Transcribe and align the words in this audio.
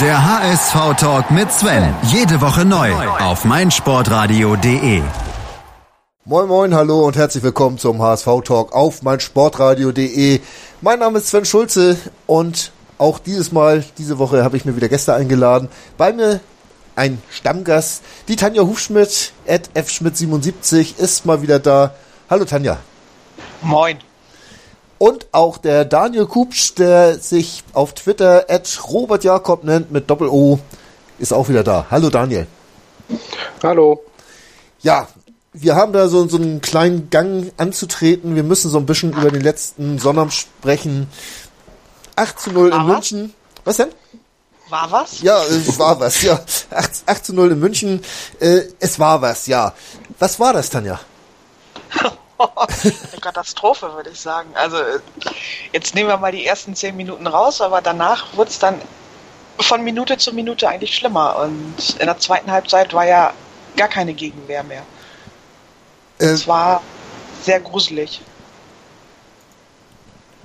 Der 0.00 0.24
HSV-Talk 0.24 1.30
mit 1.30 1.52
Sven. 1.52 1.94
Jede 2.04 2.40
Woche 2.40 2.64
neu 2.64 2.94
auf 2.94 3.44
meinsportradio.de. 3.44 5.02
Moin 6.24 6.48
Moin, 6.48 6.74
hallo 6.74 7.06
und 7.06 7.14
herzlich 7.14 7.44
willkommen 7.44 7.76
zum 7.76 8.00
HSV-Talk 8.00 8.72
auf 8.72 9.02
meinsportradio.de. 9.02 10.40
Mein 10.80 10.98
Name 10.98 11.18
ist 11.18 11.28
Sven 11.28 11.44
Schulze 11.44 11.98
und 12.26 12.72
auch 12.96 13.18
dieses 13.18 13.52
Mal, 13.52 13.84
diese 13.98 14.18
Woche 14.18 14.42
habe 14.42 14.56
ich 14.56 14.64
mir 14.64 14.76
wieder 14.76 14.88
Gäste 14.88 15.12
eingeladen. 15.14 15.68
Bei 15.98 16.14
mir 16.14 16.40
ein 16.96 17.22
Stammgast, 17.30 18.02
die 18.28 18.36
Tanja 18.36 18.62
Hufschmidt, 18.62 19.34
at 19.46 19.68
fschmidt77, 19.74 20.98
ist 20.98 21.26
mal 21.26 21.42
wieder 21.42 21.58
da. 21.58 21.94
Hallo 22.30 22.46
Tanja. 22.46 22.78
Moin. 23.60 23.98
Und 25.02 25.26
auch 25.32 25.58
der 25.58 25.84
Daniel 25.84 26.26
Kupsch, 26.26 26.76
der 26.76 27.18
sich 27.18 27.64
auf 27.72 27.92
Twitter 27.92 28.46
at 28.48 28.78
Robert 28.88 29.24
Jakob 29.24 29.64
nennt 29.64 29.90
mit 29.90 30.08
Doppel-O, 30.08 30.60
ist 31.18 31.32
auch 31.32 31.48
wieder 31.48 31.64
da. 31.64 31.86
Hallo 31.90 32.08
Daniel. 32.08 32.46
Hallo. 33.64 34.04
Ja, 34.80 35.08
wir 35.52 35.74
haben 35.74 35.92
da 35.92 36.06
so, 36.06 36.28
so 36.28 36.36
einen 36.36 36.60
kleinen 36.60 37.10
Gang 37.10 37.50
anzutreten. 37.56 38.36
Wir 38.36 38.44
müssen 38.44 38.70
so 38.70 38.78
ein 38.78 38.86
bisschen 38.86 39.12
über 39.12 39.32
den 39.32 39.40
letzten 39.40 39.98
Sonnabend 39.98 40.34
sprechen. 40.34 41.08
8 42.14 42.38
zu 42.38 42.52
0 42.52 42.72
in 42.72 42.86
München. 42.86 43.34
Was 43.64 43.78
denn? 43.78 43.88
War 44.68 44.88
was? 44.92 45.20
Ja, 45.20 45.42
es 45.42 45.80
war 45.80 45.98
was, 45.98 46.22
ja. 46.22 46.34
8, 46.70 47.02
8 47.06 47.24
zu 47.24 47.34
0 47.34 47.50
in 47.50 47.58
München. 47.58 48.04
Äh, 48.38 48.66
es 48.78 49.00
war 49.00 49.20
was, 49.20 49.48
ja. 49.48 49.74
Was 50.20 50.38
war 50.38 50.52
das, 50.52 50.70
Tanja? 50.70 51.00
Eine 52.56 53.20
Katastrophe, 53.20 53.92
würde 53.94 54.10
ich 54.10 54.20
sagen. 54.20 54.50
Also 54.54 54.76
jetzt 55.72 55.94
nehmen 55.94 56.08
wir 56.08 56.16
mal 56.16 56.32
die 56.32 56.46
ersten 56.46 56.74
zehn 56.74 56.96
Minuten 56.96 57.26
raus, 57.26 57.60
aber 57.60 57.80
danach 57.80 58.36
wurde 58.36 58.50
es 58.50 58.58
dann 58.58 58.80
von 59.60 59.82
Minute 59.84 60.18
zu 60.18 60.32
Minute 60.32 60.68
eigentlich 60.68 60.94
schlimmer. 60.94 61.36
Und 61.36 61.96
in 61.98 62.06
der 62.06 62.18
zweiten 62.18 62.50
Halbzeit 62.50 62.92
war 62.94 63.06
ja 63.06 63.32
gar 63.76 63.88
keine 63.88 64.14
Gegenwehr 64.14 64.62
mehr. 64.62 64.82
Äh, 66.18 66.26
Es 66.26 66.46
war 66.46 66.82
sehr 67.42 67.60
gruselig. 67.60 68.20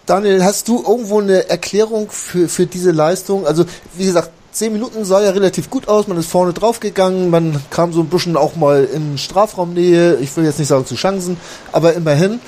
Daniel, 0.06 0.44
hast 0.44 0.70
du 0.70 0.84
irgendwo 0.88 1.20
eine 1.20 1.50
Erklärung 1.50 2.10
für, 2.10 2.48
für 2.48 2.66
diese 2.66 2.92
Leistung? 2.92 3.46
Also, 3.46 3.66
wie 3.94 4.06
gesagt, 4.06 4.32
zehn 4.58 4.74
Minuten 4.74 5.06
sah 5.06 5.22
ja 5.22 5.30
relativ 5.30 5.70
gut 5.70 5.88
aus, 5.88 6.08
man 6.08 6.18
ist 6.18 6.32
vorne 6.32 6.52
draufgegangen, 6.52 7.30
man 7.30 7.62
kam 7.70 7.94
so 7.94 8.02
ein 8.02 8.08
bisschen 8.08 8.36
auch 8.36 8.56
mal 8.56 8.86
in 8.86 9.18
Strafraumnähe, 9.18 10.16
ich 10.16 10.36
will 10.36 10.46
jetzt 10.46 10.58
nicht 10.58 10.68
sagen 10.68 10.86
zu 10.86 10.96
Chancen, 10.96 11.38
aber 11.72 11.94
immerhin. 11.94 12.40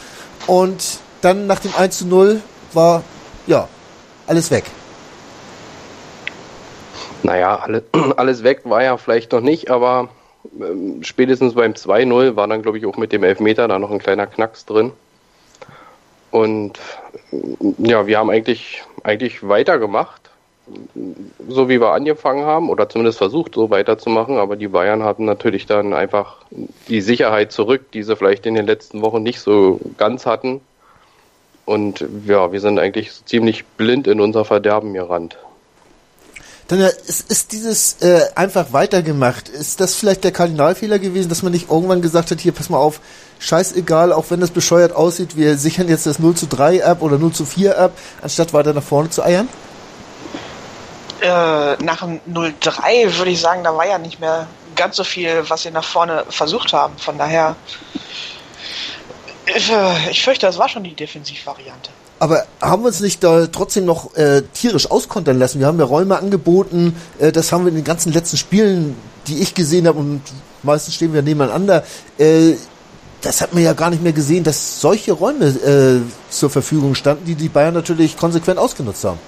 Und 0.48 1.00
dann 1.22 1.46
nach 1.46 1.60
dem 1.60 1.72
1 1.76 2.00
zu 2.00 2.08
0 2.08 2.42
war, 2.74 3.04
ja, 3.46 3.68
alles 4.26 4.50
weg. 4.50 4.66
Naja, 7.22 7.58
alle, 7.58 7.84
alles 8.18 8.44
weg 8.44 8.62
war 8.64 8.84
ja 8.84 8.98
vielleicht 8.98 9.32
noch 9.32 9.42
nicht, 9.42 9.70
aber 9.70 10.10
ähm, 10.60 11.04
spätestens 11.04 11.54
beim 11.54 11.74
2-0 11.74 12.36
war 12.36 12.48
dann, 12.48 12.64
glaube 12.64 12.80
ich, 12.80 12.86
auch 12.86 12.98
mit 12.98 13.12
dem 13.12 13.24
Elfmeter 13.24 13.68
da 13.68 13.78
noch 13.78 13.92
ein 13.92 14.00
kleiner 14.00 14.26
Knacks 14.26 14.66
drin. 14.66 14.92
Und 16.32 16.80
ja, 17.78 18.08
wir 18.08 18.18
haben 18.18 18.30
eigentlich, 18.30 18.84
eigentlich 19.04 19.48
weitergemacht, 19.48 20.29
so 21.48 21.70
wie 21.70 21.80
wir 21.80 21.92
angefangen 21.92 22.46
haben, 22.46 22.70
oder 22.70 22.90
zumindest 22.90 23.18
versucht, 23.18 23.56
so 23.56 23.70
weiterzumachen. 23.70 24.38
Aber 24.38 24.56
die 24.56 24.68
Bayern 24.68 25.04
hatten 25.04 25.26
natürlich 25.26 25.66
dann 25.66 25.94
einfach 25.94 26.38
die 26.88 27.02
Sicherheit 27.02 27.52
zurück, 27.52 27.92
die 27.92 28.04
sie 28.04 28.16
vielleicht 28.16 28.46
in 28.46 28.56
den 28.56 28.66
letzten 28.66 29.02
Wochen 29.02 29.24
nicht 29.24 29.40
so 29.40 29.80
ganz 29.98 30.26
hatten. 30.26 30.62
Und 31.66 32.06
ja, 32.26 32.52
wir 32.52 32.62
sind 32.62 32.80
eigentlich 32.80 33.12
ziemlich 33.26 33.66
blind 33.66 34.08
in 34.08 34.20
unser 34.22 34.44
Verderben 34.46 34.94
gerannt. 34.94 35.38
Dann 36.70 36.80
ist, 36.80 37.32
ist 37.32 37.52
dieses 37.52 37.98
äh, 38.02 38.22
einfach 38.36 38.74
weitergemacht. 38.74 39.50
Ist 39.50 39.82
das 39.82 39.96
vielleicht 39.96 40.24
der 40.24 40.32
Kardinalfehler 40.32 41.00
gewesen, 41.00 41.28
dass 41.28 41.42
man 41.42 41.52
nicht 41.52 41.72
irgendwann 41.72 42.04
gesagt 42.04 42.30
hat, 42.30 42.40
hier, 42.40 42.52
pass 42.52 42.70
mal 42.70 42.78
auf, 42.78 43.02
scheißegal, 43.40 44.14
auch 44.14 44.26
wenn 44.30 44.40
das 44.40 44.52
bescheuert 44.52 44.96
aussieht, 44.96 45.36
wir 45.36 45.58
sichern 45.58 45.88
jetzt 45.88 46.06
das 46.06 46.20
0 46.20 46.36
zu 46.36 46.46
3 46.46 46.86
ab 46.86 47.02
oder 47.02 47.18
0 47.18 47.34
zu 47.34 47.46
4 47.46 47.78
ab, 47.78 47.92
anstatt 48.22 48.54
weiter 48.54 48.74
nach 48.74 48.84
vorne 48.84 49.10
zu 49.10 49.24
eiern? 49.24 49.48
Äh, 51.22 51.84
nach 51.84 52.00
dem 52.00 52.20
0-3 52.32 53.18
würde 53.18 53.32
ich 53.32 53.42
sagen, 53.42 53.64
da 53.64 53.76
war 53.76 53.86
ja 53.86 53.98
nicht 53.98 54.20
mehr 54.20 54.48
ganz 54.76 54.96
so 54.96 55.04
viel, 55.04 55.44
was 55.50 55.64
sie 55.64 55.72
nach 55.72 55.84
vorne 55.84 56.24
versucht 56.30 56.72
haben. 56.72 56.98
Von 56.98 57.18
daher, 57.18 57.56
ich, 59.56 59.70
äh, 59.70 60.10
ich 60.10 60.24
fürchte, 60.24 60.46
das 60.46 60.58
war 60.58 60.70
schon 60.70 60.84
die 60.84 60.94
Defensivvariante. 60.94 61.90
Aber 62.20 62.46
haben 62.62 62.84
wir 62.84 62.88
uns 62.88 63.00
nicht 63.00 63.24
da 63.24 63.48
trotzdem 63.48 63.86
noch 63.86 64.16
äh, 64.16 64.42
tierisch 64.54 64.90
auskontern 64.92 65.40
lassen? 65.40 65.60
Wir 65.60 65.68
haben 65.68 65.80
ja 65.80 65.86
Räume 65.86 66.18
angeboten, 66.18 66.96
äh, 67.18 67.32
das 67.32 67.52
haben 67.52 67.66
wir 67.66 67.70
in 67.70 67.76
den 67.76 67.84
ganzen 67.84 68.12
letzten 68.14 68.38
Spielen, 68.38 68.96
die 69.28 69.40
ich 69.40 69.54
gesehen 69.54 69.88
habe, 69.88 70.00
und 70.00 70.22
meistens 70.64 70.96
stehen 70.96 71.14
wir 71.14 71.22
nebeneinander, 71.22 71.84
äh, 72.18 72.54
das 73.22 73.42
hat 73.42 73.54
man 73.54 73.64
ja 73.64 73.74
gar 73.74 73.90
nicht 73.90 74.02
mehr 74.02 74.14
gesehen, 74.14 74.44
dass 74.44 74.80
solche 74.80 75.12
Räume 75.12 75.48
äh, 75.48 76.02
zur 76.30 76.50
Verfügung 76.50 76.96
standen, 76.96 77.26
die 77.26 77.36
die 77.36 77.50
Bayern 77.50 77.74
natürlich 77.74 78.18
konsequent 78.18 78.60
ausgenutzt 78.60 79.04
haben. 79.04 79.20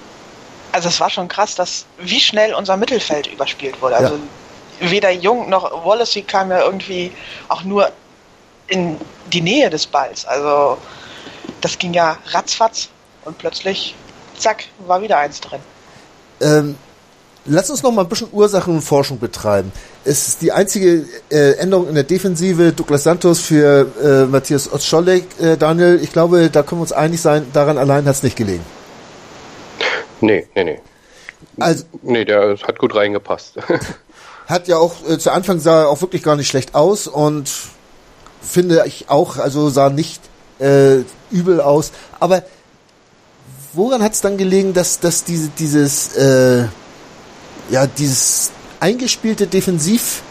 Also 0.71 0.89
es 0.89 0.99
war 0.99 1.09
schon 1.09 1.27
krass, 1.27 1.55
dass 1.55 1.85
wie 1.99 2.19
schnell 2.19 2.53
unser 2.53 2.77
Mittelfeld 2.77 3.27
überspielt 3.27 3.81
wurde. 3.81 3.97
Also 3.97 4.19
weder 4.79 5.11
Jung 5.11 5.49
noch 5.49 5.85
Wallacey 5.85 6.23
kam 6.23 6.49
ja 6.49 6.63
irgendwie 6.63 7.11
auch 7.49 7.63
nur 7.63 7.91
in 8.67 8.97
die 9.31 9.41
Nähe 9.41 9.69
des 9.69 9.85
Balls. 9.85 10.25
Also 10.25 10.77
das 11.61 11.77
ging 11.77 11.93
ja 11.93 12.17
ratzfatz 12.31 12.89
und 13.25 13.37
plötzlich, 13.37 13.95
zack, 14.37 14.65
war 14.87 15.01
wieder 15.01 15.17
eins 15.17 15.41
drin. 15.41 15.59
Ähm, 16.39 16.75
lass 17.45 17.69
uns 17.69 17.83
noch 17.83 17.91
mal 17.91 18.01
ein 18.03 18.09
bisschen 18.09 18.29
Ursachenforschung 18.31 19.19
betreiben. 19.19 19.71
Es 20.03 20.27
ist 20.27 20.41
die 20.41 20.51
einzige 20.51 21.05
äh, 21.29 21.57
Änderung 21.57 21.87
in 21.87 21.95
der 21.95 22.03
Defensive 22.03 22.71
Douglas 22.71 23.03
Santos 23.03 23.39
für 23.39 23.87
äh, 24.01 24.25
Matthias 24.25 24.71
Otscholek. 24.71 25.39
Äh, 25.39 25.57
Daniel, 25.57 25.99
ich 26.01 26.11
glaube, 26.11 26.49
da 26.49 26.63
können 26.63 26.79
wir 26.79 26.83
uns 26.83 26.93
einig 26.93 27.21
sein, 27.21 27.45
daran 27.53 27.77
allein 27.77 28.05
hat 28.05 28.15
es 28.15 28.23
nicht 28.23 28.35
gelegen. 28.35 28.65
Nee, 30.21 30.47
nee, 30.55 30.63
nee. 30.63 30.79
Also, 31.59 31.85
Nee, 32.01 32.25
der 32.25 32.57
hat 32.57 32.79
gut 32.79 32.95
reingepasst. 32.95 33.55
hat 34.47 34.67
ja 34.67 34.77
auch 34.77 34.95
äh, 35.07 35.17
zu 35.17 35.31
Anfang 35.31 35.59
sah 35.59 35.81
er 35.81 35.89
auch 35.89 36.01
wirklich 36.01 36.23
gar 36.23 36.35
nicht 36.35 36.47
schlecht 36.47 36.75
aus 36.75 37.07
und 37.07 37.49
finde 38.41 38.83
ich 38.85 39.09
auch, 39.09 39.37
also 39.37 39.69
sah 39.69 39.89
nicht 39.89 40.21
äh, 40.59 40.99
übel 41.31 41.61
aus. 41.61 41.91
Aber 42.19 42.43
woran 43.73 44.03
hat 44.03 44.13
es 44.13 44.21
dann 44.21 44.37
gelegen, 44.37 44.73
dass, 44.73 44.99
dass 44.99 45.23
diese, 45.23 45.49
dieses, 45.49 46.15
äh, 46.15 46.65
ja, 47.69 47.87
dieses 47.87 48.51
eingespielte 48.79 49.47
Defensivverbund, 49.47 50.23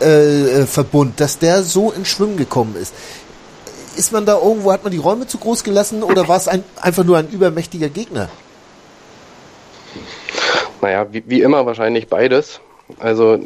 äh, 0.00 0.66
Verbund, 0.66 1.20
dass 1.20 1.38
der 1.38 1.62
so 1.62 1.92
in 1.92 2.04
Schwimmen 2.04 2.36
gekommen 2.36 2.76
ist? 2.76 2.92
Ist 3.96 4.12
man 4.12 4.26
da 4.26 4.38
irgendwo, 4.38 4.72
hat 4.72 4.84
man 4.84 4.92
die 4.92 4.98
Räume 4.98 5.26
zu 5.26 5.38
groß 5.38 5.64
gelassen 5.64 6.02
oder 6.02 6.28
war 6.28 6.36
es 6.36 6.46
ein, 6.46 6.62
einfach 6.76 7.04
nur 7.04 7.18
ein 7.18 7.28
übermächtiger 7.28 7.88
Gegner? 7.88 8.28
Naja, 10.82 11.06
wie, 11.12 11.24
wie 11.26 11.42
immer 11.42 11.66
wahrscheinlich 11.66 12.08
beides. 12.08 12.60
Also 12.98 13.38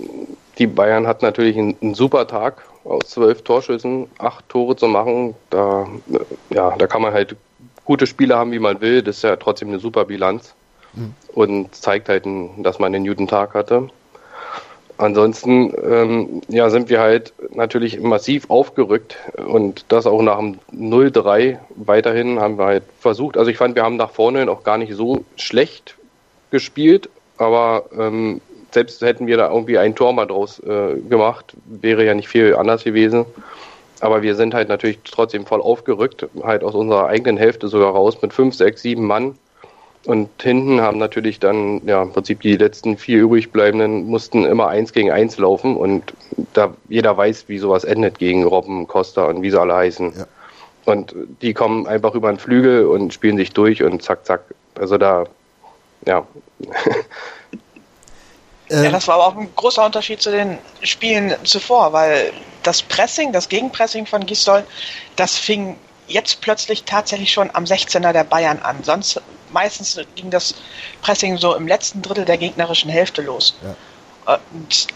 die 0.58 0.66
Bayern 0.66 1.06
hat 1.06 1.22
natürlich 1.22 1.56
einen, 1.56 1.76
einen 1.80 1.94
super 1.94 2.26
Tag 2.26 2.62
aus 2.84 3.02
zwölf 3.06 3.42
Torschüssen, 3.42 4.08
acht 4.18 4.48
Tore 4.48 4.76
zu 4.76 4.88
machen. 4.88 5.34
Da, 5.50 5.88
äh, 6.12 6.54
ja, 6.54 6.74
da 6.76 6.86
kann 6.86 7.02
man 7.02 7.12
halt 7.12 7.36
gute 7.84 8.06
Spiele 8.06 8.36
haben, 8.36 8.52
wie 8.52 8.58
man 8.58 8.80
will. 8.80 9.02
Das 9.02 9.16
ist 9.16 9.22
ja 9.22 9.36
trotzdem 9.36 9.68
eine 9.68 9.78
super 9.78 10.04
Bilanz 10.04 10.54
und 11.34 11.74
zeigt 11.74 12.08
halt, 12.08 12.24
dass 12.58 12.78
man 12.78 12.94
einen 12.94 13.06
guten 13.06 13.26
Tag 13.26 13.54
hatte. 13.54 13.88
Ansonsten 14.98 15.72
ähm, 15.82 16.42
ja, 16.48 16.70
sind 16.70 16.88
wir 16.88 17.00
halt 17.00 17.32
natürlich 17.54 17.98
massiv 18.00 18.48
aufgerückt 18.50 19.16
und 19.36 19.86
das 19.88 20.06
auch 20.06 20.22
nach 20.22 20.38
dem 20.38 20.58
0-3 20.72 21.58
weiterhin 21.74 22.38
haben 22.38 22.58
wir 22.58 22.66
halt 22.66 22.84
versucht. 23.00 23.36
Also 23.36 23.50
ich 23.50 23.56
fand, 23.56 23.74
wir 23.74 23.82
haben 23.82 23.96
nach 23.96 24.10
vorne 24.10 24.48
auch 24.50 24.62
gar 24.62 24.78
nicht 24.78 24.94
so 24.94 25.24
schlecht 25.36 25.96
gespielt, 26.50 27.08
aber 27.42 27.84
ähm, 27.98 28.40
selbst 28.70 29.02
hätten 29.02 29.26
wir 29.26 29.36
da 29.36 29.50
irgendwie 29.50 29.78
ein 29.78 29.94
Tor 29.94 30.12
mal 30.12 30.26
draus 30.26 30.58
äh, 30.60 30.96
gemacht, 31.08 31.54
wäre 31.66 32.04
ja 32.04 32.14
nicht 32.14 32.28
viel 32.28 32.54
anders 32.54 32.84
gewesen. 32.84 33.26
Aber 34.00 34.22
wir 34.22 34.34
sind 34.34 34.54
halt 34.54 34.68
natürlich 34.68 34.98
trotzdem 35.04 35.46
voll 35.46 35.60
aufgerückt, 35.60 36.26
halt 36.42 36.64
aus 36.64 36.74
unserer 36.74 37.06
eigenen 37.06 37.36
Hälfte 37.36 37.68
sogar 37.68 37.92
raus 37.92 38.20
mit 38.20 38.32
fünf, 38.32 38.54
sechs, 38.54 38.82
sieben 38.82 39.06
Mann. 39.06 39.36
Und 40.04 40.28
hinten 40.42 40.80
haben 40.80 40.98
natürlich 40.98 41.38
dann, 41.38 41.80
ja, 41.86 42.02
im 42.02 42.12
Prinzip 42.12 42.40
die 42.40 42.56
letzten 42.56 42.96
vier 42.96 43.20
übrig 43.20 43.52
bleibenden 43.52 44.06
mussten 44.06 44.44
immer 44.44 44.66
eins 44.66 44.92
gegen 44.92 45.12
eins 45.12 45.38
laufen 45.38 45.76
und 45.76 46.12
da 46.54 46.74
jeder 46.88 47.16
weiß, 47.16 47.44
wie 47.46 47.58
sowas 47.58 47.84
endet 47.84 48.18
gegen 48.18 48.42
Robben, 48.42 48.88
Costa 48.88 49.26
und 49.26 49.42
wie 49.42 49.50
sie 49.50 49.60
alle 49.60 49.76
heißen. 49.76 50.12
Ja. 50.18 50.26
Und 50.84 51.14
die 51.40 51.54
kommen 51.54 51.86
einfach 51.86 52.16
über 52.16 52.32
den 52.32 52.38
Flügel 52.38 52.86
und 52.86 53.14
spielen 53.14 53.36
sich 53.36 53.52
durch 53.52 53.84
und 53.84 54.02
zack, 54.02 54.26
zack. 54.26 54.42
Also 54.74 54.98
da, 54.98 55.26
ja. 56.06 56.26
Ähm, 58.70 58.84
Ja, 58.84 58.90
das 58.90 59.06
war 59.06 59.16
aber 59.16 59.26
auch 59.26 59.36
ein 59.36 59.54
großer 59.54 59.84
Unterschied 59.84 60.22
zu 60.22 60.30
den 60.30 60.58
Spielen 60.82 61.34
zuvor, 61.44 61.92
weil 61.92 62.32
das 62.62 62.82
Pressing, 62.82 63.32
das 63.32 63.48
Gegenpressing 63.48 64.06
von 64.06 64.24
Gisdol, 64.24 64.64
das 65.16 65.36
fing 65.36 65.76
jetzt 66.06 66.40
plötzlich 66.40 66.84
tatsächlich 66.84 67.32
schon 67.32 67.50
am 67.54 67.64
16er 67.64 68.12
der 68.12 68.24
Bayern 68.24 68.60
an. 68.60 68.82
Sonst 68.82 69.20
meistens 69.50 70.00
ging 70.14 70.30
das 70.30 70.54
Pressing 71.02 71.36
so 71.36 71.54
im 71.54 71.66
letzten 71.66 72.02
Drittel 72.02 72.24
der 72.24 72.38
gegnerischen 72.38 72.90
Hälfte 72.90 73.22
los. 73.22 73.56
Ja. 73.62 74.38
Und 74.52 74.86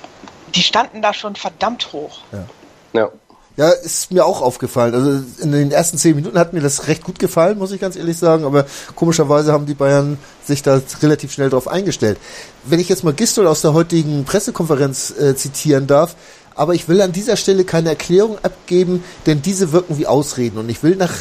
die 0.55 0.63
standen 0.63 1.03
da 1.03 1.13
schon 1.13 1.37
verdammt 1.37 1.93
hoch. 1.93 2.21
Ja. 2.33 3.01
ja. 3.01 3.11
Ja, 3.57 3.71
ist 3.71 4.13
mir 4.13 4.27
auch 4.27 4.43
aufgefallen. 4.43 4.95
Also 4.95 5.25
in 5.41 5.51
den 5.51 5.71
ersten 5.71 5.97
zehn 5.97 6.15
Minuten 6.15 6.39
hat 6.39 6.53
mir 6.53 6.61
das 6.61 6.89
recht 6.89 7.03
gut 7.03 7.19
gefallen, 7.19 7.57
muss 7.57 7.73
ich 7.73 7.81
ganz 7.81 7.97
ehrlich 7.97 8.19
sagen. 8.19 8.45
Aber 8.45 8.67
komischerweise 8.95 9.53
haben 9.53 9.65
die 9.65 9.75
Bayern 9.75 10.19
sich 10.45 10.63
da 10.63 10.83
relativ 11.01 11.33
schnell 11.33 11.49
drauf 11.49 11.67
eingestellt. 11.67 12.19
Wenn 12.65 12.81
ich 12.81 12.91
jetzt 12.91 13.03
mal 13.03 13.15
Gistol 13.15 13.47
aus 13.47 13.63
der 13.63 13.73
heutigen 13.73 14.25
Pressekonferenz 14.25 15.11
äh, 15.19 15.35
zitieren 15.37 15.87
darf, 15.87 16.17
aber 16.55 16.75
ich 16.75 16.89
will 16.89 17.01
an 17.01 17.13
dieser 17.13 17.37
Stelle 17.37 17.65
keine 17.65 17.91
Erklärung 17.91 18.39
abgeben, 18.43 19.03
denn 19.25 19.41
diese 19.41 19.73
wirken 19.73 19.97
wie 19.97 20.07
Ausreden. 20.07 20.59
Und 20.59 20.69
ich 20.69 20.83
will 20.83 20.97
nach 20.97 21.15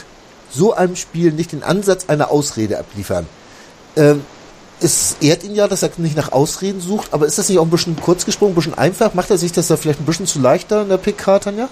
so 0.52 0.74
einem 0.74 0.98
Spiel 0.98 1.32
nicht 1.32 1.54
den 1.54 1.64
Ansatz 1.64 2.06
einer 2.08 2.32
Ausrede 2.32 2.80
abliefern. 2.80 3.28
Ähm, 3.96 4.22
es 4.82 5.16
ehrt 5.22 5.46
ihn 5.46 5.56
ja, 5.56 5.70
dass 5.70 5.84
er 5.84 5.92
nicht 5.98 6.18
nach 6.18 6.34
Ausreden 6.34 6.82
sucht, 6.82 7.14
aber 7.14 7.26
ist 7.26 7.38
das 7.38 7.48
nicht 7.48 7.60
auch 7.60 7.64
ein 7.64 7.70
bisschen 7.70 7.96
kurz 7.96 8.26
gesprungen, 8.26 8.52
ein 8.52 8.56
bisschen 8.56 8.78
einfach? 8.78 9.14
Macht 9.14 9.30
er 9.30 9.38
sich 9.38 9.54
das 9.54 9.68
da 9.68 9.78
vielleicht 9.78 10.02
ein 10.02 10.06
bisschen 10.06 10.28
zu 10.28 10.40
leichter 10.40 10.82
in 10.82 10.90
der 10.90 10.98
PK, 10.98 11.40
Tanja? 11.40 11.70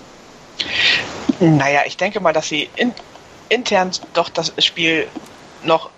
Naja, 1.39 1.81
ich 1.86 1.98
denke 1.98 2.19
mal, 2.19 2.33
dass 2.33 2.48
sie 2.48 2.69
in, 2.75 2.94
intern 3.50 3.92
doch 4.13 4.30
das 4.30 4.54
Spiel 4.60 5.07
noch 5.63 5.89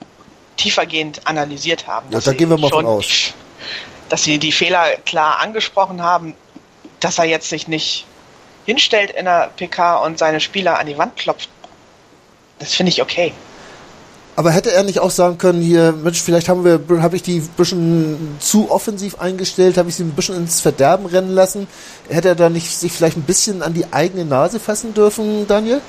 tiefergehend 0.57 1.27
analysiert 1.27 1.87
haben. 1.87 2.07
Ja, 2.11 2.19
da 2.19 2.33
gehen 2.33 2.49
wir 2.49 2.57
mal 2.57 2.69
von 2.69 2.85
aus. 2.85 3.33
Dass 4.09 4.23
sie 4.23 4.37
die 4.37 4.51
Fehler 4.51 4.95
klar 5.05 5.39
angesprochen 5.39 6.01
haben, 6.01 6.35
dass 6.99 7.17
er 7.17 7.25
jetzt 7.25 7.49
sich 7.49 7.67
nicht 7.67 8.05
hinstellt 8.65 9.11
in 9.11 9.25
der 9.25 9.51
PK 9.55 9.97
und 9.97 10.17
seine 10.17 10.39
Spieler 10.39 10.79
an 10.79 10.87
die 10.87 10.97
Wand 10.97 11.15
klopft. 11.17 11.49
Das 12.59 12.73
finde 12.73 12.91
ich 12.91 13.01
okay. 13.01 13.33
Aber 14.37 14.51
hätte 14.51 14.71
er 14.73 14.83
nicht 14.83 14.99
auch 14.99 15.11
sagen 15.11 15.37
können, 15.37 15.61
hier, 15.61 15.93
Mensch, 15.93 16.21
vielleicht 16.21 16.49
haben 16.49 16.65
wir, 16.65 16.81
habe 17.01 17.15
ich 17.15 17.23
die 17.23 17.37
ein 17.37 17.49
bisschen 17.55 18.35
zu 18.39 18.69
offensiv 18.69 19.19
eingestellt, 19.19 19.77
habe 19.77 19.87
ich 19.87 19.95
sie 19.95 20.03
ein 20.03 20.11
bisschen 20.11 20.35
ins 20.35 20.59
Verderben 20.59 21.05
rennen 21.05 21.33
lassen. 21.33 21.67
Hätte 22.09 22.29
er 22.29 22.35
da 22.35 22.49
nicht 22.49 22.77
sich 22.77 22.91
vielleicht 22.91 23.15
ein 23.15 23.23
bisschen 23.23 23.61
an 23.61 23.73
die 23.73 23.85
eigene 23.91 24.25
Nase 24.25 24.59
fassen 24.59 24.93
dürfen, 24.93 25.47
Daniel? 25.47 25.79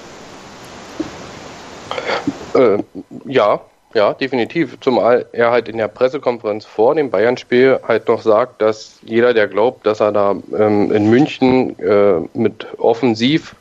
Äh, 2.55 2.79
ja, 3.25 3.61
ja, 3.95 4.15
definitiv. 4.15 4.79
Zumal 4.81 5.27
er 5.33 5.51
halt 5.51 5.69
in 5.69 5.79
der 5.79 5.89
Pressekonferenz 5.89 6.65
vor 6.65 6.95
dem 6.95 7.11
Bayern-Spiel 7.11 7.81
halt 7.87 8.07
noch 8.07 8.23
sagt, 8.23 8.63
dass 8.63 8.99
jeder, 9.03 9.35
der 9.35 9.49
glaubt, 9.49 9.87
dass 9.87 10.01
er 10.01 10.13
da 10.13 10.37
ähm, 10.57 10.93
in 10.93 11.11
München 11.11 11.79
äh, 11.81 12.21
mit 12.35 12.67
offensiv 12.79 13.57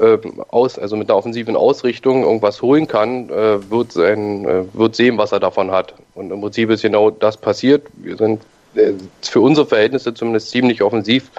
äh, 0.00 0.18
aus, 0.48 0.78
also 0.78 0.96
mit 0.96 1.08
einer 1.08 1.18
offensiven 1.18 1.56
Ausrichtung 1.56 2.22
irgendwas 2.22 2.62
holen 2.62 2.88
kann, 2.88 3.28
äh, 3.28 3.70
wird, 3.70 3.92
sein, 3.92 4.44
äh, 4.44 4.64
wird 4.72 4.96
sehen, 4.96 5.18
was 5.18 5.32
er 5.32 5.40
davon 5.40 5.70
hat. 5.70 5.94
Und 6.14 6.30
im 6.30 6.40
Prinzip 6.40 6.70
ist 6.70 6.82
genau 6.82 7.10
das 7.10 7.36
passiert. 7.36 7.86
Wir 7.94 8.16
sind 8.16 8.42
äh, 8.74 8.92
für 9.22 9.40
unsere 9.40 9.66
Verhältnisse 9.66 10.14
zumindest 10.14 10.50
ziemlich 10.50 10.82
offensiv 10.82 11.30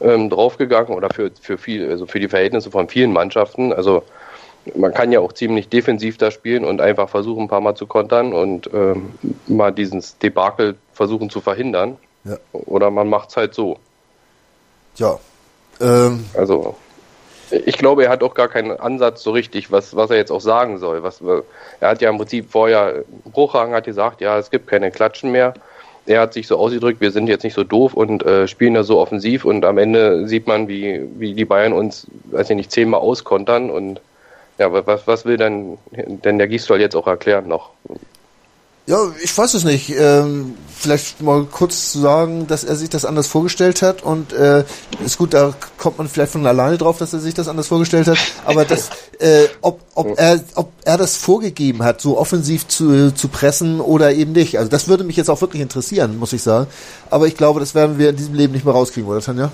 ähm, 0.00 0.30
draufgegangen 0.30 0.94
oder 0.94 1.08
für, 1.14 1.30
für 1.40 1.58
viel, 1.58 1.88
also 1.90 2.06
für 2.06 2.20
die 2.20 2.28
Verhältnisse 2.28 2.70
von 2.70 2.88
vielen 2.88 3.12
Mannschaften. 3.12 3.72
Also 3.72 4.02
man 4.74 4.92
kann 4.92 5.12
ja 5.12 5.20
auch 5.20 5.32
ziemlich 5.32 5.68
defensiv 5.68 6.18
da 6.18 6.30
spielen 6.30 6.64
und 6.64 6.80
einfach 6.80 7.08
versuchen, 7.08 7.44
ein 7.44 7.48
paar 7.48 7.60
Mal 7.60 7.74
zu 7.74 7.86
kontern 7.86 8.32
und 8.32 8.70
ähm, 8.72 9.12
mal 9.46 9.72
dieses 9.72 10.18
Debakel 10.18 10.76
versuchen 10.92 11.30
zu 11.30 11.40
verhindern. 11.40 11.96
Ja. 12.24 12.36
Oder 12.52 12.90
man 12.90 13.08
macht 13.08 13.30
es 13.30 13.36
halt 13.36 13.54
so. 13.54 13.78
Ja. 14.96 15.18
Ähm, 15.80 16.26
also 16.34 16.76
ich 17.52 17.78
glaube, 17.78 18.04
er 18.04 18.10
hat 18.10 18.22
auch 18.22 18.34
gar 18.34 18.48
keinen 18.48 18.72
Ansatz 18.72 19.22
so 19.22 19.30
richtig, 19.30 19.70
was, 19.70 19.96
was 19.96 20.10
er 20.10 20.16
jetzt 20.16 20.30
auch 20.30 20.40
sagen 20.40 20.78
soll. 20.78 21.02
Was, 21.02 21.20
er 21.80 21.88
hat 21.88 22.00
ja 22.00 22.10
im 22.10 22.18
Prinzip 22.18 22.50
vorher, 22.50 23.04
Bruchhagen 23.24 23.74
hat 23.74 23.84
gesagt, 23.84 24.20
ja, 24.20 24.38
es 24.38 24.50
gibt 24.50 24.66
keine 24.66 24.90
Klatschen 24.90 25.30
mehr. 25.30 25.54
Er 26.06 26.22
hat 26.22 26.32
sich 26.32 26.46
so 26.46 26.56
ausgedrückt, 26.56 27.00
wir 27.00 27.10
sind 27.10 27.28
jetzt 27.28 27.44
nicht 27.44 27.54
so 27.54 27.62
doof 27.62 27.94
und 27.94 28.24
äh, 28.24 28.48
spielen 28.48 28.74
da 28.74 28.82
so 28.82 28.98
offensiv 28.98 29.44
und 29.44 29.64
am 29.64 29.78
Ende 29.78 30.26
sieht 30.26 30.46
man, 30.46 30.66
wie, 30.66 31.02
wie 31.18 31.34
die 31.34 31.44
Bayern 31.44 31.72
uns, 31.72 32.06
weiß 32.24 32.50
ich 32.50 32.56
nicht, 32.56 32.72
zehnmal 32.72 33.00
auskontern 33.00 33.70
und 33.70 34.00
ja, 34.58 34.72
was, 34.86 35.06
was 35.06 35.24
will 35.24 35.36
denn, 35.36 35.78
denn 35.90 36.38
der 36.38 36.48
Gisdol 36.48 36.80
jetzt 36.80 36.96
auch 36.96 37.06
erklären 37.06 37.48
noch? 37.48 37.70
Ja, 38.86 38.98
ich 39.22 39.36
weiß 39.36 39.54
es 39.54 39.64
nicht. 39.64 39.90
Ähm, 39.90 40.56
vielleicht 40.80 41.20
mal 41.20 41.44
kurz 41.44 41.92
zu 41.92 42.00
sagen, 42.00 42.46
dass 42.46 42.64
er 42.64 42.76
sich 42.76 42.88
das 42.88 43.04
anders 43.04 43.28
vorgestellt 43.28 43.82
hat 43.82 44.02
und 44.02 44.32
äh, 44.32 44.64
ist 45.04 45.18
gut, 45.18 45.34
da 45.34 45.54
kommt 45.76 45.98
man 45.98 46.08
vielleicht 46.08 46.32
von 46.32 46.46
alleine 46.46 46.78
drauf, 46.78 46.98
dass 46.98 47.12
er 47.12 47.20
sich 47.20 47.34
das 47.34 47.48
anders 47.48 47.68
vorgestellt 47.68 48.08
hat. 48.08 48.18
Aber 48.46 48.64
das, 48.64 48.90
äh, 49.18 49.46
ob, 49.60 49.80
ob 49.94 50.18
er, 50.18 50.40
ob 50.54 50.72
er 50.84 50.96
das 50.96 51.16
vorgegeben 51.16 51.84
hat, 51.84 52.00
so 52.00 52.18
offensiv 52.18 52.66
zu, 52.66 53.14
zu 53.14 53.28
pressen 53.28 53.80
oder 53.80 54.12
eben 54.12 54.32
nicht. 54.32 54.58
Also 54.58 54.70
das 54.70 54.88
würde 54.88 55.04
mich 55.04 55.16
jetzt 55.16 55.28
auch 55.28 55.40
wirklich 55.40 55.62
interessieren, 55.62 56.18
muss 56.18 56.32
ich 56.32 56.42
sagen. 56.42 56.66
Aber 57.10 57.26
ich 57.26 57.36
glaube, 57.36 57.60
das 57.60 57.74
werden 57.74 57.98
wir 57.98 58.10
in 58.10 58.16
diesem 58.16 58.34
Leben 58.34 58.54
nicht 58.54 58.64
mehr 58.64 58.74
rauskriegen, 58.74 59.08
oder 59.08 59.20
Tanja? 59.20 59.52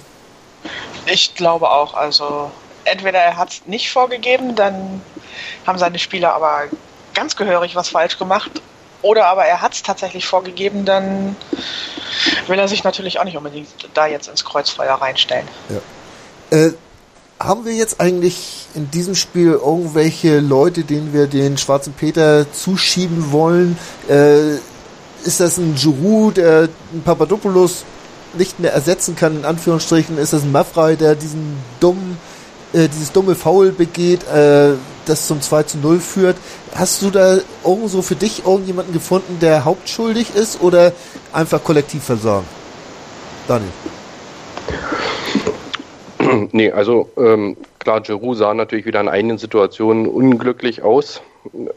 Ich 1.06 1.34
glaube 1.34 1.68
auch. 1.70 1.94
Also 1.94 2.50
entweder 2.84 3.18
er 3.18 3.36
hat 3.36 3.50
es 3.50 3.62
nicht 3.66 3.90
vorgegeben, 3.90 4.54
dann 4.54 5.02
haben 5.66 5.78
seine 5.78 5.98
Spieler 5.98 6.34
aber 6.34 6.64
ganz 7.12 7.34
gehörig 7.34 7.74
was 7.74 7.88
falsch 7.88 8.18
gemacht 8.18 8.62
oder 9.02 9.26
aber 9.26 9.44
er 9.44 9.62
hat 9.62 9.74
es 9.74 9.82
tatsächlich 9.82 10.26
vorgegeben, 10.26 10.84
dann 10.84 11.36
will 12.46 12.58
er 12.58 12.68
sich 12.68 12.84
natürlich 12.84 13.18
auch 13.18 13.24
nicht 13.24 13.36
unbedingt 13.36 13.68
da 13.94 14.06
jetzt 14.06 14.28
ins 14.28 14.44
Kreuzfeuer 14.44 14.94
reinstellen. 14.94 15.46
Ja. 15.68 16.58
Äh, 16.58 16.72
haben 17.38 17.64
wir 17.64 17.74
jetzt 17.74 18.00
eigentlich 18.00 18.66
in 18.74 18.90
diesem 18.90 19.14
Spiel 19.14 19.52
irgendwelche 19.52 20.40
Leute, 20.40 20.84
denen 20.84 21.12
wir 21.12 21.26
den 21.26 21.58
schwarzen 21.58 21.92
Peter 21.92 22.50
zuschieben 22.50 23.30
wollen? 23.30 23.78
Äh, 24.08 24.54
ist 25.24 25.40
das 25.40 25.58
ein 25.58 25.74
Giroud, 25.74 26.38
der 26.38 26.68
einen 26.92 27.02
Papadopoulos 27.04 27.84
nicht 28.34 28.58
mehr 28.60 28.72
ersetzen 28.72 29.16
kann, 29.16 29.36
in 29.36 29.44
Anführungsstrichen? 29.44 30.18
Ist 30.18 30.32
das 30.32 30.42
ein 30.42 30.52
Maffrey, 30.52 30.96
der 30.96 31.14
diesen 31.14 31.58
dummen, 31.80 32.18
äh, 32.72 32.88
dieses 32.88 33.12
dumme 33.12 33.34
Foul 33.34 33.72
begeht? 33.72 34.20
Das 35.06 35.26
zum 35.26 35.40
2 35.40 35.62
zu 35.62 35.78
0 35.78 36.00
führt. 36.00 36.36
Hast 36.74 37.00
du 37.02 37.10
da 37.10 37.38
irgendwo 37.64 37.88
so 37.88 38.02
für 38.02 38.16
dich 38.16 38.44
irgendjemanden 38.44 38.92
gefunden, 38.92 39.38
der 39.40 39.64
hauptschuldig 39.64 40.34
ist 40.34 40.60
oder 40.62 40.92
einfach 41.32 41.62
kollektiv 41.62 42.04
versorgen? 42.04 42.46
Daniel. 43.48 43.70
Nee, 46.52 46.72
also 46.72 47.08
ähm, 47.16 47.56
klar, 47.78 48.00
Giroud 48.00 48.36
sah 48.36 48.52
natürlich 48.52 48.84
wieder 48.84 49.00
in 49.00 49.08
einigen 49.08 49.38
Situationen 49.38 50.06
unglücklich 50.06 50.82
aus. 50.82 51.22
Ähm, 51.54 51.70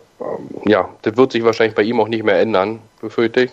ja, 0.65 0.89
das 1.03 1.17
wird 1.17 1.31
sich 1.31 1.43
wahrscheinlich 1.43 1.75
bei 1.75 1.83
ihm 1.83 1.99
auch 1.99 2.07
nicht 2.07 2.23
mehr 2.23 2.39
ändern, 2.39 2.79
befürchte 2.99 3.43
ich. 3.43 3.51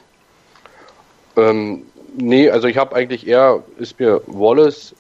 Ähm, 1.36 1.82
nee, 2.16 2.48
also 2.48 2.66
ich 2.66 2.78
habe 2.78 2.96
eigentlich 2.96 3.26
eher, 3.26 3.62
ist 3.78 4.00
mir 4.00 4.22
Wallace 4.26 4.94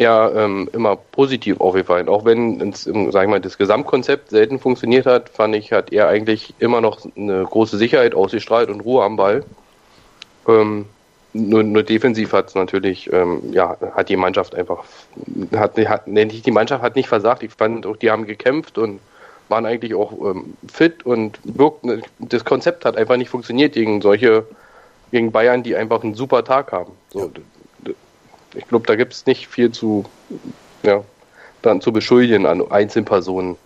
eher 0.00 0.32
ähm, 0.34 0.68
immer 0.72 0.96
positiv 0.96 1.60
aufgefallen. 1.60 2.08
Auch 2.08 2.24
wenn, 2.24 2.58
ins, 2.58 2.84
sag 2.84 3.22
ich 3.22 3.28
mal, 3.28 3.40
das 3.40 3.58
Gesamtkonzept 3.58 4.30
selten 4.30 4.58
funktioniert 4.58 5.04
hat, 5.04 5.28
fand 5.28 5.54
ich, 5.54 5.72
hat 5.72 5.92
er 5.92 6.08
eigentlich 6.08 6.54
immer 6.58 6.80
noch 6.80 7.00
eine 7.16 7.44
große 7.44 7.76
Sicherheit 7.76 8.14
ausgestrahlt 8.14 8.70
und 8.70 8.80
Ruhe 8.80 9.04
am 9.04 9.16
Ball. 9.16 9.44
Ähm, 10.48 10.86
nur, 11.34 11.62
nur 11.62 11.82
defensiv 11.82 12.32
hat 12.32 12.48
es 12.48 12.54
natürlich, 12.54 13.12
ähm, 13.12 13.52
ja, 13.52 13.76
hat 13.94 14.08
die 14.08 14.16
Mannschaft 14.16 14.54
einfach, 14.54 14.84
hat, 15.54 15.76
hat, 15.76 16.08
nicht, 16.08 16.46
die 16.46 16.50
Mannschaft 16.50 16.82
hat 16.82 16.96
nicht 16.96 17.08
versagt. 17.08 17.42
Ich 17.42 17.52
fand 17.52 17.84
auch, 17.84 17.96
die 17.96 18.10
haben 18.10 18.26
gekämpft 18.26 18.78
und 18.78 19.00
waren 19.50 19.66
eigentlich 19.66 19.94
auch 19.94 20.12
ähm, 20.12 20.54
fit 20.72 21.04
und 21.04 21.38
wirkt, 21.44 21.84
das 22.20 22.44
Konzept 22.46 22.86
hat 22.86 22.96
einfach 22.96 23.18
nicht 23.18 23.28
funktioniert 23.28 23.74
gegen 23.74 24.00
solche, 24.00 24.46
gegen 25.10 25.30
Bayern, 25.30 25.62
die 25.62 25.76
einfach 25.76 26.02
einen 26.02 26.14
super 26.14 26.42
Tag 26.42 26.72
haben. 26.72 26.92
So, 27.10 27.30
ich 28.54 28.66
glaube, 28.68 28.86
da 28.86 28.96
gibt 28.96 29.12
es 29.12 29.26
nicht 29.26 29.48
viel 29.48 29.70
zu, 29.70 30.04
ja, 30.82 31.04
dann 31.62 31.80
zu 31.80 31.92
beschuldigen 31.92 32.46
an 32.46 32.70
Einzelpersonen. 32.70 33.56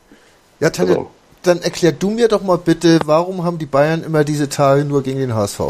Ja, 0.61 0.71
Tanja, 0.71 0.95
also. 0.95 1.11
dann 1.43 1.63
erklär 1.63 1.93
du 1.93 2.11
mir 2.11 2.29
doch 2.29 2.43
mal 2.43 2.59
bitte, 2.59 3.01
warum 3.05 3.45
haben 3.45 3.59
die 3.59 3.67
Bayern 3.67 4.03
immer 4.05 4.25
diese 4.25 4.49
Tage 4.49 4.85
nur 4.85 5.03
gegen 5.03 5.21
den 5.21 5.35
HSV? 5.35 5.61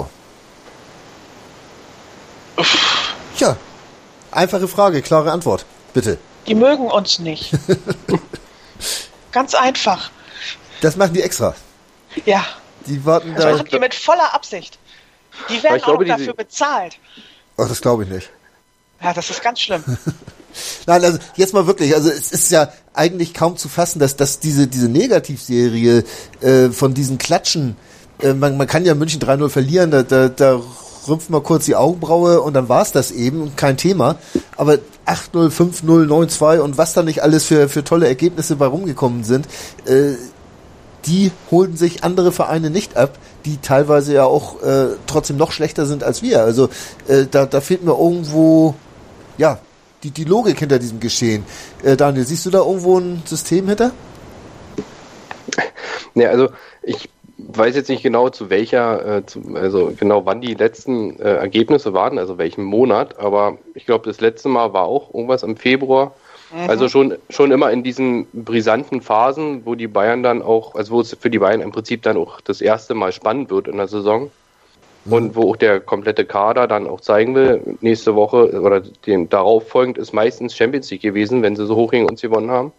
Tja, 3.37 3.57
einfache 4.31 4.69
Frage, 4.69 5.03
klare 5.03 5.33
Antwort, 5.33 5.65
bitte. 5.93 6.19
Die 6.47 6.55
mögen 6.55 6.87
uns 6.87 7.19
nicht. 7.19 7.53
Ganz 9.33 9.55
einfach. 9.55 10.11
Das 10.81 10.97
machen 10.97 11.15
die 11.15 11.23
extra. 11.23 11.55
Ja. 12.27 12.45
Die 12.87 13.05
warten 13.05 13.35
das 13.35 13.43
da. 13.43 13.51
Das 13.51 13.59
machen 13.59 13.71
die 13.73 13.79
mit 13.79 13.95
voller 13.95 14.35
Absicht. 14.35 14.79
Die 15.49 15.63
werden 15.63 15.81
auch 15.81 15.87
glaube, 15.87 16.05
dafür 16.05 16.35
bezahlt. 16.35 16.99
Ach, 17.57 17.69
das 17.69 17.81
glaube 17.81 18.05
ich 18.05 18.11
nicht. 18.11 18.31
Ja, 19.05 19.13
das 19.13 19.29
ist 19.29 19.43
ganz 19.43 19.61
schlimm. 19.61 19.85
Nein, 20.87 21.05
also 21.05 21.19
jetzt 21.37 21.53
mal 21.53 21.67
wirklich, 21.67 21.95
also 21.95 22.09
es 22.09 22.33
ist 22.33 22.51
ja 22.51 22.73
eigentlich 22.95 23.35
kaum 23.35 23.59
zu 23.59 23.69
fassen, 23.69 23.99
dass, 23.99 24.17
dass 24.17 24.41
diese, 24.41 24.67
diese 24.67 24.89
Negativserie 24.89 26.05
äh, 26.41 26.71
von 26.71 26.95
diesen 26.95 27.19
Klatschen, 27.19 27.77
äh, 28.23 28.33
man, 28.33 28.57
man 28.57 28.67
kann 28.67 28.87
ja 28.87 28.95
München 28.95 29.21
3-0 29.21 29.51
verlieren, 29.51 29.91
da, 29.91 30.03
da, 30.05 30.29
da 30.29 30.61
rümpft 31.07 31.29
man 31.29 31.43
kurz 31.43 31.67
die 31.67 31.77
Augenbraue 31.77 32.41
und 32.41 32.55
dann 32.55 32.71
war's 32.71 32.93
das 32.93 33.11
eben, 33.11 33.55
kein 33.57 33.77
Thema. 33.77 34.17
Aber 34.57 34.79
8-0, 35.05 35.51
5-0, 35.51 35.85
9-2 35.85 36.61
und 36.61 36.79
was 36.79 36.95
da 36.95 37.03
nicht 37.03 37.23
alles 37.23 37.45
für, 37.45 37.69
für 37.69 37.85
tolle 37.85 38.07
Ergebnisse 38.07 38.57
bei 38.57 38.67
rumgekommen 38.67 39.25
sind, 39.25 39.47
äh, 39.85 40.15
die 41.05 41.31
holten 41.51 41.77
sich 41.77 42.05
andere 42.05 42.33
Vereine 42.33 42.71
nicht 42.71 42.97
ab. 42.97 43.19
die 43.45 43.59
teilweise 43.59 44.15
ja 44.15 44.25
auch 44.25 44.63
äh, 44.63 44.97
trotzdem 45.07 45.37
noch 45.37 45.53
schlechter 45.53 45.85
sind 45.85 46.03
als 46.03 46.23
wir. 46.23 46.43
Also 46.43 46.71
äh, 47.09 47.27
da, 47.31 47.45
da 47.45 47.61
fehlt 47.61 47.85
mir 47.85 47.93
irgendwo, 47.93 48.75
ja, 49.39 49.59
die, 50.03 50.11
die 50.11 50.25
Logik 50.25 50.59
hinter 50.59 50.79
diesem 50.79 51.01
Geschehen. 51.01 51.45
Äh, 51.83 51.97
Daniel, 51.97 52.25
siehst 52.25 52.45
du 52.47 52.51
da 52.51 52.59
irgendwo 52.59 52.99
ein 52.99 53.23
System 53.25 53.69
hinter? 53.69 53.93
Ne, 56.15 56.29
also 56.29 56.49
ich 56.83 57.09
weiß 57.39 57.75
jetzt 57.75 57.89
nicht 57.89 58.03
genau 58.03 58.29
zu 58.29 58.51
welcher, 58.51 59.17
äh, 59.17 59.27
zu, 59.27 59.57
also 59.57 59.93
genau 59.99 60.25
wann 60.25 60.41
die 60.41 60.55
letzten 60.55 61.19
äh, 61.19 61.35
Ergebnisse 61.35 61.93
waren, 61.93 62.19
also 62.19 62.39
welchen 62.39 62.65
Monat, 62.65 63.19
aber 63.19 63.59
ich 63.75 63.87
glaube, 63.87 64.07
das 64.07 64.21
letzte 64.21 64.49
Mal 64.49 64.73
war 64.73 64.85
auch 64.85 65.13
irgendwas 65.13 65.43
im 65.43 65.57
Februar. 65.57 66.15
Mhm. 66.53 66.71
Also 66.71 66.89
schon, 66.89 67.15
schon 67.31 67.51
immer 67.51 67.71
in 67.73 67.83
diesen 67.83 68.27
brisanten 68.33 69.01
Phasen, 69.01 69.67
wo 69.67 69.75
die 69.75 69.89
Bayern 69.89 70.23
dann 70.23 70.43
auch, 70.43 70.75
also 70.75 70.95
wo 70.95 71.01
es 71.01 71.17
für 71.19 71.31
die 71.31 71.39
Bayern 71.41 71.61
im 71.61 71.73
Prinzip 71.73 72.03
dann 72.03 72.17
auch 72.17 72.41
das 72.41 72.61
erste 72.61 72.95
Mal 72.95 73.13
spannend 73.13 73.51
wird 73.51 73.67
in 73.67 73.77
der 73.77 73.89
Saison. 73.89 74.31
Und 75.07 75.37
wo 75.37 75.51
auch 75.51 75.57
der 75.57 75.81
komplette 75.81 76.25
Kader 76.25 76.67
dann 76.67 76.87
auch 76.87 77.01
zeigen 77.01 77.35
will, 77.35 77.61
nächste 77.81 78.15
Woche 78.15 78.59
oder 78.59 78.81
dem 78.81 79.29
darauf 79.29 79.69
folgend 79.69 79.99
ist 79.99 80.15
meistens 80.15 80.57
Champions 80.57 80.91
League 80.91 81.03
gewesen, 81.03 81.43
wenn 81.43 81.57
sie 81.57 81.67
so 81.67 81.77
hoch 81.77 81.91
gegen 81.91 82.09
uns 82.09 82.23
gewonnen 82.23 82.51
haben. 82.51 82.73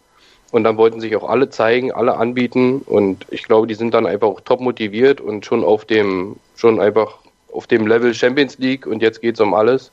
Und 0.52 0.64
dann 0.64 0.78
wollten 0.78 1.02
sich 1.02 1.16
auch 1.16 1.28
alle 1.28 1.50
zeigen, 1.50 1.92
alle 1.92 2.18
anbieten. 2.18 2.82
Und 2.86 3.26
ich 3.30 3.44
glaube, 3.44 3.68
die 3.68 3.76
sind 3.76 3.94
dann 3.94 4.08
einfach 4.08 4.28
auch 4.28 4.42
top 4.42 4.60
motiviert 4.60 5.22
und 5.22 5.46
schon 5.46 5.64
auf 5.64 5.86
dem, 5.86 6.38
schon 6.56 6.80
einfach 6.80 7.18
auf 7.52 7.68
dem 7.68 7.86
Level 7.88 8.14
Champions 8.14 8.58
League 8.58 8.88
und 8.88 9.02
jetzt 9.02 9.22
geht 9.22 9.36
es 9.36 9.42
um 9.42 9.54
alles. 9.54 9.92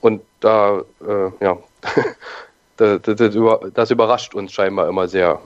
Und 0.00 0.20
da, 0.40 0.82
äh, 1.06 1.44
ja, 1.44 1.58
das, 2.76 3.00
das, 3.02 3.36
das 3.72 3.90
überrascht 3.90 4.34
uns 4.34 4.52
scheinbar 4.52 4.88
immer 4.88 5.08
sehr. 5.08 5.40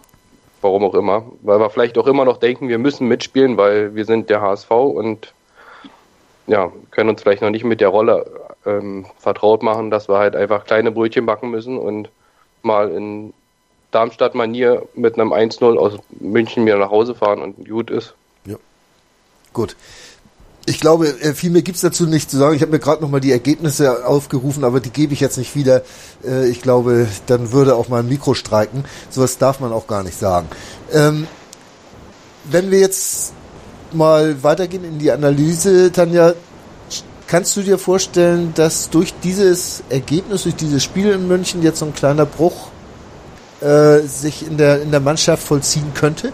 Warum 0.61 0.83
auch 0.85 0.95
immer. 0.95 1.25
Weil 1.43 1.61
wir 1.61 1.71
vielleicht 1.71 1.97
auch 1.99 2.09
immer 2.09 2.25
noch 2.25 2.39
denken, 2.39 2.69
wir 2.69 2.79
müssen 2.79 3.07
mitspielen, 3.07 3.57
weil 3.57 3.95
wir 3.95 4.05
sind 4.05 4.29
der 4.29 4.41
HSV 4.41 4.71
und 4.73 5.33
ja, 6.49 6.73
können 6.91 7.11
uns 7.11 7.23
vielleicht 7.23 7.43
noch 7.43 7.51
nicht 7.51 7.65
mit 7.65 7.81
der 7.81 7.89
Rolle 7.89 8.27
ähm, 8.67 9.07
vertraut 9.19 9.63
machen, 9.63 9.91
dass 9.91 10.09
wir 10.09 10.19
halt 10.19 10.35
einfach 10.35 10.65
kleine 10.65 10.91
Brötchen 10.91 11.27
backen 11.27 11.51
müssen 11.51 11.79
und 11.79 12.11
mal 12.63 12.91
in 12.91 13.33
Darmstadt-Manier 13.91 14.83
mit 14.95 15.15
einem 15.15 15.33
1-0 15.33 15.77
aus 15.77 15.95
München 16.19 16.67
wieder 16.67 16.79
nach 16.79 16.91
Hause 16.91 17.15
fahren 17.15 17.41
und 17.41 17.69
gut 17.69 17.91
ist. 17.91 18.15
Ja. 18.45 18.57
Gut. 19.53 19.77
Ich 20.67 20.81
glaube, 20.81 21.09
äh, 21.21 21.33
viel 21.33 21.51
mehr 21.51 21.63
gibt's 21.63 21.81
dazu 21.81 22.07
nicht 22.07 22.31
zu 22.31 22.37
sagen. 22.37 22.55
Ich 22.55 22.61
habe 22.61 22.73
mir 22.73 22.79
gerade 22.79 23.01
nochmal 23.01 23.21
die 23.21 23.33
Ergebnisse 23.33 24.07
aufgerufen, 24.07 24.65
aber 24.65 24.81
die 24.81 24.91
gebe 24.91 25.15
ich 25.15 25.21
jetzt 25.21 25.39
nicht 25.39 25.55
wieder. 25.55 25.83
Äh, 26.23 26.49
ich 26.49 26.61
glaube, 26.61 27.09
dann 27.27 27.53
würde 27.53 27.75
auch 27.75 27.89
mal 27.89 28.01
ein 28.01 28.09
Mikro 28.09 28.35
streiken. 28.35 28.85
Sowas 29.09 29.39
darf 29.39 29.61
man 29.61 29.73
auch 29.73 29.87
gar 29.87 30.03
nicht 30.03 30.19
sagen. 30.19 30.49
Ähm, 30.93 31.27
wenn 32.45 32.71
wir 32.71 32.81
jetzt 32.81 33.33
mal 33.95 34.43
weitergehen 34.43 34.85
in 34.85 34.99
die 34.99 35.11
Analyse, 35.11 35.91
Tanja, 35.93 36.35
kannst 37.27 37.57
du 37.57 37.63
dir 37.63 37.79
vorstellen, 37.79 38.53
dass 38.55 38.91
durch 38.91 39.15
dieses 39.23 39.83
Ergebnis, 39.91 40.43
durch 40.43 40.57
dieses 40.57 40.83
Spiel 40.83 41.11
in 41.11 41.29
München 41.29 41.63
jetzt 41.63 41.79
so 41.79 41.87
ein 41.87 41.95
kleiner 41.95 42.27
Bruch 42.27 42.69
äh, 43.61 43.99
sich 44.01 44.47
in 44.47 44.57
der, 44.57 44.83
in 44.83 44.91
der 44.91 45.01
Mannschaft 45.01 45.43
vollziehen 45.43 45.93
könnte? 45.95 46.33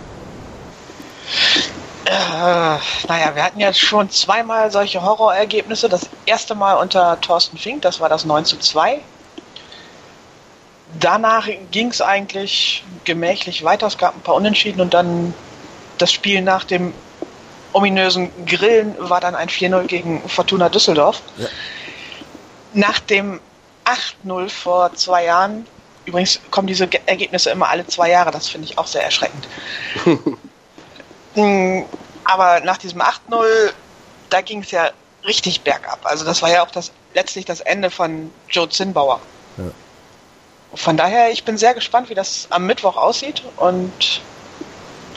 Äh, 2.05 2.11
naja, 3.09 3.35
wir 3.35 3.43
hatten 3.43 3.61
ja 3.61 3.73
schon 3.73 4.11
zweimal 4.11 4.71
solche 4.71 5.03
Horrorergebnisse. 5.03 5.89
Das 5.89 6.09
erste 6.27 6.55
Mal 6.55 6.75
unter 6.75 7.21
Thorsten 7.21 7.59
Fink, 7.59 7.83
das 7.83 8.01
war 8.01 8.09
das 8.09 8.25
9 8.25 8.45
zu 8.45 8.59
2. 8.59 9.01
Danach 11.01 11.49
ging 11.71 11.89
es 11.89 12.01
eigentlich 12.01 12.85
gemächlich 13.05 13.65
weiter. 13.65 13.87
Es 13.87 13.99
gab 13.99 14.15
ein 14.15 14.21
paar 14.21 14.35
Unentschieden 14.37 14.81
und 14.81 14.95
dann 14.95 15.35
das 15.99 16.13
Spiel 16.13 16.43
nach 16.43 16.65
dem 16.65 16.93
ominösen 17.75 18.31
Grillen 18.47 18.97
war 18.99 19.21
dann 19.21 19.35
ein 19.35 19.49
4-0 19.49 19.85
gegen 19.85 20.29
Fortuna 20.29 20.69
Düsseldorf. 20.71 21.21
Ja. 21.37 21.49
Nach 22.73 22.99
dem 23.01 23.41
8-0 23.85 24.49
vor 24.49 24.95
zwei 24.95 25.25
Jahren 25.27 25.67
Übrigens 26.07 26.41
kommen 26.51 26.67
diese 26.67 26.89
Ergebnisse 27.07 27.51
immer 27.51 27.69
alle 27.69 27.87
zwei 27.87 28.11
Jahre, 28.11 28.31
das 28.31 28.49
finde 28.49 28.69
ich 28.69 28.79
auch 28.79 28.87
sehr 28.87 29.05
erschreckend. 29.05 29.47
Hm, 31.37 31.85
aber 32.23 32.61
nach 32.61 32.77
diesem 32.77 33.03
8-0, 33.03 33.73
da 34.31 34.41
ging 34.41 34.61
es 34.61 34.71
ja 34.71 34.91
richtig 35.25 35.63
bergab. 35.63 35.99
Also 36.05 36.25
das 36.25 36.43
war 36.43 36.49
ja 36.49 36.63
auch 36.63 36.71
das 36.71 36.93
letztlich 37.13 37.45
das 37.45 37.59
Ende 37.59 37.91
von 37.91 38.31
Joe 38.49 38.69
Zinnbauer. 38.69 39.19
Ja. 39.57 39.65
Von 40.77 40.97
daher, 40.97 41.33
ich 41.33 41.43
bin 41.43 41.59
sehr 41.59 41.75
gespannt, 41.75 42.09
wie 42.09 42.15
das 42.15 42.47
am 42.51 42.67
Mittwoch 42.67 42.97
aussieht 42.97 43.43
und 43.57 44.23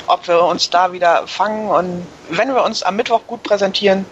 ob 0.07 0.27
wir 0.27 0.43
uns 0.43 0.69
da 0.69 0.91
wieder 0.91 1.27
fangen. 1.27 1.69
Und 1.69 2.07
wenn 2.29 2.53
wir 2.53 2.63
uns 2.63 2.83
am 2.83 2.95
Mittwoch 2.95 3.21
gut 3.27 3.43
präsentieren, 3.43 4.05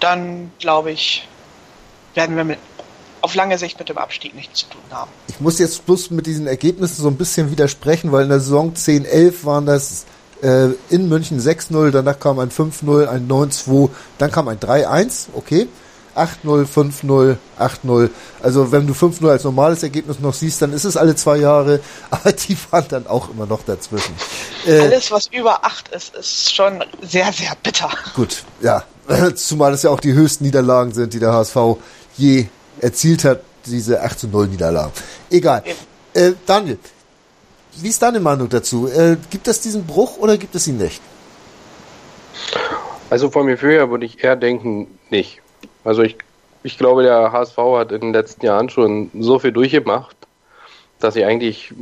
dann 0.00 0.52
glaube 0.58 0.92
ich, 0.92 1.26
werden 2.14 2.36
wir 2.36 2.44
mit 2.44 2.58
auf 3.20 3.34
lange 3.34 3.56
Sicht 3.56 3.78
mit 3.78 3.88
dem 3.88 3.96
Abstieg 3.96 4.34
nichts 4.34 4.60
zu 4.60 4.66
tun 4.66 4.82
haben. 4.90 5.10
Ich 5.28 5.40
muss 5.40 5.58
jetzt 5.58 5.86
bloß 5.86 6.10
mit 6.10 6.26
diesen 6.26 6.46
Ergebnissen 6.46 7.02
so 7.02 7.08
ein 7.08 7.16
bisschen 7.16 7.50
widersprechen, 7.50 8.12
weil 8.12 8.24
in 8.24 8.28
der 8.28 8.40
Saison 8.40 8.74
10-11 8.74 9.46
waren 9.46 9.64
das 9.64 10.04
äh, 10.42 10.68
in 10.90 11.08
München 11.08 11.40
6-0, 11.40 11.90
danach 11.90 12.20
kam 12.20 12.38
ein 12.38 12.50
5-0, 12.50 13.06
ein 13.06 13.26
9-2, 13.26 13.88
dann 14.18 14.30
kam 14.30 14.48
ein 14.48 14.58
3-1, 14.58 15.28
okay. 15.32 15.68
8-0, 16.16 16.66
5-0, 16.66 17.36
8-0. 17.58 18.10
Also 18.42 18.72
wenn 18.72 18.86
du 18.86 18.92
5-0 18.92 19.28
als 19.28 19.44
normales 19.44 19.82
Ergebnis 19.82 20.20
noch 20.20 20.34
siehst, 20.34 20.62
dann 20.62 20.72
ist 20.72 20.84
es 20.84 20.96
alle 20.96 21.16
zwei 21.16 21.36
Jahre, 21.38 21.80
aber 22.10 22.32
die 22.32 22.56
waren 22.70 22.86
dann 22.88 23.06
auch 23.06 23.30
immer 23.30 23.46
noch 23.46 23.62
dazwischen. 23.64 24.14
Äh, 24.66 24.80
Alles, 24.80 25.10
was 25.10 25.26
über 25.28 25.64
8 25.64 25.88
ist, 25.88 26.14
ist 26.14 26.54
schon 26.54 26.84
sehr, 27.02 27.32
sehr 27.32 27.52
bitter. 27.62 27.90
Gut, 28.14 28.44
ja. 28.60 28.84
Zumal 29.34 29.74
es 29.74 29.82
ja 29.82 29.90
auch 29.90 30.00
die 30.00 30.14
höchsten 30.14 30.44
Niederlagen 30.44 30.94
sind, 30.94 31.12
die 31.12 31.18
der 31.18 31.32
HSV 31.32 31.56
je 32.16 32.46
erzielt 32.80 33.24
hat, 33.24 33.40
diese 33.66 34.02
8 34.02 34.18
zu 34.18 34.28
0 34.28 34.48
Niederlage. 34.48 34.92
Egal. 35.30 35.62
Äh, 36.14 36.32
Daniel, 36.46 36.78
wie 37.76 37.88
ist 37.88 38.00
deine 38.02 38.20
Meinung 38.20 38.48
dazu? 38.48 38.88
Äh, 38.88 39.16
gibt 39.30 39.48
es 39.48 39.60
diesen 39.60 39.84
Bruch 39.84 40.18
oder 40.18 40.36
gibt 40.38 40.54
es 40.54 40.66
ihn 40.66 40.76
nicht? 40.76 41.02
Also 43.10 43.30
von 43.30 43.46
mir 43.46 43.58
früher 43.58 43.90
würde 43.90 44.06
ich 44.06 44.22
eher 44.22 44.36
denken, 44.36 44.98
nicht. 45.10 45.40
Also 45.84 46.02
ich, 46.02 46.16
ich 46.62 46.78
glaube, 46.78 47.02
der 47.02 47.32
HSV 47.32 47.56
hat 47.58 47.92
in 47.92 48.00
den 48.00 48.12
letzten 48.12 48.44
Jahren 48.44 48.68
schon 48.70 49.10
so 49.18 49.38
viel 49.38 49.52
durchgemacht, 49.52 50.16
dass 50.98 51.16
ich 51.16 51.24
eigentlich 51.24 51.72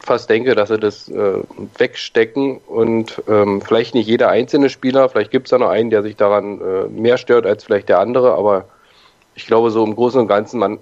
fast 0.00 0.28
denke, 0.28 0.54
dass 0.54 0.68
sie 0.68 0.78
das 0.78 1.08
äh, 1.08 1.38
wegstecken 1.78 2.58
und 2.66 3.22
ähm, 3.28 3.62
vielleicht 3.62 3.94
nicht 3.94 4.08
jeder 4.08 4.28
einzelne 4.28 4.68
Spieler, 4.68 5.08
vielleicht 5.08 5.30
gibt 5.30 5.46
es 5.46 5.50
da 5.50 5.58
noch 5.58 5.68
einen, 5.68 5.90
der 5.90 6.02
sich 6.02 6.16
daran 6.16 6.60
äh, 6.60 6.88
mehr 6.88 7.16
stört 7.16 7.46
als 7.46 7.64
vielleicht 7.64 7.88
der 7.88 8.00
andere, 8.00 8.34
aber 8.34 8.66
ich 9.36 9.46
glaube, 9.46 9.70
so 9.70 9.84
im 9.84 9.94
Großen 9.94 10.20
und 10.20 10.28
Ganzen, 10.28 10.58
man, 10.58 10.78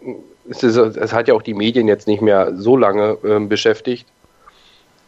es, 0.49 0.63
ist, 0.63 0.77
es 0.77 1.13
hat 1.13 1.29
ja 1.29 1.35
auch 1.35 1.43
die 1.43 1.55
Medien 1.55 1.89
jetzt 1.89 2.07
nicht 2.07 2.23
mehr 2.23 2.53
so 2.57 2.77
lange 2.77 3.19
äh, 3.25 3.41
beschäftigt. 3.41 4.07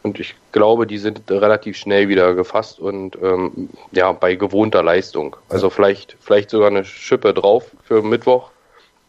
Und 0.06 0.20
ich 0.20 0.36
glaube, 0.52 0.86
die 0.86 0.98
sind 0.98 1.28
relativ 1.28 1.76
schnell 1.76 2.08
wieder 2.08 2.34
gefasst 2.34 2.78
und 2.78 3.16
ähm, 3.20 3.68
ja, 3.90 4.12
bei 4.12 4.36
gewohnter 4.36 4.84
Leistung. 4.84 5.34
Also 5.48 5.68
vielleicht, 5.68 6.16
vielleicht 6.20 6.50
sogar 6.50 6.68
eine 6.68 6.84
Schippe 6.84 7.34
drauf 7.34 7.64
für 7.82 8.02
Mittwoch, 8.02 8.50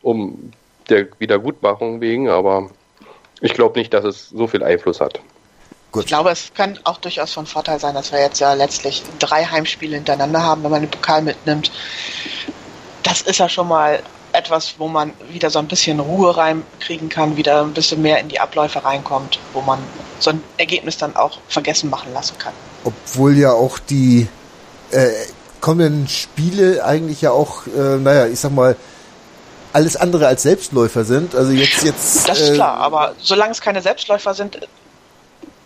um 0.02 0.52
der 0.90 1.06
Wiedergutmachung 1.20 2.02
wegen, 2.02 2.30
aber 2.30 2.72
ich 3.42 3.54
glaube 3.54 3.78
nicht, 3.78 3.94
dass 3.94 4.06
es 4.06 4.30
so 4.30 4.48
viel 4.48 4.64
Einfluss 4.64 5.00
hat. 5.00 5.20
Gut. 5.92 6.06
Ich 6.06 6.08
glaube, 6.08 6.32
es 6.32 6.52
kann 6.56 6.80
auch 6.84 6.98
durchaus 6.98 7.32
von 7.32 7.46
Vorteil 7.46 7.80
sein, 7.80 7.94
dass 7.94 8.12
wir 8.12 8.20
jetzt 8.20 8.40
ja 8.40 8.54
letztlich 8.54 9.04
drei 9.20 9.46
Heimspiele 9.46 9.98
hintereinander 9.98 10.42
haben, 10.42 10.64
wenn 10.64 10.72
man 10.72 10.82
den 10.82 10.90
Pokal 10.90 11.22
mitnimmt. 11.22 11.72
Das 13.04 13.22
ist 13.22 13.38
ja 13.38 13.48
schon 13.48 13.68
mal 13.68 14.02
etwas, 14.38 14.76
wo 14.78 14.88
man 14.88 15.14
wieder 15.30 15.50
so 15.50 15.60
ein 15.60 15.68
bisschen 15.68 16.00
Ruhe 16.00 16.36
reinkriegen 16.38 17.10
kann, 17.10 17.38
wieder 17.38 17.62
ein 17.62 17.74
bisschen 17.74 18.02
mehr 18.02 18.20
in 18.20 18.30
die 18.30 18.40
Abläufe 18.40 18.84
reinkommt, 18.84 19.40
wo 19.54 19.62
man 19.62 19.80
so 20.20 20.30
ein 20.30 20.44
Ergebnis 20.58 20.98
dann 20.98 21.16
auch 21.16 21.40
vergessen 21.48 21.90
machen 21.90 22.14
lassen 22.14 22.38
kann. 22.38 22.54
Obwohl 22.84 23.38
ja 23.38 23.52
auch 23.52 23.80
die 23.80 24.28
äh, 24.92 25.10
kommenden 25.62 26.08
Spiele 26.08 26.84
eigentlich 26.86 27.22
ja 27.22 27.32
auch, 27.32 27.68
äh, 27.68 27.98
naja, 27.98 28.28
ich 28.28 28.40
sag 28.40 28.52
mal, 28.52 28.76
alles 29.74 29.96
andere 29.96 30.28
als 30.28 30.44
Selbstläufer 30.44 31.04
sind. 31.04 31.36
Also 31.36 31.52
jetzt, 31.52 31.84
jetzt. 31.84 32.28
Das 32.28 32.40
ist 32.40 32.50
äh, 32.50 32.56
klar, 32.56 32.78
aber 32.78 33.14
solange 33.20 33.52
es 33.52 33.62
keine 33.62 33.82
Selbstläufer 33.82 34.34
sind, 34.34 34.60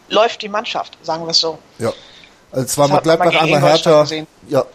läuft 0.09 0.41
die 0.41 0.49
Mannschaft, 0.49 0.97
sagen 1.01 1.23
wir 1.25 1.31
es 1.31 1.39
so. 1.39 1.59
Ja. 1.79 1.93
Also 2.51 2.65
zweimal 2.67 3.01
Gladbach, 3.01 3.33
einmal 3.41 3.61
Hertha. 3.61 4.05
Ja, 4.49 4.65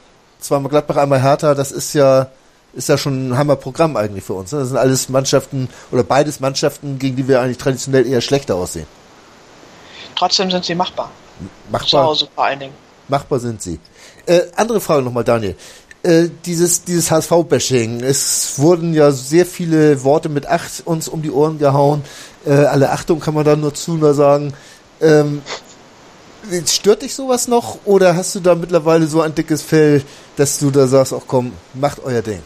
zweimal 0.40 0.70
Gladbach, 0.70 0.96
einmal 0.96 1.20
Hertha, 1.20 1.54
das 1.54 1.72
ist 1.72 1.92
ja 1.92 2.30
ist 2.76 2.88
ja 2.88 2.98
schon 2.98 3.30
ein 3.30 3.38
Hammerprogramm 3.38 3.96
eigentlich 3.96 4.24
für 4.24 4.34
uns. 4.34 4.52
Ne? 4.52 4.60
Das 4.60 4.68
sind 4.68 4.76
alles 4.76 5.08
Mannschaften 5.08 5.68
oder 5.90 6.04
beides 6.04 6.40
Mannschaften, 6.40 6.98
gegen 6.98 7.16
die 7.16 7.26
wir 7.26 7.40
eigentlich 7.40 7.58
traditionell 7.58 8.06
eher 8.06 8.20
schlechter 8.20 8.54
aussehen. 8.54 8.86
Trotzdem 10.14 10.50
sind 10.50 10.64
sie 10.64 10.74
machbar. 10.74 11.10
Machbar. 11.70 11.88
Zu 11.88 11.98
Hause 11.98 12.28
vor 12.34 12.44
allen 12.44 12.60
Dingen. 12.60 12.74
Machbar 13.08 13.38
sind 13.38 13.62
sie. 13.62 13.78
Äh, 14.26 14.42
andere 14.56 14.80
Frage 14.80 15.02
nochmal, 15.02 15.24
Daniel. 15.24 15.56
Äh, 16.02 16.28
dieses 16.44 16.84
dieses 16.84 17.10
HSV-Bashing. 17.10 18.02
Es 18.02 18.58
wurden 18.58 18.94
ja 18.94 19.10
sehr 19.10 19.46
viele 19.46 20.02
Worte 20.04 20.28
mit 20.28 20.46
Acht 20.46 20.82
uns 20.84 21.08
um 21.08 21.22
die 21.22 21.30
Ohren 21.30 21.58
gehauen. 21.58 22.04
Äh, 22.44 22.52
alle 22.52 22.90
Achtung 22.90 23.20
kann 23.20 23.34
man 23.34 23.44
da 23.44 23.56
nur 23.56 23.74
zu 23.74 23.94
nur 23.94 24.14
sagen. 24.14 24.52
Ähm, 25.00 25.42
Stört 26.66 27.02
dich 27.02 27.12
sowas 27.12 27.48
noch 27.48 27.78
oder 27.84 28.14
hast 28.14 28.36
du 28.36 28.40
da 28.40 28.54
mittlerweile 28.54 29.08
so 29.08 29.20
ein 29.20 29.34
dickes 29.34 29.62
Fell, 29.62 30.04
dass 30.36 30.60
du 30.60 30.70
da 30.70 30.86
sagst, 30.86 31.12
ach 31.12 31.22
komm, 31.26 31.52
macht 31.74 31.98
euer 32.04 32.22
Ding? 32.22 32.40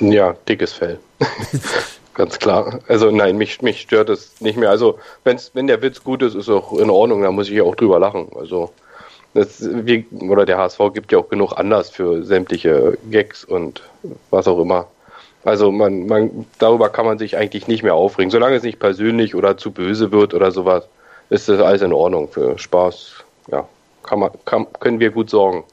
Ja, 0.00 0.34
dickes 0.48 0.72
Fell. 0.72 0.98
Ganz 2.14 2.38
klar. 2.38 2.80
Also 2.88 3.10
nein, 3.10 3.38
mich, 3.38 3.62
mich 3.62 3.80
stört 3.80 4.10
es 4.10 4.40
nicht 4.40 4.58
mehr. 4.58 4.70
Also 4.70 4.98
wenn's, 5.24 5.52
wenn 5.54 5.66
der 5.66 5.80
Witz 5.80 6.02
gut 6.04 6.22
ist, 6.22 6.34
ist 6.34 6.48
auch 6.48 6.72
in 6.78 6.90
Ordnung, 6.90 7.22
da 7.22 7.30
muss 7.30 7.48
ich 7.48 7.62
auch 7.62 7.74
drüber 7.74 7.98
lachen. 7.98 8.28
Also 8.38 8.70
das, 9.34 9.66
wie, 9.86 10.06
oder 10.28 10.44
der 10.44 10.58
HSV 10.58 10.80
gibt 10.92 11.12
ja 11.12 11.18
auch 11.18 11.28
genug 11.28 11.52
Anlass 11.56 11.90
für 11.90 12.24
sämtliche 12.24 12.98
Gags 13.10 13.44
und 13.44 13.82
was 14.30 14.48
auch 14.48 14.60
immer. 14.60 14.88
Also 15.44 15.72
man, 15.72 16.06
man, 16.06 16.46
darüber 16.58 16.88
kann 16.90 17.06
man 17.06 17.18
sich 17.18 17.36
eigentlich 17.36 17.68
nicht 17.68 17.82
mehr 17.82 17.94
aufregen. 17.94 18.30
Solange 18.30 18.56
es 18.56 18.62
nicht 18.62 18.78
persönlich 18.78 19.34
oder 19.34 19.56
zu 19.56 19.70
böse 19.70 20.12
wird 20.12 20.34
oder 20.34 20.50
sowas, 20.50 20.86
ist 21.30 21.48
das 21.48 21.60
alles 21.60 21.82
in 21.82 21.92
Ordnung. 21.92 22.28
Für 22.28 22.58
Spaß, 22.58 23.24
ja, 23.50 23.66
kann 24.02 24.18
man, 24.18 24.30
kann, 24.44 24.66
können 24.80 25.00
wir 25.00 25.10
gut 25.10 25.30
sorgen. 25.30 25.64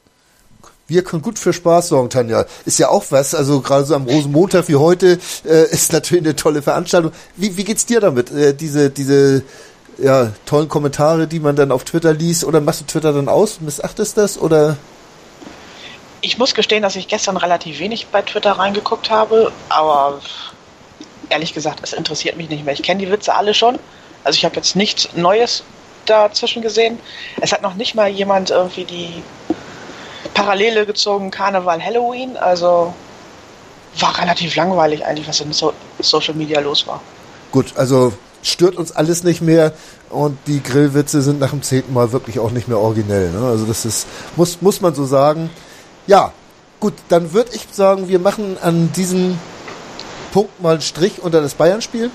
Wir 0.90 1.04
können 1.04 1.20
gut 1.20 1.38
für 1.38 1.52
Spaß 1.52 1.88
sorgen, 1.88 2.08
Tanja. 2.08 2.46
Ist 2.64 2.78
ja 2.78 2.88
auch 2.88 3.04
was, 3.10 3.34
also 3.34 3.60
gerade 3.60 3.84
so 3.84 3.94
am 3.94 4.04
Rosenmontag 4.04 4.68
wie 4.68 4.76
heute 4.76 5.18
äh, 5.44 5.70
ist 5.70 5.92
natürlich 5.92 6.24
eine 6.24 6.34
tolle 6.34 6.62
Veranstaltung. 6.62 7.12
Wie, 7.36 7.58
wie 7.58 7.64
geht's 7.64 7.84
dir 7.84 8.00
damit? 8.00 8.30
Äh, 8.30 8.54
diese, 8.54 8.88
diese 8.88 9.42
ja, 9.98 10.32
tollen 10.46 10.68
Kommentare, 10.68 11.26
die 11.26 11.40
man 11.40 11.56
dann 11.56 11.72
auf 11.72 11.84
Twitter 11.84 12.14
liest, 12.14 12.42
oder 12.42 12.62
machst 12.62 12.80
du 12.80 12.84
Twitter 12.86 13.12
dann 13.12 13.28
aus? 13.28 13.60
Missachtest 13.60 14.16
das 14.16 14.38
oder? 14.38 14.78
Ich 16.22 16.38
muss 16.38 16.54
gestehen, 16.54 16.82
dass 16.82 16.96
ich 16.96 17.06
gestern 17.06 17.36
relativ 17.36 17.80
wenig 17.80 18.06
bei 18.06 18.22
Twitter 18.22 18.52
reingeguckt 18.52 19.10
habe, 19.10 19.52
aber 19.68 20.22
ehrlich 21.28 21.52
gesagt, 21.52 21.80
es 21.82 21.92
interessiert 21.92 22.38
mich 22.38 22.48
nicht 22.48 22.64
mehr. 22.64 22.72
Ich 22.72 22.82
kenne 22.82 23.04
die 23.04 23.12
Witze 23.12 23.34
alle 23.34 23.52
schon. 23.52 23.78
Also 24.24 24.38
ich 24.38 24.44
habe 24.46 24.56
jetzt 24.56 24.74
nichts 24.74 25.10
Neues 25.14 25.64
dazwischen 26.06 26.62
gesehen. 26.62 26.98
Es 27.42 27.52
hat 27.52 27.60
noch 27.60 27.74
nicht 27.74 27.94
mal 27.94 28.08
jemand 28.08 28.48
irgendwie 28.48 28.84
die 28.84 29.22
Parallele 30.34 30.86
gezogen 30.86 31.30
Karneval 31.30 31.82
Halloween, 31.82 32.36
also 32.36 32.94
war 33.98 34.18
relativ 34.18 34.54
langweilig 34.56 35.04
eigentlich, 35.04 35.28
was 35.28 35.40
in 35.40 35.52
so 35.52 35.72
Social 36.00 36.34
Media 36.34 36.60
los 36.60 36.86
war. 36.86 37.00
Gut, 37.50 37.72
also 37.76 38.12
stört 38.42 38.76
uns 38.76 38.92
alles 38.92 39.24
nicht 39.24 39.40
mehr 39.40 39.72
und 40.10 40.38
die 40.46 40.62
Grillwitze 40.62 41.22
sind 41.22 41.40
nach 41.40 41.50
dem 41.50 41.62
zehnten 41.62 41.92
Mal 41.92 42.12
wirklich 42.12 42.38
auch 42.38 42.50
nicht 42.50 42.68
mehr 42.68 42.78
originell. 42.78 43.30
Ne? 43.30 43.46
Also 43.46 43.64
das 43.64 43.84
ist, 43.84 44.06
muss, 44.36 44.60
muss 44.60 44.80
man 44.80 44.94
so 44.94 45.06
sagen. 45.06 45.50
Ja, 46.06 46.32
gut, 46.80 46.94
dann 47.08 47.32
würde 47.32 47.50
ich 47.54 47.66
sagen, 47.72 48.08
wir 48.08 48.18
machen 48.18 48.56
an 48.62 48.92
diesem 48.92 49.38
Punkt 50.32 50.62
mal 50.62 50.72
einen 50.72 50.82
Strich 50.82 51.22
unter 51.22 51.40
das 51.40 51.54
Bayern-Spiel, 51.54 52.10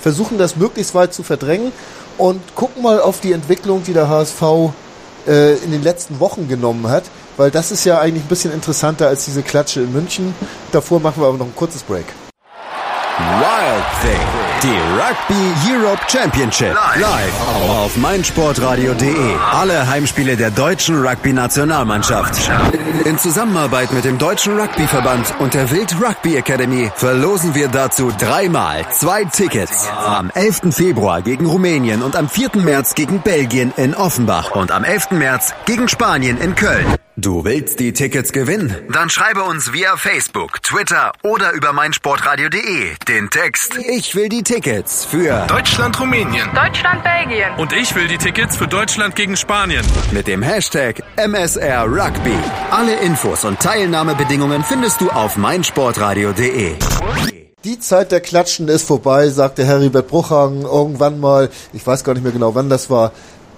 versuchen 0.00 0.38
das 0.38 0.56
möglichst 0.56 0.94
weit 0.94 1.14
zu 1.14 1.22
verdrängen 1.22 1.72
und 2.18 2.40
gucken 2.54 2.82
mal 2.82 3.00
auf 3.00 3.20
die 3.20 3.32
Entwicklung, 3.32 3.82
die 3.84 3.92
der 3.92 4.08
HSV 4.08 4.42
äh, 5.26 5.54
in 5.56 5.70
den 5.70 5.82
letzten 5.82 6.20
Wochen 6.20 6.48
genommen 6.48 6.88
hat 6.88 7.04
weil 7.36 7.50
das 7.50 7.70
ist 7.70 7.84
ja 7.84 7.98
eigentlich 7.98 8.24
ein 8.24 8.28
bisschen 8.28 8.52
interessanter 8.52 9.08
als 9.08 9.24
diese 9.24 9.42
Klatsche 9.42 9.80
in 9.80 9.92
München. 9.92 10.34
Davor 10.72 11.00
machen 11.00 11.22
wir 11.22 11.28
aber 11.28 11.38
noch 11.38 11.46
ein 11.46 11.56
kurzes 11.56 11.82
Break. 11.82 12.06
Wild 13.18 13.84
Thing, 14.00 14.20
die 14.62 14.78
Rugby 14.98 15.70
Europe 15.70 16.00
Championship, 16.08 16.74
live 16.96 17.32
auf 17.58 17.94
meinsportradio.de. 17.98 19.34
Alle 19.52 19.86
Heimspiele 19.86 20.36
der 20.36 20.50
deutschen 20.50 21.06
Rugby-Nationalmannschaft. 21.06 22.50
In 23.04 23.18
Zusammenarbeit 23.18 23.92
mit 23.92 24.04
dem 24.04 24.16
Deutschen 24.16 24.58
Rugbyverband 24.58 25.34
und 25.40 25.52
der 25.52 25.70
Wild 25.70 25.94
Rugby 26.00 26.36
Academy 26.36 26.90
verlosen 26.96 27.54
wir 27.54 27.68
dazu 27.68 28.10
dreimal 28.18 28.86
zwei 28.90 29.24
Tickets. 29.24 29.88
Am 29.88 30.30
11. 30.30 30.74
Februar 30.74 31.20
gegen 31.20 31.44
Rumänien 31.44 32.02
und 32.02 32.16
am 32.16 32.30
4. 32.30 32.50
März 32.54 32.94
gegen 32.94 33.20
Belgien 33.20 33.74
in 33.76 33.94
Offenbach 33.94 34.52
und 34.52 34.72
am 34.72 34.84
11. 34.84 35.10
März 35.12 35.52
gegen 35.66 35.86
Spanien 35.86 36.38
in 36.38 36.54
Köln. 36.54 36.86
Du 37.16 37.44
willst 37.44 37.78
die 37.78 37.92
Tickets 37.92 38.32
gewinnen? 38.32 38.74
Dann 38.90 39.10
schreibe 39.10 39.42
uns 39.42 39.74
via 39.74 39.98
Facebook, 39.98 40.62
Twitter 40.62 41.12
oder 41.22 41.52
über 41.52 41.74
meinsportradio.de 41.74 42.94
den 43.06 43.28
Text 43.28 43.76
Ich 43.76 44.14
will 44.14 44.30
die 44.30 44.42
Tickets 44.42 45.04
für 45.04 45.46
Deutschland, 45.46 46.00
Rumänien. 46.00 46.48
Deutschland, 46.54 47.02
Belgien. 47.04 47.52
Und 47.58 47.74
ich 47.74 47.94
will 47.94 48.08
die 48.08 48.16
Tickets 48.16 48.56
für 48.56 48.66
Deutschland 48.66 49.14
gegen 49.14 49.36
Spanien. 49.36 49.84
mit 50.12 50.26
dem 50.26 50.42
Hashtag 50.42 51.02
MSR 51.16 51.84
Rugby. 51.84 52.34
Alle 52.70 52.94
Infos 53.00 53.44
und 53.44 53.60
Teilnahmebedingungen 53.60 54.64
findest 54.64 55.02
du 55.02 55.10
auf 55.10 55.36
meinsportradio.de. 55.36 56.76
Die 57.64 57.78
Zeit 57.78 58.10
der 58.10 58.20
Klatschen 58.20 58.68
ist 58.68 58.86
vorbei, 58.86 59.28
sagte 59.28 59.64
Heribert 59.66 60.08
Bruchhagen 60.08 60.62
irgendwann 60.62 61.20
mal. 61.20 61.50
Ich 61.74 61.86
weiß 61.86 62.04
gar 62.04 62.14
nicht 62.14 62.22
mehr 62.22 62.32
genau, 62.32 62.54
wann 62.54 62.70
das 62.70 62.88
war. 62.88 63.12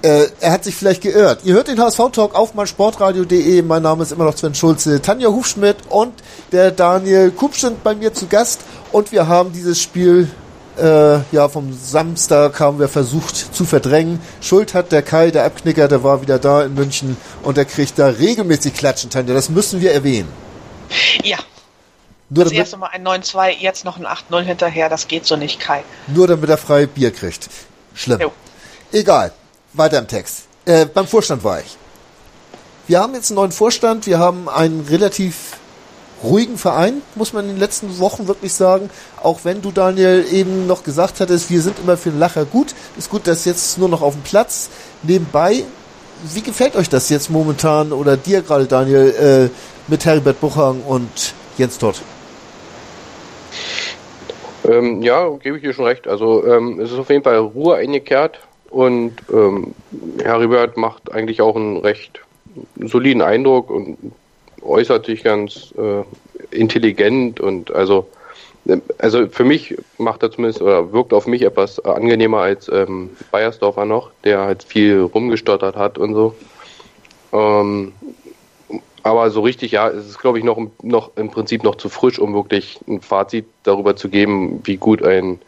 Äh, 0.05 0.29
er 0.41 0.53
hat 0.53 0.65
sich 0.65 0.75
vielleicht 0.75 1.01
geirrt. 1.01 1.41
Ihr 1.45 1.55
hört 1.55 1.69
den 1.69 1.81
HSV-Talk 1.81 2.35
auf 2.35 2.53
meinsportradio.de. 2.53 3.63
Mein 3.63 3.83
Name 3.83 4.03
ist 4.03 4.13
immer 4.13 4.25
noch 4.25 4.37
Sven 4.37 4.55
Schulze. 4.55 5.01
Tanja 5.01 5.29
Hufschmidt 5.31 5.79
und 5.89 6.13
der 6.53 6.73
Daniel 6.73 7.31
Kupsch 7.31 7.61
sind 7.63 7.83
bei 7.83 7.95
mir 7.95 8.13
zu 8.13 8.27
Gast. 8.27 8.61
Und 8.93 9.13
wir 9.13 9.29
haben 9.29 9.55
dieses 9.55 9.81
Spiel 9.81 10.31
äh, 10.77 11.21
ja 11.33 11.49
vom 11.49 11.73
Samstag 11.73 12.61
haben 12.61 12.79
wir 12.81 12.89
versucht 12.89 13.55
zu 13.55 13.65
verdrängen. 13.65 14.21
Schuld 14.43 14.75
hat 14.75 14.93
der 14.93 15.01
Kai, 15.01 15.31
der 15.31 15.47
Abknicker, 15.47 15.89
der 15.89 16.03
war 16.03 16.21
wieder 16.21 16.39
da 16.39 16.65
in 16.65 16.75
München 16.75 17.17
und 17.43 17.57
der 17.57 17.65
kriegt 17.65 17.99
da 17.99 18.09
regelmäßig 18.09 18.75
Klatschen, 18.75 19.09
Tanja. 19.09 19.33
Das 19.33 19.49
müssen 19.49 19.81
wir 19.81 19.93
erwähnen. 19.93 20.29
Ja, 21.23 21.39
Nur 22.29 22.45
das 22.45 22.53
damit, 22.53 22.59
erste 22.59 22.77
Mal 22.77 22.91
ein 22.93 23.07
9-2, 23.07 23.53
jetzt 23.59 23.87
noch 23.87 23.97
ein 23.97 24.05
8-0 24.05 24.43
hinterher, 24.43 24.91
das 24.91 25.09
geht 25.09 25.25
so 25.25 25.37
nicht, 25.37 25.61
Kai. 25.61 25.83
nur 26.09 26.27
damit 26.27 26.51
er 26.51 26.59
frei 26.59 26.85
Bier 26.85 27.11
kriegt. 27.11 27.49
Schlimm. 27.95 28.21
Jo. 28.21 28.33
Egal. 28.93 29.33
Weiter 29.75 29.99
im 29.99 30.07
Text. 30.07 30.45
Äh, 30.65 30.87
beim 30.87 31.07
Vorstand 31.07 31.45
war 31.45 31.61
ich. 31.61 31.77
Wir 32.87 33.01
haben 33.01 33.15
jetzt 33.15 33.31
einen 33.31 33.37
neuen 33.37 33.53
Vorstand. 33.53 34.07
Wir 34.07 34.19
haben 34.19 34.49
einen 34.49 34.87
relativ 34.89 35.57
ruhigen 36.23 36.57
Verein, 36.57 37.03
muss 37.17 37.33
man 37.33 37.45
in 37.45 37.53
den 37.53 37.59
letzten 37.59 37.99
Wochen 37.99 38.27
wirklich 38.29 38.53
sagen. 38.55 38.89
Auch 39.23 39.41
wenn 39.45 39.61
du, 39.63 39.73
Daniel, 39.73 40.25
eben 40.33 40.67
noch 40.67 40.83
gesagt 40.85 41.21
hattest, 41.21 41.51
wir 41.51 41.61
sind 41.61 41.79
immer 41.79 41.97
für 41.97 42.11
den 42.11 42.19
Lacher 42.19 42.45
gut. 42.45 42.75
Ist 42.97 43.11
gut, 43.11 43.27
dass 43.27 43.45
jetzt 43.45 43.79
nur 43.79 43.89
noch 43.89 44.01
auf 44.01 44.15
dem 44.15 44.23
Platz. 44.23 44.71
Nebenbei, 45.03 45.65
wie 46.33 46.41
gefällt 46.41 46.77
euch 46.77 46.89
das 46.89 47.11
jetzt 47.11 47.31
momentan 47.31 47.93
oder 47.93 48.17
dir 48.17 48.43
gerade, 48.43 48.67
Daniel, 48.67 49.51
äh, 49.51 49.91
mit 49.91 50.05
Heribert 50.05 50.41
Buchhang 50.41 50.83
und 50.83 51.35
Jens 51.59 51.79
Todd? 51.79 52.01
Ähm, 54.67 55.03
ja, 55.03 55.29
gebe 55.29 55.57
ich 55.57 55.63
dir 55.63 55.75
schon 55.75 55.85
recht. 55.85 56.09
Also 56.09 56.47
ähm, 56.47 56.81
es 56.81 56.91
ist 56.91 56.99
auf 56.99 57.11
jeden 57.11 57.23
Fall 57.23 57.37
Ruhe 57.37 57.77
eingekehrt 57.77 58.41
und 58.75 59.15
ähm, 59.33 59.75
Heribert 60.23 60.77
macht 60.77 61.13
eigentlich 61.13 61.41
auch 61.41 61.55
einen 61.55 61.77
recht 61.77 62.21
soliden 62.81 63.23
Eindruck 63.23 63.71
und 63.71 63.97
äußert 64.63 65.07
sich 65.07 65.23
ganz 65.23 65.73
äh, 65.79 66.03
intelligent 66.51 67.41
und 67.41 67.73
also 67.73 68.07
ähm, 68.67 68.83
also 68.99 69.29
für 69.29 69.45
mich 69.45 69.77
macht 69.99 70.23
er 70.23 70.31
zumindest 70.31 70.61
oder 70.61 70.93
wirkt 70.93 71.13
auf 71.13 71.27
mich 71.27 71.43
etwas 71.43 71.85
angenehmer 71.85 72.39
als 72.39 72.69
ähm, 72.69 73.11
Bayersdorfer 73.31 73.85
noch, 73.85 74.11
der 74.25 74.41
halt 74.41 74.65
viel 74.65 75.01
rumgestottert 75.03 75.77
hat 75.77 75.99
und 75.99 76.15
so. 76.15 76.35
Ähm, 77.33 77.93
aber 79.05 79.31
so 79.31 79.43
richtig, 79.43 79.73
ja, 79.73 79.89
es 79.89 80.07
ist, 80.09 80.19
glaube 80.19 80.39
ich, 80.39 80.45
noch, 80.45 80.59
noch 80.83 81.11
im 81.17 81.31
Prinzip 81.31 81.63
noch 81.63 81.75
zu 81.75 81.91
frisch, 81.91 82.19
um 82.19 82.33
wirklich 82.33 82.81
ein 82.89 83.03
Fazit 83.03 83.45
darüber 83.63 83.97
zu 83.97 84.09
geben, 84.09 84.63
wie 84.65 84.79
gut 84.79 85.03
ein 85.05 85.39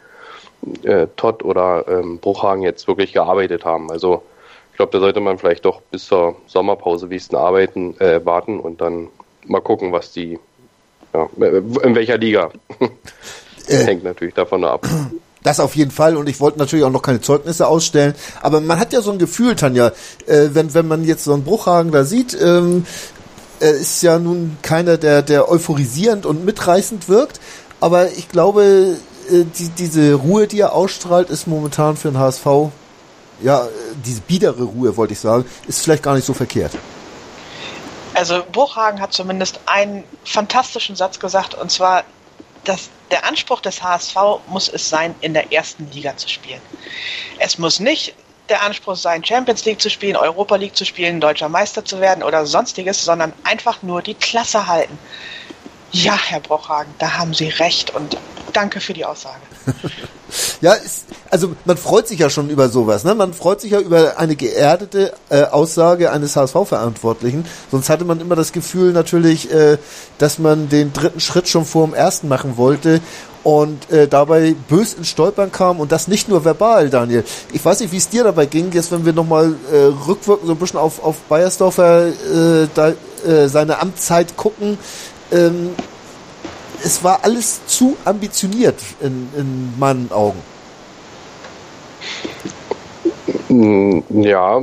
äh, 0.83 1.07
Todd 1.15 1.43
oder 1.43 1.85
ähm, 1.87 2.19
Bruchhagen 2.19 2.63
jetzt 2.63 2.87
wirklich 2.87 3.13
gearbeitet 3.13 3.65
haben. 3.65 3.91
Also 3.91 4.23
ich 4.71 4.77
glaube, 4.77 4.91
da 4.91 4.99
sollte 4.99 5.19
man 5.19 5.37
vielleicht 5.37 5.65
doch 5.65 5.81
bis 5.81 6.05
zur 6.05 6.35
Sommerpause 6.45 7.09
wenigstens 7.09 7.39
arbeiten, 7.39 7.99
äh, 7.99 8.23
warten 8.25 8.59
und 8.59 8.81
dann 8.81 9.07
mal 9.45 9.61
gucken, 9.61 9.91
was 9.91 10.11
die, 10.11 10.39
ja, 11.13 11.27
äh, 11.39 11.57
in 11.57 11.95
welcher 11.95 12.17
Liga. 12.17 12.51
Das 13.67 13.85
hängt 13.87 14.03
natürlich 14.03 14.33
davon 14.33 14.63
ab. 14.63 14.87
Das 15.43 15.59
auf 15.59 15.75
jeden 15.75 15.91
Fall 15.91 16.17
und 16.17 16.27
ich 16.27 16.39
wollte 16.39 16.59
natürlich 16.59 16.83
auch 16.83 16.91
noch 16.91 17.01
keine 17.01 17.21
Zeugnisse 17.21 17.67
ausstellen, 17.67 18.13
aber 18.41 18.59
man 18.59 18.79
hat 18.79 18.91
ja 18.93 19.01
so 19.01 19.11
ein 19.11 19.17
Gefühl, 19.17 19.55
Tanja, 19.55 19.93
äh, 20.25 20.49
wenn, 20.53 20.73
wenn 20.73 20.87
man 20.87 21.05
jetzt 21.05 21.23
so 21.23 21.33
einen 21.33 21.43
Bruchhagen 21.43 21.91
da 21.91 22.03
sieht, 22.03 22.37
ähm, 22.39 22.85
er 23.59 23.71
ist 23.71 24.03
ja 24.03 24.19
nun 24.19 24.57
keiner, 24.61 24.97
der, 24.97 25.21
der 25.21 25.49
euphorisierend 25.49 26.25
und 26.25 26.45
mitreißend 26.45 27.09
wirkt, 27.09 27.39
aber 27.79 28.11
ich 28.11 28.29
glaube, 28.29 28.97
äh, 29.29 29.45
die, 29.45 29.69
diese 29.69 30.13
Ruhe, 30.13 30.47
die 30.47 30.59
er 30.59 30.73
ausstrahlt, 30.73 31.29
ist 31.29 31.47
momentan 31.47 31.97
für 31.97 32.09
den 32.09 32.19
HSV, 32.19 32.45
ja, 33.41 33.65
äh, 33.65 33.69
diese 34.05 34.21
biedere 34.21 34.63
Ruhe, 34.63 34.97
wollte 34.97 35.13
ich 35.13 35.19
sagen, 35.19 35.45
ist 35.67 35.81
vielleicht 35.81 36.03
gar 36.03 36.15
nicht 36.15 36.25
so 36.25 36.33
verkehrt. 36.33 36.71
Also 38.13 38.43
Bruchhagen 38.51 38.99
hat 38.99 39.13
zumindest 39.13 39.59
einen 39.67 40.03
fantastischen 40.23 40.95
Satz 40.95 41.19
gesagt, 41.19 41.53
und 41.53 41.71
zwar, 41.71 42.03
dass 42.63 42.89
der 43.11 43.25
Anspruch 43.25 43.61
des 43.61 43.83
HSV 43.83 44.15
muss 44.47 44.69
es 44.69 44.89
sein, 44.89 45.13
in 45.21 45.33
der 45.33 45.53
ersten 45.53 45.89
Liga 45.91 46.17
zu 46.17 46.27
spielen. 46.27 46.61
Es 47.39 47.57
muss 47.57 47.79
nicht 47.79 48.15
der 48.49 48.63
Anspruch 48.63 48.95
sein, 48.95 49.23
Champions 49.23 49.65
League 49.65 49.81
zu 49.81 49.89
spielen, 49.89 50.15
Europa 50.15 50.55
League 50.55 50.75
zu 50.75 50.85
spielen, 50.85 51.19
deutscher 51.19 51.49
Meister 51.49 51.83
zu 51.85 51.99
werden 51.99 52.23
oder 52.23 52.45
sonstiges, 52.45 53.03
sondern 53.03 53.33
einfach 53.43 53.83
nur 53.83 54.01
die 54.01 54.13
Klasse 54.13 54.67
halten. 54.67 54.97
Ja, 55.91 56.17
Herr 56.17 56.39
Bruchhagen, 56.39 56.93
da 56.99 57.17
haben 57.17 57.33
Sie 57.33 57.49
recht 57.49 57.93
und 57.95 58.17
danke 58.53 58.79
für 58.79 58.93
die 58.93 59.05
Aussage. 59.05 59.41
Ja, 60.59 60.73
ist, 60.73 61.05
also 61.29 61.55
man 61.65 61.77
freut 61.77 62.07
sich 62.07 62.19
ja 62.19 62.29
schon 62.29 62.49
über 62.49 62.69
sowas. 62.69 63.03
Ne? 63.03 63.15
Man 63.15 63.33
freut 63.33 63.61
sich 63.61 63.71
ja 63.71 63.79
über 63.79 64.17
eine 64.17 64.35
geerdete 64.35 65.13
äh, 65.29 65.43
Aussage 65.43 66.11
eines 66.11 66.35
HSV-Verantwortlichen. 66.35 67.45
Sonst 67.71 67.89
hatte 67.89 68.05
man 68.05 68.19
immer 68.19 68.35
das 68.35 68.51
Gefühl 68.51 68.91
natürlich, 68.91 69.51
äh, 69.53 69.77
dass 70.17 70.39
man 70.39 70.67
den 70.67 70.93
dritten 70.93 71.19
Schritt 71.19 71.47
schon 71.47 71.65
vor 71.65 71.85
dem 71.85 71.93
ersten 71.93 72.27
machen 72.27 72.57
wollte 72.57 73.01
und 73.43 73.89
äh, 73.91 74.07
dabei 74.07 74.55
bös 74.67 74.93
ins 74.93 75.07
Stolpern 75.07 75.51
kam 75.51 75.79
und 75.79 75.91
das 75.91 76.07
nicht 76.09 76.27
nur 76.27 76.43
verbal, 76.43 76.89
Daniel. 76.89 77.23
Ich 77.53 77.63
weiß 77.63 77.79
nicht, 77.79 77.93
wie 77.93 77.97
es 77.97 78.09
dir 78.09 78.25
dabei 78.25 78.45
ging, 78.45 78.71
jetzt 78.73 78.91
wenn 78.91 79.05
wir 79.05 79.13
nochmal 79.13 79.55
äh, 79.71 79.77
rückwirkend 80.07 80.47
so 80.47 80.53
ein 80.53 80.59
bisschen 80.59 80.79
auf, 80.79 81.01
auf 81.03 81.15
Bayersdorfer 81.29 82.07
äh, 82.07 82.67
da, 82.73 82.89
äh, 83.25 83.47
seine 83.47 83.79
Amtszeit 83.79 84.35
gucken. 84.35 84.77
Ähm, 85.31 85.75
es 86.83 87.03
war 87.03 87.23
alles 87.23 87.65
zu 87.65 87.97
ambitioniert 88.05 88.81
in, 89.01 89.29
in 89.35 89.79
meinen 89.79 90.11
Augen. 90.11 90.41
Mm, 93.49 93.99
ja, 94.09 94.61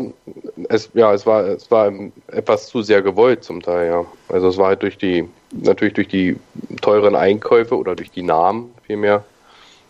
es, 0.68 0.90
ja, 0.94 1.12
es 1.12 1.26
war, 1.26 1.44
es 1.46 1.70
war 1.70 1.92
etwas 2.28 2.66
zu 2.68 2.82
sehr 2.82 3.02
gewollt 3.02 3.44
zum 3.44 3.62
Teil, 3.62 3.88
ja. 3.88 4.04
Also 4.28 4.48
es 4.48 4.56
war 4.56 4.68
halt 4.68 4.82
durch 4.82 4.98
die, 4.98 5.28
natürlich 5.50 5.94
durch 5.94 6.08
die 6.08 6.36
teuren 6.80 7.16
Einkäufe 7.16 7.76
oder 7.76 7.96
durch 7.96 8.10
die 8.10 8.22
Namen 8.22 8.72
vielmehr, 8.86 9.24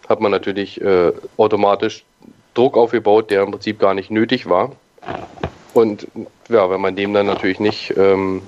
hat 0.08 0.20
man 0.20 0.30
natürlich 0.30 0.80
äh, 0.80 1.12
automatisch 1.36 2.04
Druck 2.54 2.76
aufgebaut, 2.76 3.30
der 3.30 3.42
im 3.42 3.50
Prinzip 3.50 3.78
gar 3.78 3.94
nicht 3.94 4.10
nötig 4.10 4.48
war. 4.48 4.72
Und 5.72 6.06
ja, 6.48 6.70
wenn 6.70 6.80
man 6.80 6.94
dem 6.94 7.12
dann 7.14 7.26
natürlich 7.26 7.58
nicht 7.58 7.94
ähm, 7.96 8.42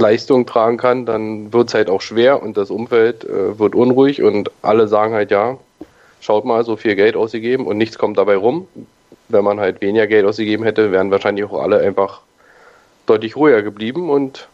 Leistung 0.00 0.46
tragen 0.46 0.76
kann, 0.76 1.06
dann 1.06 1.52
wird 1.52 1.68
es 1.68 1.74
halt 1.74 1.88
auch 1.88 2.00
schwer 2.00 2.42
und 2.42 2.56
das 2.56 2.70
Umfeld 2.70 3.24
äh, 3.24 3.58
wird 3.58 3.74
unruhig 3.74 4.22
und 4.22 4.50
alle 4.62 4.88
sagen 4.88 5.14
halt, 5.14 5.30
ja, 5.30 5.58
schaut 6.20 6.44
mal, 6.44 6.64
so 6.64 6.76
viel 6.76 6.96
Geld 6.96 7.16
ausgegeben 7.16 7.66
und 7.66 7.78
nichts 7.78 7.98
kommt 7.98 8.18
dabei 8.18 8.36
rum. 8.36 8.66
Wenn 9.28 9.44
man 9.44 9.60
halt 9.60 9.80
weniger 9.80 10.06
Geld 10.06 10.26
ausgegeben 10.26 10.64
hätte, 10.64 10.90
wären 10.90 11.10
wahrscheinlich 11.10 11.44
auch 11.44 11.62
alle 11.62 11.80
einfach 11.80 12.20
deutlich 13.06 13.36
ruhiger 13.36 13.62
geblieben 13.62 14.10
und 14.10 14.48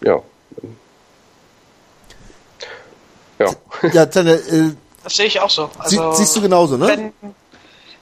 ja. 0.00 0.22
Ja. 3.38 3.50
Ja, 3.92 4.06
Tenne, 4.06 4.34
äh, 4.34 4.70
das 5.02 5.16
sehe 5.16 5.26
ich 5.26 5.40
auch 5.40 5.50
so. 5.50 5.68
Also, 5.78 6.12
siehst 6.12 6.36
du 6.36 6.42
genauso, 6.42 6.76
ne? 6.76 6.86
Wenn, 6.86 7.12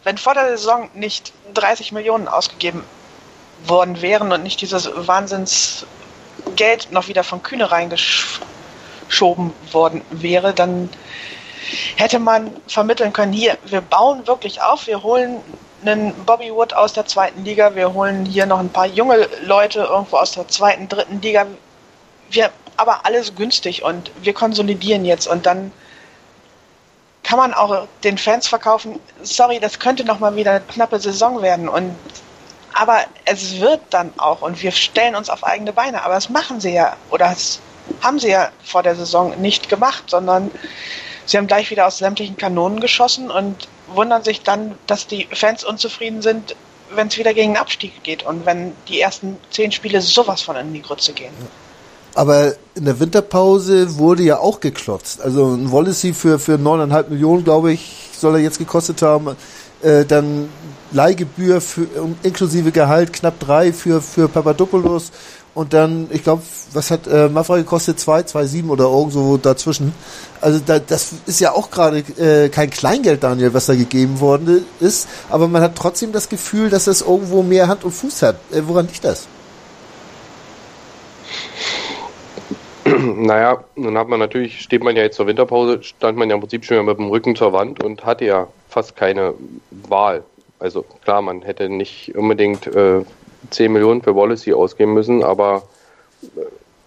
wenn 0.05 0.19
vor 0.19 0.35
der 0.35 0.57
Saison 0.57 0.91
nicht 0.95 1.33
30 1.55 1.93
Millionen 1.93 2.29
ausgegeben 2.29 2.83
worden 3.67 4.03
wären 4.03 4.33
und 4.33 4.43
nicht 4.43 4.61
dieses 4.61 4.91
Wahnsinns 4.95 5.87
Geld 6.57 6.93
noch 6.93 7.09
wieder 7.09 7.25
von 7.25 7.43
Kühne 7.43 7.71
reingeschoben 7.71 9.53
worden 9.73 10.03
wäre, 10.11 10.53
dann 10.53 10.91
hätte 11.97 12.19
man 12.19 12.51
vermitteln 12.67 13.13
können, 13.13 13.33
hier, 13.33 13.57
wir 13.65 13.81
bauen 13.81 14.27
wirklich 14.27 14.63
auf, 14.63 14.87
wir 14.87 15.03
holen 15.03 15.41
einen 15.83 16.13
Bobby 16.27 16.53
Wood 16.53 16.75
aus 16.75 16.93
der 16.93 17.07
zweiten 17.07 17.45
Liga, 17.45 17.75
wir 17.75 17.95
holen 17.95 18.27
hier 18.27 18.47
noch 18.47 18.59
ein 18.59 18.69
paar 18.69 18.87
junge 18.87 19.29
Leute 19.43 19.81
irgendwo 19.81 20.17
aus 20.17 20.33
der 20.33 20.49
zweiten, 20.49 20.89
dritten 20.89 21.21
Liga. 21.23 21.47
Wir, 22.31 22.51
aber 22.77 23.07
alles 23.07 23.35
günstig 23.35 23.83
und 23.83 24.11
wir 24.23 24.33
konsolidieren 24.35 25.05
jetzt 25.05 25.27
und 25.27 25.47
dann 25.47 25.73
kann 27.23 27.39
man 27.39 27.55
auch 27.55 27.87
den 28.03 28.19
Fans 28.19 28.49
verkaufen, 28.49 28.99
sorry, 29.23 29.61
das 29.61 29.79
könnte 29.79 30.05
noch 30.05 30.19
mal 30.19 30.35
wieder 30.37 30.53
eine 30.53 30.61
knappe 30.61 30.99
Saison 30.99 31.43
werden 31.43 31.69
und 31.69 31.95
aber 32.75 33.01
es 33.25 33.61
wird 33.61 33.81
dann 33.91 34.13
auch 34.17 34.43
und 34.43 34.63
wir 34.63 34.73
stellen 34.73 35.15
uns 35.15 35.31
auf 35.31 35.45
eigene 35.45 35.73
Beine. 35.73 36.05
Aber 36.05 36.15
das 36.15 36.29
machen 36.29 36.61
sie 36.61 36.73
ja 36.73 36.97
oder 37.11 37.29
das 37.29 37.61
haben 38.03 38.19
sie 38.19 38.31
ja 38.31 38.51
vor 38.65 38.83
der 38.83 38.95
Saison 38.95 39.41
nicht 39.41 39.69
gemacht, 39.69 40.05
sondern 40.09 40.51
sie 41.27 41.37
haben 41.37 41.47
gleich 41.47 41.71
wieder 41.71 41.87
aus 41.87 41.99
sämtlichen 41.99 42.37
Kanonen 42.37 42.81
geschossen 42.81 43.31
und 43.31 43.69
wundern 43.89 44.23
sich 44.23 44.43
dann, 44.43 44.77
dass 44.87 45.07
die 45.07 45.27
Fans 45.33 45.65
unzufrieden 45.65 46.23
sind, 46.23 46.55
wenn 46.95 47.09
es 47.09 47.19
wieder 47.19 47.35
gegen 47.35 47.55
den 47.55 47.61
Abstieg 47.61 48.03
geht 48.03 48.25
und 48.25 48.47
wenn 48.47 48.73
die 48.89 49.01
ersten 49.01 49.37
zehn 49.51 49.73
Spiele 49.73 50.01
sowas 50.01 50.43
von 50.43 50.57
in 50.57 50.73
die 50.73 50.83
Grütze 50.83 51.13
gehen. 51.13 51.33
Aber 52.15 52.55
in 52.75 52.85
der 52.85 52.99
Winterpause 52.99 53.97
wurde 53.99 54.25
ja 54.25 54.39
auch 54.39 54.61
geklotzt. 54.61 55.21
Also 55.21 55.55
ein 55.55 55.71
Wallacey 55.71 56.13
für, 56.13 56.39
für 56.41 56.55
9,5 56.55 57.09
Millionen, 57.09 57.45
glaube 57.45 57.73
ich, 57.73 58.09
soll 58.13 58.35
er 58.35 58.41
jetzt 58.41 58.59
gekostet 58.59 59.01
haben. 59.03 59.37
Äh, 59.83 60.05
dann 60.05 60.49
Leihgebühr 60.93 61.61
für, 61.61 61.87
inklusive 62.23 62.73
Gehalt 62.73 63.13
knapp 63.13 63.39
drei 63.39 63.73
für, 63.73 64.01
für 64.01 64.29
Papadopoulos 64.29 65.13
und 65.55 65.73
dann, 65.73 66.09
ich 66.11 66.23
glaube, 66.23 66.43
was 66.73 66.91
hat 66.91 67.07
äh, 67.07 67.29
Mafra 67.29 67.57
gekostet? 67.57 67.99
Zwei, 67.99 68.23
zwei 68.23 68.47
sieben 68.47 68.71
oder 68.71 68.85
irgendwo 68.85 69.37
dazwischen. 69.37 69.93
Also 70.41 70.61
da, 70.65 70.79
das 70.79 71.13
ist 71.27 71.41
ja 71.41 71.53
auch 71.53 71.71
gerade 71.71 71.99
äh, 71.99 72.49
kein 72.49 72.71
Kleingeld, 72.71 73.23
Daniel, 73.23 73.53
was 73.53 73.67
da 73.67 73.75
gegeben 73.75 74.21
worden 74.21 74.65
ist, 74.81 75.09
aber 75.29 75.49
man 75.49 75.63
hat 75.63 75.77
trotzdem 75.77 76.13
das 76.13 76.29
Gefühl, 76.29 76.71
dass 76.71 76.87
es 76.87 77.03
irgendwo 77.03 77.43
mehr 77.43 77.69
Hand 77.69 77.85
und 77.85 77.93
Fuß 77.93 78.23
hat. 78.23 78.37
Äh, 78.53 78.63
woran 78.67 78.87
liegt 78.87 79.05
das? 79.05 79.27
Naja, 82.85 83.65
nun 83.77 83.97
hat 83.99 84.09
man 84.09 84.19
natürlich, 84.19 84.61
steht 84.61 84.83
man 84.83 84.97
ja 84.97 85.03
jetzt 85.03 85.17
zur 85.17 85.27
Winterpause, 85.27 85.83
stand 85.83 86.19
man 86.19 86.29
ja 86.29 86.35
im 86.35 86.41
Prinzip 86.41 86.65
schon 86.65 86.85
mit 86.85 86.99
dem 86.99 87.09
Rücken 87.09 87.37
zur 87.37 87.53
Wand 87.53 87.83
und 87.83 88.05
hatte 88.05 88.25
ja 88.25 88.49
fast 88.71 88.97
keine 88.97 89.35
Wahl. 89.71 90.23
Also 90.59 90.85
klar, 91.05 91.23
man 91.23 91.43
hätte 91.43 91.69
nicht 91.69 92.15
unbedingt 92.15 92.67
äh, 92.67 93.03
10 93.51 93.73
Millionen 93.73 94.03
für 94.03 94.15
Wallacey 94.15 94.53
ausgeben 94.53 94.95
müssen, 94.95 95.23
aber 95.23 95.63
äh, 96.37 96.41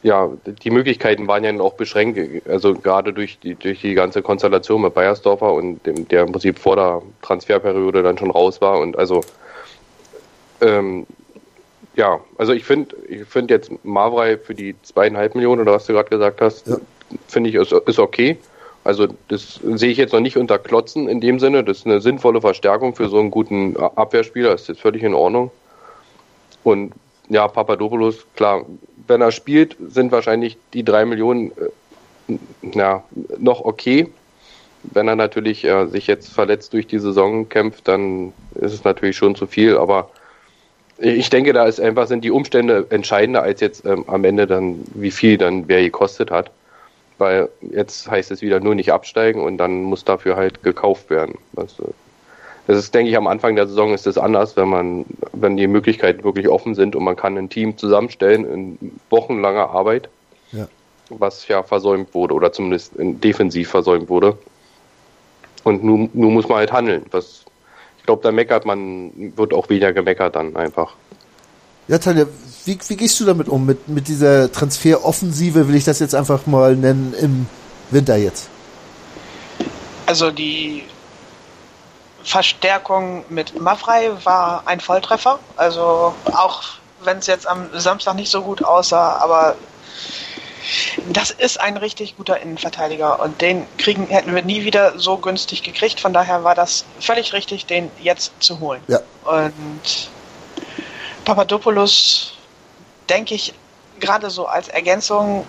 ja, 0.03 0.29
die 0.45 0.69
Möglichkeiten 0.69 1.27
waren 1.27 1.43
ja 1.43 1.57
auch 1.61 1.73
beschränkt, 1.73 2.47
also 2.47 2.73
gerade 2.73 3.13
durch 3.13 3.39
die, 3.39 3.55
durch 3.55 3.81
die 3.81 3.93
ganze 3.93 4.21
Konstellation 4.21 4.81
mit 4.81 4.93
Bayersdorfer 4.93 5.53
und 5.53 5.85
dem, 5.85 6.07
der 6.09 6.23
im 6.23 6.33
Prinzip 6.33 6.59
vor 6.59 6.75
der 6.75 7.01
Transferperiode 7.21 8.03
dann 8.03 8.17
schon 8.17 8.29
raus 8.29 8.59
war 8.59 8.79
und 8.79 8.97
also 8.97 9.21
ähm, 10.61 11.07
ja, 11.95 12.19
also 12.37 12.53
ich 12.53 12.65
finde, 12.65 12.95
ich 13.07 13.25
finde 13.25 13.53
jetzt 13.53 13.71
Mavrei 13.83 14.37
für 14.37 14.53
die 14.53 14.75
zweieinhalb 14.83 15.35
Millionen 15.35 15.61
oder 15.61 15.73
was 15.73 15.85
du 15.85 15.93
gerade 15.93 16.09
gesagt 16.09 16.41
hast, 16.41 16.67
ja. 16.67 16.77
finde 17.27 17.49
ich 17.49 17.55
ist, 17.55 17.71
ist 17.71 17.99
okay. 17.99 18.37
Also 18.83 19.07
das 19.29 19.59
sehe 19.63 19.91
ich 19.91 19.97
jetzt 19.97 20.11
noch 20.11 20.19
nicht 20.19 20.37
unter 20.37 20.59
Klotzen 20.59 21.07
in 21.07 21.21
dem 21.21 21.39
Sinne. 21.39 21.63
Das 21.63 21.79
ist 21.79 21.85
eine 21.85 22.01
sinnvolle 22.01 22.41
Verstärkung 22.41 22.95
für 22.95 23.07
so 23.07 23.19
einen 23.19 23.31
guten 23.31 23.77
Abwehrspieler. 23.77 24.51
Das 24.51 24.63
ist 24.63 24.67
jetzt 24.67 24.81
völlig 24.81 25.03
in 25.03 25.13
Ordnung. 25.13 25.51
Und 26.63 26.93
ja, 27.29 27.47
Papadopoulos, 27.47 28.25
klar, 28.35 28.65
wenn 29.07 29.21
er 29.21 29.31
spielt, 29.31 29.77
sind 29.87 30.11
wahrscheinlich 30.11 30.57
die 30.73 30.83
drei 30.83 31.05
Millionen 31.05 31.51
äh, 32.27 32.37
ja, 32.73 33.03
noch 33.37 33.61
okay. 33.63 34.07
Wenn 34.83 35.07
er 35.07 35.15
natürlich 35.15 35.63
äh, 35.63 35.87
sich 35.87 36.07
jetzt 36.07 36.33
verletzt 36.33 36.73
durch 36.73 36.87
die 36.87 36.99
Saison 36.99 37.47
kämpft, 37.47 37.87
dann 37.87 38.33
ist 38.55 38.73
es 38.73 38.83
natürlich 38.83 39.15
schon 39.15 39.35
zu 39.35 39.47
viel. 39.47 39.77
Aber 39.77 40.09
ich 40.97 41.29
denke, 41.29 41.53
da 41.53 41.65
ist 41.65 41.79
einfach 41.79 42.07
sind 42.07 42.25
die 42.25 42.31
Umstände 42.31 42.85
entscheidender 42.89 43.43
als 43.43 43.61
jetzt 43.61 43.85
ähm, 43.85 44.03
am 44.07 44.25
Ende 44.25 44.45
dann, 44.45 44.83
wie 44.93 45.11
viel 45.11 45.37
dann 45.37 45.69
wer 45.69 45.81
gekostet 45.81 46.31
hat 46.31 46.51
weil 47.23 47.49
jetzt 47.71 48.11
heißt 48.11 48.31
es 48.31 48.41
wieder 48.41 48.59
nur 48.59 48.75
nicht 48.75 48.91
absteigen 48.91 49.41
und 49.41 49.57
dann 49.57 49.83
muss 49.83 50.03
dafür 50.03 50.35
halt 50.35 50.61
gekauft 50.61 51.09
werden. 51.09 51.35
Also, 51.55 51.93
das 52.67 52.77
ist, 52.77 52.93
denke 52.93 53.09
ich, 53.09 53.17
am 53.17 53.27
Anfang 53.27 53.55
der 53.55 53.65
Saison 53.65 53.93
ist 53.93 54.05
das 54.05 54.17
anders, 54.17 54.57
wenn 54.57 54.67
man, 54.67 55.05
wenn 55.31 55.55
die 55.55 55.67
Möglichkeiten 55.67 56.25
wirklich 56.25 56.49
offen 56.49 56.75
sind 56.75 56.97
und 56.97 57.03
man 57.03 57.15
kann 57.15 57.37
ein 57.37 57.49
Team 57.49 57.77
zusammenstellen 57.77 58.45
in 58.45 58.91
wochenlanger 59.09 59.69
Arbeit, 59.69 60.09
ja. 60.51 60.67
was 61.09 61.47
ja 61.47 61.63
versäumt 61.63 62.13
wurde 62.13 62.33
oder 62.33 62.51
zumindest 62.51 62.91
defensiv 62.97 63.69
versäumt 63.69 64.09
wurde. 64.09 64.37
Und 65.63 65.81
nun, 65.83 66.09
nun 66.13 66.33
muss 66.33 66.49
man 66.49 66.57
halt 66.57 66.73
handeln. 66.73 67.05
Was, 67.11 67.45
ich 67.99 68.03
glaube, 68.03 68.21
da 68.21 68.33
meckert 68.33 68.65
man, 68.65 69.33
wird 69.37 69.53
auch 69.53 69.69
weniger 69.69 69.93
gemeckert 69.93 70.35
dann 70.35 70.57
einfach. 70.57 70.93
Ja, 71.87 71.97
Tanja, 71.97 72.25
wie, 72.65 72.79
wie 72.87 72.95
gehst 72.95 73.19
du 73.19 73.25
damit 73.25 73.49
um, 73.49 73.65
mit, 73.65 73.87
mit 73.87 74.07
dieser 74.07 74.51
Transferoffensive, 74.51 75.67
will 75.67 75.75
ich 75.75 75.83
das 75.83 75.99
jetzt 75.99 76.15
einfach 76.15 76.45
mal 76.45 76.75
nennen, 76.75 77.13
im 77.19 77.47
Winter 77.91 78.15
jetzt? 78.15 78.49
Also 80.05 80.31
die 80.31 80.83
Verstärkung 82.23 83.25
mit 83.29 83.59
Mavrei 83.59 84.11
war 84.23 84.63
ein 84.65 84.79
Volltreffer. 84.79 85.39
Also 85.55 86.13
auch 86.33 86.63
wenn 87.03 87.17
es 87.17 87.27
jetzt 87.27 87.47
am 87.47 87.67
Samstag 87.73 88.15
nicht 88.15 88.31
so 88.31 88.41
gut 88.41 88.63
aussah, 88.63 89.17
aber 89.17 89.55
das 91.11 91.31
ist 91.31 91.59
ein 91.59 91.75
richtig 91.77 92.15
guter 92.15 92.39
Innenverteidiger 92.39 93.19
und 93.21 93.41
den 93.41 93.65
kriegen 93.77 94.07
hätten 94.07 94.33
wir 94.33 94.43
nie 94.43 94.63
wieder 94.63 94.97
so 94.97 95.17
günstig 95.17 95.63
gekriegt. 95.63 95.99
Von 95.99 96.13
daher 96.13 96.43
war 96.43 96.55
das 96.55 96.85
völlig 96.99 97.33
richtig, 97.33 97.65
den 97.65 97.91
jetzt 98.01 98.31
zu 98.39 98.59
holen. 98.59 98.81
Ja. 98.87 98.99
Und 99.25 100.09
Papadopoulos, 101.25 102.33
denke 103.09 103.35
ich, 103.35 103.53
gerade 103.99 104.29
so 104.29 104.45
als 104.47 104.67
Ergänzung, 104.67 105.45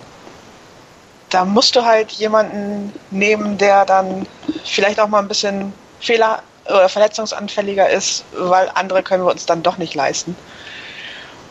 da 1.29 1.45
musst 1.45 1.75
du 1.75 1.83
halt 1.83 2.11
jemanden 2.11 2.93
nehmen, 3.11 3.57
der 3.57 3.85
dann 3.85 4.27
vielleicht 4.63 4.99
auch 4.99 5.07
mal 5.07 5.19
ein 5.19 5.27
bisschen 5.27 5.73
Fehler 5.99 6.43
oder 6.65 6.89
verletzungsanfälliger 6.89 7.89
ist, 7.89 8.23
weil 8.33 8.71
andere 8.73 9.03
können 9.03 9.25
wir 9.25 9.31
uns 9.31 9.45
dann 9.45 9.63
doch 9.63 9.77
nicht 9.77 9.95
leisten. 9.95 10.35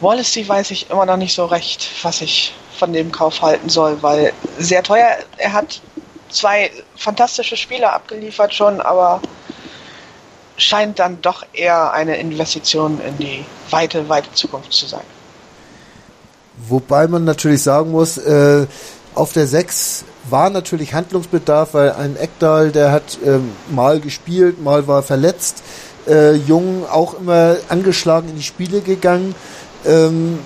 Wallacey 0.00 0.48
weiß 0.48 0.70
ich 0.70 0.90
immer 0.90 1.06
noch 1.06 1.16
nicht 1.16 1.34
so 1.34 1.46
recht, 1.46 1.88
was 2.02 2.20
ich 2.20 2.52
von 2.78 2.92
dem 2.92 3.12
Kauf 3.12 3.42
halten 3.42 3.68
soll, 3.68 4.02
weil 4.02 4.32
sehr 4.58 4.82
teuer, 4.82 5.16
er 5.36 5.52
hat 5.52 5.80
zwei 6.30 6.70
fantastische 6.96 7.56
Spiele 7.56 7.92
abgeliefert 7.92 8.52
schon, 8.52 8.80
aber 8.80 9.20
scheint 10.56 10.98
dann 10.98 11.20
doch 11.22 11.44
eher 11.52 11.92
eine 11.92 12.16
Investition 12.16 13.00
in 13.00 13.16
die 13.18 13.44
weite, 13.70 14.08
weite 14.08 14.32
Zukunft 14.32 14.72
zu 14.72 14.86
sein. 14.86 15.13
Wobei 16.56 17.08
man 17.08 17.24
natürlich 17.24 17.62
sagen 17.62 17.90
muss, 17.90 18.16
äh, 18.18 18.66
auf 19.14 19.32
der 19.32 19.46
6 19.46 20.04
war 20.30 20.50
natürlich 20.50 20.94
Handlungsbedarf, 20.94 21.74
weil 21.74 21.92
ein 21.92 22.16
Eckdal, 22.16 22.70
der 22.70 22.90
hat 22.90 23.18
ähm, 23.24 23.52
mal 23.70 24.00
gespielt, 24.00 24.62
mal 24.62 24.86
war 24.86 25.02
verletzt, 25.02 25.62
äh, 26.06 26.32
Jung 26.32 26.84
auch 26.88 27.18
immer 27.18 27.56
angeschlagen 27.68 28.28
in 28.28 28.36
die 28.36 28.42
Spiele 28.42 28.80
gegangen. 28.80 29.34
Ähm, 29.84 30.38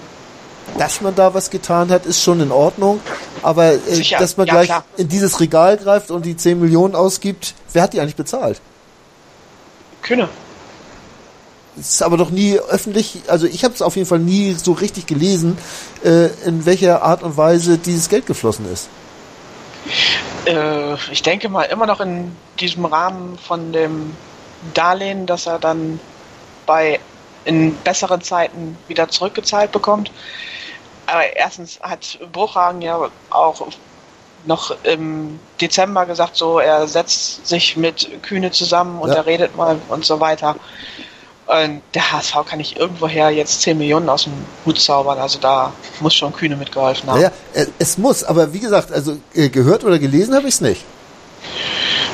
dass 0.77 1.01
man 1.01 1.15
da 1.15 1.33
was 1.33 1.49
getan 1.49 1.89
hat, 1.91 2.05
ist 2.05 2.23
schon 2.23 2.41
in 2.41 2.53
Ordnung. 2.53 3.01
Aber 3.43 3.73
äh, 3.73 4.03
dass 4.19 4.37
man 4.37 4.47
ja, 4.47 4.55
gleich 4.55 4.67
klar. 4.67 4.85
in 4.97 5.09
dieses 5.09 5.41
Regal 5.41 5.77
greift 5.79 6.11
und 6.11 6.27
die 6.27 6.37
10 6.37 6.61
Millionen 6.61 6.95
ausgibt, 6.95 7.55
wer 7.73 7.83
hat 7.83 7.93
die 7.95 8.01
eigentlich 8.01 8.17
bezahlt? 8.17 8.61
Kühne. 10.03 10.29
Es 11.79 11.95
ist 11.95 12.03
aber 12.03 12.17
doch 12.17 12.31
nie 12.31 12.59
öffentlich, 12.59 13.23
also 13.29 13.47
ich 13.47 13.65
habe 13.65 13.75
es 13.75 13.83
auf 13.83 13.97
jeden 13.97 14.09
Fall 14.09 14.19
nie 14.19 14.55
so 14.55 14.73
richtig 14.73 15.07
gelesen, 15.07 15.59
äh, 16.05 16.27
in 16.45 16.67
welcher 16.67 17.03
Art 17.03 17.23
und 17.23 17.37
Weise 17.37 17.79
dieses 17.79 18.09
Geld 18.09 18.27
geflossen 18.27 18.71
ist. 18.73 18.89
Äh, 20.47 20.95
ich 21.13 21.23
denke 21.23 21.49
mal 21.49 21.65
immer 21.65 21.87
noch 21.87 22.01
in 22.01 22.35
diesem 22.59 22.85
Rahmen 22.85 23.39
von 23.39 23.73
dem 23.73 24.17
Darlehen, 24.75 25.27
dass 25.27 25.47
er 25.47 25.59
dann 25.59 26.01
bei 26.67 26.99
in 27.45 27.75
besseren 27.77 28.21
Zeiten 28.21 28.77
wieder 28.89 29.09
zurückgezahlt 29.09 29.73
bekommt. 29.73 30.11
Aber 31.07 31.37
erstens 31.37 31.79
hat 31.81 32.19
Bruchhagen 32.33 32.83
ja 32.83 33.09
auch 33.31 33.69
noch 34.45 34.77
im 34.85 35.41
Dezember 35.61 36.07
gesagt, 36.07 36.37
so 36.37 36.59
er 36.59 36.87
setzt 36.87 37.47
sich 37.47 37.77
mit 37.77 38.23
Kühne 38.23 38.51
zusammen 38.51 39.01
und 39.01 39.11
ja. 39.11 39.17
er 39.17 39.27
redet 39.27 39.57
mal 39.57 39.81
und 39.89 40.05
so 40.05 40.21
weiter. 40.21 40.57
Und 41.49 41.81
der 41.95 42.13
HSV 42.13 42.35
kann 42.47 42.59
nicht 42.59 42.77
irgendwoher 42.77 43.31
jetzt 43.31 43.63
10 43.63 43.79
Millionen 43.79 44.09
aus 44.11 44.25
dem 44.25 44.35
Hut 44.67 44.79
zaubern. 44.79 45.19
Also 45.19 45.39
da 45.39 45.73
muss 46.01 46.15
schon 46.15 46.31
Kühne 46.31 46.57
mitgeholfen 46.57 47.11
haben. 47.11 47.23
Ja, 47.23 47.33
es 47.79 47.97
muss, 47.97 48.23
aber 48.23 48.53
wie 48.53 48.61
gesagt, 48.61 48.93
also 48.93 49.17
äh, 49.35 49.49
gehört 49.49 49.83
oder 49.83 49.99
gelesen 49.99 50.35
habe 50.35 50.47
ich 50.47 50.55
es 50.55 50.61
nicht. 50.61 50.85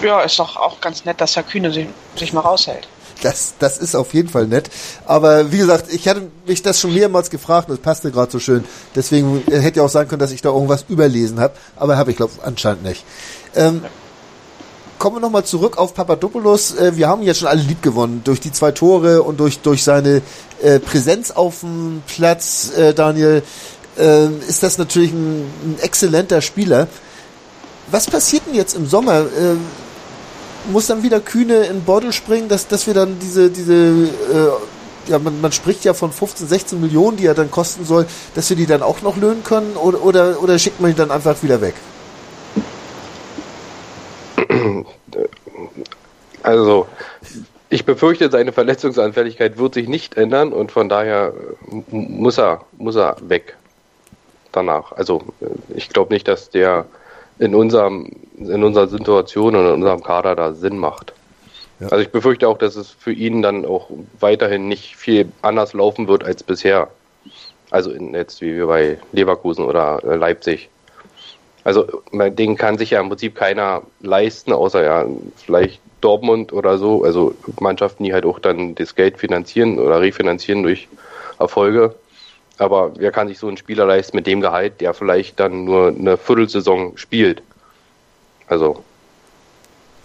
Ja, 0.02 0.20
ist 0.20 0.38
doch 0.38 0.56
auch 0.56 0.80
ganz 0.80 1.04
nett, 1.04 1.20
dass 1.20 1.34
Herr 1.34 1.42
Kühne 1.42 1.72
sich, 1.72 1.88
sich 2.14 2.32
mal 2.32 2.42
raushält. 2.42 2.86
Das, 3.22 3.54
das 3.58 3.78
ist 3.78 3.96
auf 3.96 4.14
jeden 4.14 4.28
Fall 4.28 4.46
nett. 4.46 4.70
Aber 5.04 5.50
wie 5.50 5.58
gesagt, 5.58 5.92
ich 5.92 6.06
hatte 6.06 6.30
mich 6.46 6.62
das 6.62 6.78
schon 6.78 6.94
mehrmals 6.94 7.30
gefragt 7.30 7.70
und 7.70 7.74
es 7.74 7.80
passte 7.80 8.12
gerade 8.12 8.30
so 8.30 8.38
schön. 8.38 8.64
Deswegen 8.94 9.42
äh, 9.50 9.58
hätte 9.58 9.78
ja 9.78 9.84
auch 9.84 9.90
sein 9.90 10.06
können, 10.06 10.20
dass 10.20 10.30
ich 10.30 10.42
da 10.42 10.50
irgendwas 10.50 10.84
überlesen 10.88 11.40
habe. 11.40 11.54
Aber 11.74 11.96
habe 11.96 12.12
ich, 12.12 12.16
glaube 12.16 12.34
anscheinend 12.44 12.84
nicht. 12.84 13.02
Ähm, 13.56 13.82
kommen 15.04 15.16
wir 15.16 15.20
nochmal 15.20 15.44
zurück 15.44 15.76
auf 15.76 15.92
Papadopoulos. 15.92 16.76
Äh, 16.76 16.96
wir 16.96 17.08
haben 17.08 17.20
jetzt 17.20 17.40
schon 17.40 17.48
alle 17.48 17.60
lieb 17.60 17.82
gewonnen 17.82 18.22
durch 18.24 18.40
die 18.40 18.50
zwei 18.52 18.72
Tore 18.72 19.22
und 19.22 19.38
durch, 19.38 19.58
durch 19.58 19.82
seine 19.82 20.22
äh, 20.62 20.80
Präsenz 20.80 21.30
auf 21.30 21.60
dem 21.60 22.02
Platz, 22.06 22.72
äh, 22.74 22.94
Daniel. 22.94 23.42
Äh, 23.98 24.28
ist 24.48 24.62
das 24.62 24.78
natürlich 24.78 25.12
ein, 25.12 25.42
ein, 25.42 25.76
exzellenter 25.82 26.40
Spieler. 26.40 26.88
Was 27.90 28.06
passiert 28.06 28.46
denn 28.46 28.54
jetzt 28.54 28.74
im 28.74 28.86
Sommer? 28.86 29.26
Äh, 29.26 29.56
muss 30.72 30.86
dann 30.86 31.02
wieder 31.02 31.20
Kühne 31.20 31.64
in 31.64 31.84
Bordel 31.84 32.14
springen, 32.14 32.48
dass, 32.48 32.66
dass 32.66 32.86
wir 32.86 32.94
dann 32.94 33.18
diese, 33.18 33.50
diese 33.50 33.74
äh, 33.74 35.10
ja, 35.10 35.18
man, 35.18 35.38
man 35.38 35.52
spricht 35.52 35.84
ja 35.84 35.92
von 35.92 36.12
15, 36.12 36.48
16 36.48 36.80
Millionen, 36.80 37.18
die 37.18 37.26
er 37.26 37.34
dann 37.34 37.50
kosten 37.50 37.84
soll, 37.84 38.06
dass 38.34 38.48
wir 38.48 38.56
die 38.56 38.64
dann 38.64 38.82
auch 38.82 39.02
noch 39.02 39.18
löhnen 39.18 39.44
können 39.44 39.76
oder, 39.76 40.02
oder, 40.02 40.42
oder 40.42 40.58
schickt 40.58 40.80
man 40.80 40.92
ihn 40.92 40.96
dann 40.96 41.10
einfach 41.10 41.42
wieder 41.42 41.60
weg? 41.60 41.74
Also, 46.42 46.86
ich 47.70 47.84
befürchte, 47.84 48.30
seine 48.30 48.52
Verletzungsanfälligkeit 48.52 49.56
wird 49.56 49.74
sich 49.74 49.88
nicht 49.88 50.16
ändern 50.16 50.52
und 50.52 50.70
von 50.70 50.88
daher 50.88 51.32
muss 51.90 52.38
er, 52.38 52.60
muss 52.76 52.96
er 52.96 53.16
weg 53.22 53.56
danach. 54.52 54.92
Also, 54.92 55.22
ich 55.74 55.88
glaube 55.88 56.12
nicht, 56.12 56.28
dass 56.28 56.50
der 56.50 56.86
in 57.38 57.54
unserem, 57.54 58.10
in 58.38 58.62
unserer 58.62 58.86
Situation 58.86 59.56
und 59.56 59.66
in 59.66 59.72
unserem 59.72 60.02
Kader 60.02 60.36
da 60.36 60.52
Sinn 60.52 60.78
macht. 60.78 61.12
Ja. 61.80 61.88
Also 61.88 62.02
ich 62.02 62.10
befürchte 62.10 62.48
auch, 62.48 62.58
dass 62.58 62.76
es 62.76 62.90
für 62.90 63.12
ihn 63.12 63.42
dann 63.42 63.64
auch 63.64 63.90
weiterhin 64.20 64.68
nicht 64.68 64.96
viel 64.96 65.30
anders 65.42 65.72
laufen 65.72 66.06
wird 66.08 66.24
als 66.24 66.42
bisher. 66.42 66.88
Also 67.70 67.90
in, 67.90 68.14
jetzt 68.14 68.40
wie 68.40 68.60
bei 68.60 68.98
Leverkusen 69.12 69.64
oder 69.64 70.00
Leipzig. 70.04 70.68
Also 71.64 72.02
den 72.12 72.56
kann 72.56 72.76
sich 72.76 72.90
ja 72.90 73.00
im 73.00 73.08
Prinzip 73.08 73.34
keiner 73.34 73.82
leisten, 74.00 74.52
außer 74.52 74.84
ja 74.84 75.06
vielleicht 75.36 75.80
Dortmund 76.02 76.52
oder 76.52 76.76
so, 76.76 77.02
also 77.02 77.34
Mannschaften, 77.58 78.04
die 78.04 78.12
halt 78.12 78.26
auch 78.26 78.38
dann 78.38 78.74
das 78.74 78.94
Geld 78.94 79.18
finanzieren 79.18 79.78
oder 79.78 80.02
refinanzieren 80.02 80.62
durch 80.62 80.88
Erfolge. 81.38 81.94
Aber 82.58 82.92
wer 82.96 83.10
kann 83.10 83.28
sich 83.28 83.38
so 83.38 83.48
einen 83.48 83.56
Spieler 83.56 83.86
leisten 83.86 84.16
mit 84.16 84.26
dem 84.26 84.42
Gehalt, 84.42 84.80
der 84.82 84.92
vielleicht 84.92 85.40
dann 85.40 85.64
nur 85.64 85.88
eine 85.88 86.18
Viertelsaison 86.18 86.98
spielt? 86.98 87.42
Also, 88.46 88.84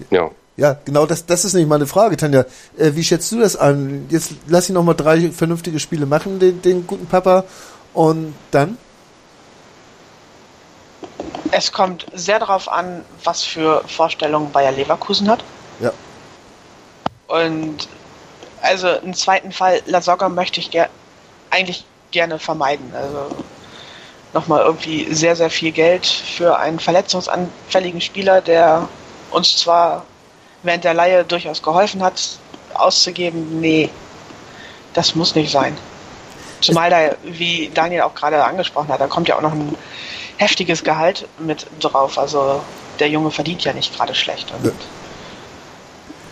ja. 0.10 0.32
Ja, 0.56 0.78
genau, 0.84 1.06
das, 1.06 1.26
das 1.26 1.46
ist 1.46 1.54
nämlich 1.54 1.70
meine 1.70 1.86
Frage, 1.86 2.18
Tanja. 2.18 2.46
Äh, 2.78 2.92
wie 2.96 3.04
schätzt 3.04 3.32
du 3.32 3.40
das 3.40 3.56
an? 3.56 4.08
Jetzt 4.10 4.34
lass 4.48 4.70
ihn 4.70 4.74
noch 4.74 4.84
mal 4.84 4.94
drei 4.94 5.30
vernünftige 5.32 5.80
Spiele 5.80 6.06
machen, 6.06 6.40
den, 6.40 6.62
den 6.62 6.88
guten 6.88 7.06
Papa. 7.06 7.46
Und 7.94 8.34
dann? 8.52 8.78
Es 11.52 11.72
kommt 11.72 12.06
sehr 12.14 12.40
darauf 12.40 12.70
an, 12.70 13.04
was 13.24 13.44
für 13.44 13.84
Vorstellungen 13.88 14.52
Bayer 14.52 14.72
Leverkusen 14.72 15.30
hat. 15.30 15.44
Ja. 15.80 15.92
Und 17.28 17.88
also 18.62 18.90
im 18.90 19.14
zweiten 19.14 19.52
Fall, 19.52 19.82
Lasogga 19.86 20.30
möchte 20.30 20.60
ich 20.60 20.72
ger 20.72 20.90
eigentlich 21.50 21.86
gerne 22.12 22.40
vermeiden. 22.40 22.92
Also 22.96 23.36
nochmal 24.34 24.64
irgendwie 24.64 25.12
sehr, 25.14 25.36
sehr 25.36 25.50
viel 25.50 25.72
Geld 25.72 26.06
für 26.06 26.58
einen 26.58 26.80
verletzungsanfälligen 26.80 28.02
Spieler, 28.02 28.42
der 28.42 28.88
uns 29.32 29.58
zwar 29.58 30.06
während 30.64 30.84
der 30.84 30.94
Laie 30.94 31.24
durchaus 31.24 31.62
geholfen 31.62 32.04
hat, 32.04 32.22
auszugeben, 32.74 33.60
nee, 33.60 33.90
das 34.94 35.16
muss 35.16 35.36
nicht 35.36 35.52
sein. 35.52 35.78
Zumal 36.62 36.90
da, 36.90 37.16
wie 37.24 37.72
Daniel 37.74 38.02
auch 38.02 38.14
gerade 38.14 38.44
angesprochen 38.44 38.90
hat, 38.90 39.00
da 39.00 39.08
kommt 39.08 39.28
ja 39.28 39.38
auch 39.38 39.42
noch 39.42 39.54
ein 39.54 39.76
heftiges 40.40 40.84
Gehalt 40.84 41.28
mit 41.38 41.68
drauf. 41.80 42.18
Also 42.18 42.62
der 43.00 43.10
Junge 43.10 43.30
verdient 43.30 43.64
ja 43.64 43.74
nicht 43.74 43.96
gerade 43.96 44.16
schlecht. 44.16 44.52
Und 44.52 44.74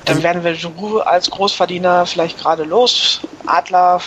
dann 0.06 0.24
werden 0.24 0.44
wir 0.44 0.54
Giroud 0.54 1.06
als 1.06 1.30
Großverdiener 1.30 2.06
vielleicht 2.06 2.40
gerade 2.40 2.64
los. 2.64 3.20
Adler 3.46 4.02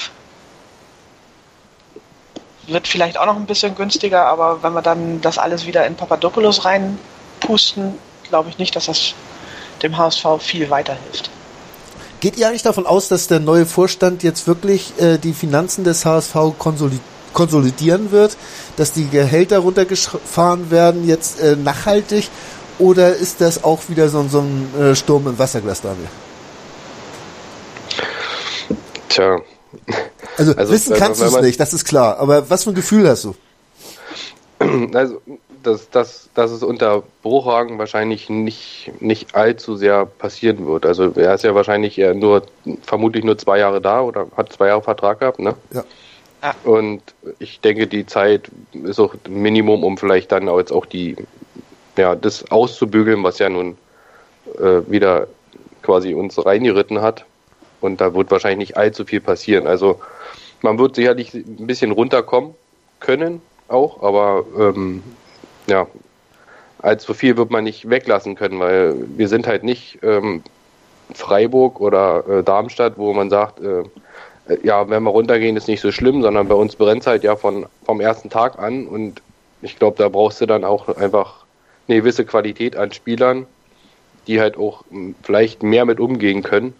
wird 2.66 2.88
vielleicht 2.88 3.18
auch 3.18 3.26
noch 3.26 3.36
ein 3.36 3.46
bisschen 3.46 3.74
günstiger, 3.74 4.26
aber 4.26 4.62
wenn 4.62 4.72
wir 4.72 4.82
dann 4.82 5.20
das 5.20 5.36
alles 5.36 5.66
wieder 5.66 5.86
in 5.86 5.96
Papadopoulos 5.96 6.64
reinpusten, 6.64 7.98
glaube 8.28 8.48
ich 8.48 8.58
nicht, 8.58 8.74
dass 8.76 8.86
das 8.86 9.14
dem 9.82 9.98
HSV 9.98 10.24
viel 10.38 10.70
weiterhilft. 10.70 11.30
Geht 12.20 12.36
ihr 12.36 12.48
eigentlich 12.48 12.62
davon 12.62 12.86
aus, 12.86 13.08
dass 13.08 13.28
der 13.28 13.40
neue 13.40 13.66
Vorstand 13.66 14.22
jetzt 14.22 14.46
wirklich 14.46 14.92
äh, 14.98 15.18
die 15.18 15.32
Finanzen 15.32 15.84
des 15.84 16.04
HSV 16.04 16.34
konsolidiert? 16.58 17.02
Konsolidieren 17.32 18.10
wird, 18.10 18.36
dass 18.76 18.92
die 18.92 19.08
Gehälter 19.08 19.58
runtergefahren 19.58 20.70
werden, 20.70 21.06
jetzt 21.06 21.40
äh, 21.40 21.56
nachhaltig, 21.56 22.28
oder 22.78 23.14
ist 23.14 23.40
das 23.40 23.62
auch 23.62 23.80
wieder 23.88 24.08
so, 24.08 24.26
so 24.28 24.40
ein 24.40 24.74
äh, 24.80 24.94
Sturm 24.94 25.26
im 25.26 25.38
Wasserglas, 25.38 25.82
Daniel? 25.82 26.08
Tja. 29.08 29.38
Also, 30.36 30.54
also 30.54 30.72
wissen 30.72 30.96
kannst 30.96 31.20
du 31.20 31.26
es 31.26 31.40
nicht, 31.40 31.60
das 31.60 31.74
ist 31.74 31.84
klar, 31.84 32.18
aber 32.18 32.48
was 32.48 32.64
für 32.64 32.70
ein 32.70 32.74
Gefühl 32.74 33.08
hast 33.08 33.24
du? 33.24 33.34
Also, 34.94 35.20
dass, 35.62 35.90
dass, 35.90 36.28
dass 36.34 36.50
es 36.50 36.62
unter 36.62 37.02
Bruchhagen 37.22 37.78
wahrscheinlich 37.78 38.28
nicht, 38.28 38.90
nicht 39.00 39.34
allzu 39.34 39.76
sehr 39.76 40.06
passieren 40.06 40.66
wird. 40.66 40.86
Also 40.86 41.12
er 41.14 41.34
ist 41.34 41.44
ja 41.44 41.54
wahrscheinlich 41.54 41.98
eher 41.98 42.14
nur, 42.14 42.42
vermutlich 42.82 43.24
nur 43.24 43.38
zwei 43.38 43.58
Jahre 43.58 43.80
da 43.80 44.00
oder 44.00 44.26
hat 44.36 44.52
zwei 44.52 44.68
Jahre 44.68 44.82
Vertrag 44.82 45.20
gehabt, 45.20 45.38
ne? 45.38 45.54
Ja. 45.72 45.84
Ah. 46.40 46.54
Und 46.64 47.02
ich 47.38 47.60
denke, 47.60 47.86
die 47.86 48.06
Zeit 48.06 48.50
ist 48.72 48.98
auch 48.98 49.14
Minimum, 49.28 49.84
um 49.84 49.98
vielleicht 49.98 50.32
dann 50.32 50.48
auch 50.48 50.58
jetzt 50.58 50.72
auch 50.72 50.86
die, 50.86 51.16
ja, 51.96 52.14
das 52.14 52.50
auszubügeln, 52.50 53.22
was 53.22 53.38
ja 53.38 53.48
nun 53.48 53.76
äh, 54.58 54.80
wieder 54.90 55.26
quasi 55.82 56.14
uns 56.14 56.44
reingeritten 56.44 57.00
hat. 57.02 57.24
Und 57.80 58.00
da 58.00 58.14
wird 58.14 58.30
wahrscheinlich 58.30 58.70
nicht 58.70 58.76
allzu 58.76 59.04
viel 59.04 59.20
passieren. 59.20 59.66
Also 59.66 60.00
man 60.62 60.78
wird 60.78 60.94
sicherlich 60.94 61.32
ein 61.34 61.66
bisschen 61.66 61.92
runterkommen 61.92 62.54
können 63.00 63.40
auch, 63.68 64.02
aber 64.02 64.44
ähm, 64.58 65.02
ja, 65.66 65.86
allzu 66.80 67.14
viel 67.14 67.36
wird 67.36 67.50
man 67.50 67.64
nicht 67.64 67.88
weglassen 67.88 68.34
können, 68.34 68.58
weil 68.60 68.94
wir 69.16 69.28
sind 69.28 69.46
halt 69.46 69.62
nicht 69.62 69.98
ähm, 70.02 70.42
Freiburg 71.14 71.80
oder 71.80 72.24
äh, 72.28 72.42
Darmstadt, 72.42 72.98
wo 72.98 73.12
man 73.12 73.30
sagt, 73.30 73.60
äh, 73.60 73.84
ja, 74.62 74.88
wenn 74.88 75.02
wir 75.02 75.10
runtergehen, 75.10 75.56
ist 75.56 75.68
nicht 75.68 75.80
so 75.80 75.92
schlimm, 75.92 76.22
sondern 76.22 76.48
bei 76.48 76.54
uns 76.54 76.76
brennt 76.76 77.02
es 77.02 77.06
halt 77.06 77.24
ja 77.24 77.36
von, 77.36 77.66
vom 77.84 78.00
ersten 78.00 78.30
Tag 78.30 78.58
an 78.58 78.86
und 78.86 79.22
ich 79.62 79.78
glaube, 79.78 79.96
da 79.98 80.08
brauchst 80.08 80.40
du 80.40 80.46
dann 80.46 80.64
auch 80.64 80.88
einfach 80.96 81.44
eine 81.88 81.98
gewisse 81.98 82.24
Qualität 82.24 82.76
an 82.76 82.92
Spielern, 82.92 83.46
die 84.26 84.40
halt 84.40 84.56
auch 84.56 84.84
hm, 84.90 85.14
vielleicht 85.22 85.62
mehr 85.62 85.84
mit 85.84 86.00
umgehen 86.00 86.42
können. 86.42 86.74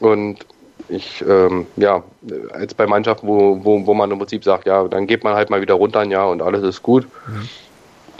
Und 0.00 0.46
ich, 0.88 1.24
ähm, 1.26 1.66
ja, 1.76 2.04
als 2.52 2.74
bei 2.74 2.86
Mannschaften, 2.86 3.26
wo, 3.26 3.64
wo, 3.64 3.86
wo 3.86 3.94
man 3.94 4.10
im 4.10 4.18
Prinzip 4.18 4.44
sagt, 4.44 4.66
ja, 4.66 4.86
dann 4.88 5.06
geht 5.06 5.24
man 5.24 5.34
halt 5.34 5.50
mal 5.50 5.60
wieder 5.60 5.74
runter 5.74 6.00
ein 6.00 6.10
Jahr 6.10 6.30
und 6.30 6.42
alles 6.42 6.62
ist 6.62 6.82
gut. 6.82 7.06
Mhm. 7.26 7.48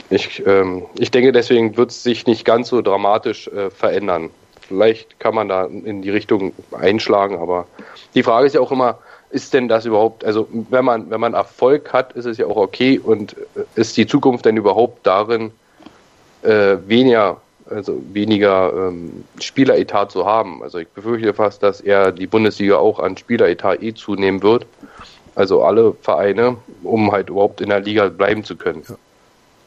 Ich, 0.09 0.45
ähm, 0.45 0.85
ich 0.97 1.11
denke, 1.11 1.31
deswegen 1.31 1.75
wird 1.77 1.91
es 1.91 2.03
sich 2.03 2.25
nicht 2.27 2.45
ganz 2.45 2.69
so 2.69 2.81
dramatisch 2.81 3.47
äh, 3.49 3.69
verändern. 3.69 4.29
Vielleicht 4.67 5.19
kann 5.19 5.33
man 5.33 5.47
da 5.47 5.65
in 5.65 6.01
die 6.01 6.09
Richtung 6.09 6.53
einschlagen, 6.71 7.37
aber 7.37 7.67
die 8.15 8.23
Frage 8.23 8.47
ist 8.47 8.53
ja 8.53 8.61
auch 8.61 8.71
immer, 8.71 8.99
ist 9.29 9.53
denn 9.53 9.67
das 9.67 9.85
überhaupt, 9.85 10.23
also 10.25 10.47
wenn 10.51 10.85
man, 10.85 11.09
wenn 11.09 11.19
man 11.19 11.33
Erfolg 11.33 11.91
hat, 11.93 12.13
ist 12.13 12.25
es 12.25 12.37
ja 12.37 12.45
auch 12.47 12.57
okay 12.57 12.99
und 12.99 13.35
äh, 13.55 13.63
ist 13.75 13.97
die 13.97 14.07
Zukunft 14.07 14.45
denn 14.45 14.57
überhaupt 14.57 15.05
darin, 15.05 15.51
äh, 16.43 16.77
weniger, 16.85 17.41
also 17.69 18.01
weniger 18.13 18.73
ähm, 18.73 19.25
Spieleretat 19.39 20.11
zu 20.11 20.25
haben? 20.25 20.63
Also 20.63 20.79
ich 20.79 20.87
befürchte 20.87 21.33
fast, 21.33 21.63
dass 21.63 21.81
eher 21.81 22.11
die 22.11 22.27
Bundesliga 22.27 22.77
auch 22.77 22.99
an 22.99 23.17
Spieleretat 23.17 23.81
eh 23.81 23.93
zunehmen 23.93 24.41
wird. 24.43 24.65
Also 25.35 25.63
alle 25.63 25.93
Vereine, 26.01 26.57
um 26.83 27.11
halt 27.11 27.29
überhaupt 27.29 27.61
in 27.61 27.69
der 27.69 27.81
Liga 27.81 28.07
bleiben 28.09 28.43
zu 28.43 28.55
können. 28.55 28.83
Ja. 28.87 28.95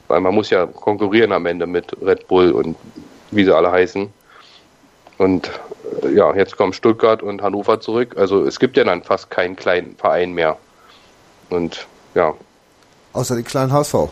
Weil 0.08 0.20
man 0.20 0.34
muss 0.34 0.50
ja 0.50 0.66
konkurrieren 0.66 1.32
am 1.32 1.46
Ende 1.46 1.66
mit 1.66 1.94
Red 2.02 2.26
Bull 2.26 2.50
und 2.50 2.76
wie 3.30 3.44
sie 3.44 3.54
alle 3.54 3.70
heißen. 3.70 4.10
Und 5.20 5.50
äh, 6.02 6.14
ja, 6.14 6.34
jetzt 6.34 6.56
kommen 6.56 6.72
Stuttgart 6.72 7.22
und 7.22 7.42
Hannover 7.42 7.78
zurück. 7.78 8.16
Also 8.16 8.46
es 8.46 8.58
gibt 8.58 8.78
ja 8.78 8.84
dann 8.84 9.02
fast 9.02 9.28
keinen 9.30 9.54
kleinen 9.54 9.94
Verein 9.96 10.32
mehr. 10.32 10.56
Und 11.50 11.86
ja. 12.14 12.32
Außer 13.12 13.34
den 13.34 13.44
kleinen 13.44 13.70
HSV. 13.70 14.08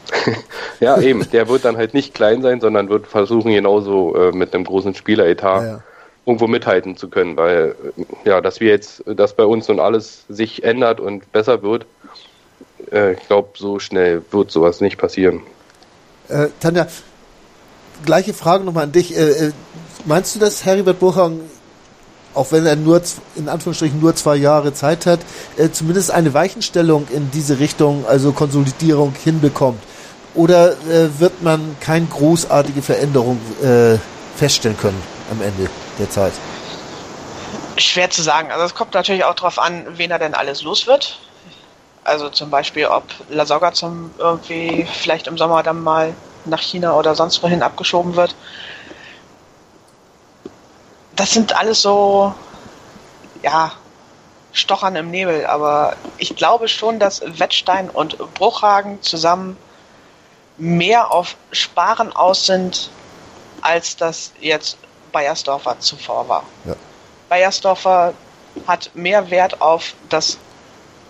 ja, 0.80 0.98
eben. 0.98 1.30
Der 1.30 1.46
wird 1.50 1.66
dann 1.66 1.76
halt 1.76 1.92
nicht 1.92 2.14
klein 2.14 2.40
sein, 2.40 2.62
sondern 2.62 2.88
wird 2.88 3.06
versuchen, 3.06 3.52
genauso 3.52 4.16
äh, 4.16 4.32
mit 4.32 4.54
einem 4.54 4.64
großen 4.64 4.94
Spieleretat 4.94 5.62
ja, 5.62 5.68
ja. 5.68 5.82
irgendwo 6.24 6.46
mithalten 6.46 6.96
zu 6.96 7.10
können. 7.10 7.36
Weil, 7.36 7.74
äh, 7.98 8.04
ja, 8.26 8.40
dass 8.40 8.60
wir 8.60 8.70
jetzt, 8.70 9.02
dass 9.06 9.36
bei 9.36 9.44
uns 9.44 9.68
nun 9.68 9.78
alles 9.78 10.24
sich 10.30 10.64
ändert 10.64 11.00
und 11.00 11.30
besser 11.32 11.62
wird, 11.62 11.84
äh, 12.90 13.12
ich 13.12 13.26
glaube, 13.26 13.50
so 13.56 13.78
schnell 13.78 14.22
wird 14.30 14.50
sowas 14.50 14.80
nicht 14.80 14.96
passieren. 14.96 15.42
Äh, 16.30 16.46
Tanja, 16.60 16.86
gleiche 18.06 18.32
Frage 18.32 18.64
nochmal 18.64 18.84
an 18.84 18.92
dich. 18.92 19.14
Meinst 20.06 20.34
du, 20.34 20.38
dass 20.38 20.66
Heribert 20.66 20.98
Burchang, 20.98 21.40
auch 22.34 22.52
wenn 22.52 22.66
er 22.66 22.76
nur 22.76 23.00
in 23.36 23.48
Anführungsstrichen 23.48 24.00
nur 24.00 24.14
zwei 24.14 24.36
Jahre 24.36 24.74
Zeit 24.74 25.06
hat, 25.06 25.20
äh, 25.56 25.70
zumindest 25.70 26.10
eine 26.10 26.34
Weichenstellung 26.34 27.06
in 27.10 27.30
diese 27.30 27.58
Richtung, 27.58 28.04
also 28.06 28.32
Konsolidierung 28.32 29.14
hinbekommt? 29.24 29.82
Oder 30.34 30.72
äh, 30.72 31.08
wird 31.18 31.42
man 31.42 31.76
keine 31.80 32.06
großartige 32.06 32.82
Veränderung 32.82 33.40
äh, 33.62 33.96
feststellen 34.36 34.76
können 34.76 35.00
am 35.30 35.40
Ende 35.40 35.70
der 35.98 36.10
Zeit? 36.10 36.32
Schwer 37.78 38.10
zu 38.10 38.22
sagen. 38.22 38.50
Also 38.52 38.64
es 38.66 38.74
kommt 38.74 38.92
natürlich 38.92 39.24
auch 39.24 39.34
darauf 39.34 39.58
an, 39.58 39.86
wen 39.96 40.10
er 40.10 40.18
denn 40.18 40.34
alles 40.34 40.62
los 40.62 40.86
wird. 40.86 41.18
Also 42.02 42.28
zum 42.28 42.50
Beispiel, 42.50 42.86
ob 42.86 43.04
Lasogga 43.30 43.72
zum 43.72 44.10
irgendwie 44.18 44.86
vielleicht 44.92 45.28
im 45.28 45.38
Sommer 45.38 45.62
dann 45.62 45.82
mal 45.82 46.12
nach 46.44 46.60
China 46.60 46.94
oder 46.94 47.14
sonst 47.14 47.42
wohin 47.42 47.62
abgeschoben 47.62 48.16
wird 48.16 48.34
das 51.16 51.32
sind 51.32 51.56
alles 51.56 51.82
so, 51.82 52.34
ja, 53.42 53.72
Stochern 54.52 54.94
im 54.94 55.10
Nebel, 55.10 55.46
aber 55.46 55.96
ich 56.16 56.36
glaube 56.36 56.68
schon, 56.68 56.98
dass 57.00 57.22
Wettstein 57.38 57.90
und 57.90 58.16
Bruchhagen 58.34 59.02
zusammen 59.02 59.56
mehr 60.56 61.10
auf 61.10 61.36
Sparen 61.50 62.12
aus 62.12 62.46
sind, 62.46 62.90
als 63.62 63.96
das 63.96 64.32
jetzt 64.40 64.78
Bayersdorfer 65.10 65.80
zuvor 65.80 66.28
war. 66.28 66.44
Ja. 66.64 66.76
Bayersdorfer 67.28 68.14
hat 68.66 68.90
mehr 68.94 69.30
Wert 69.30 69.60
auf, 69.60 69.94
das, 70.08 70.38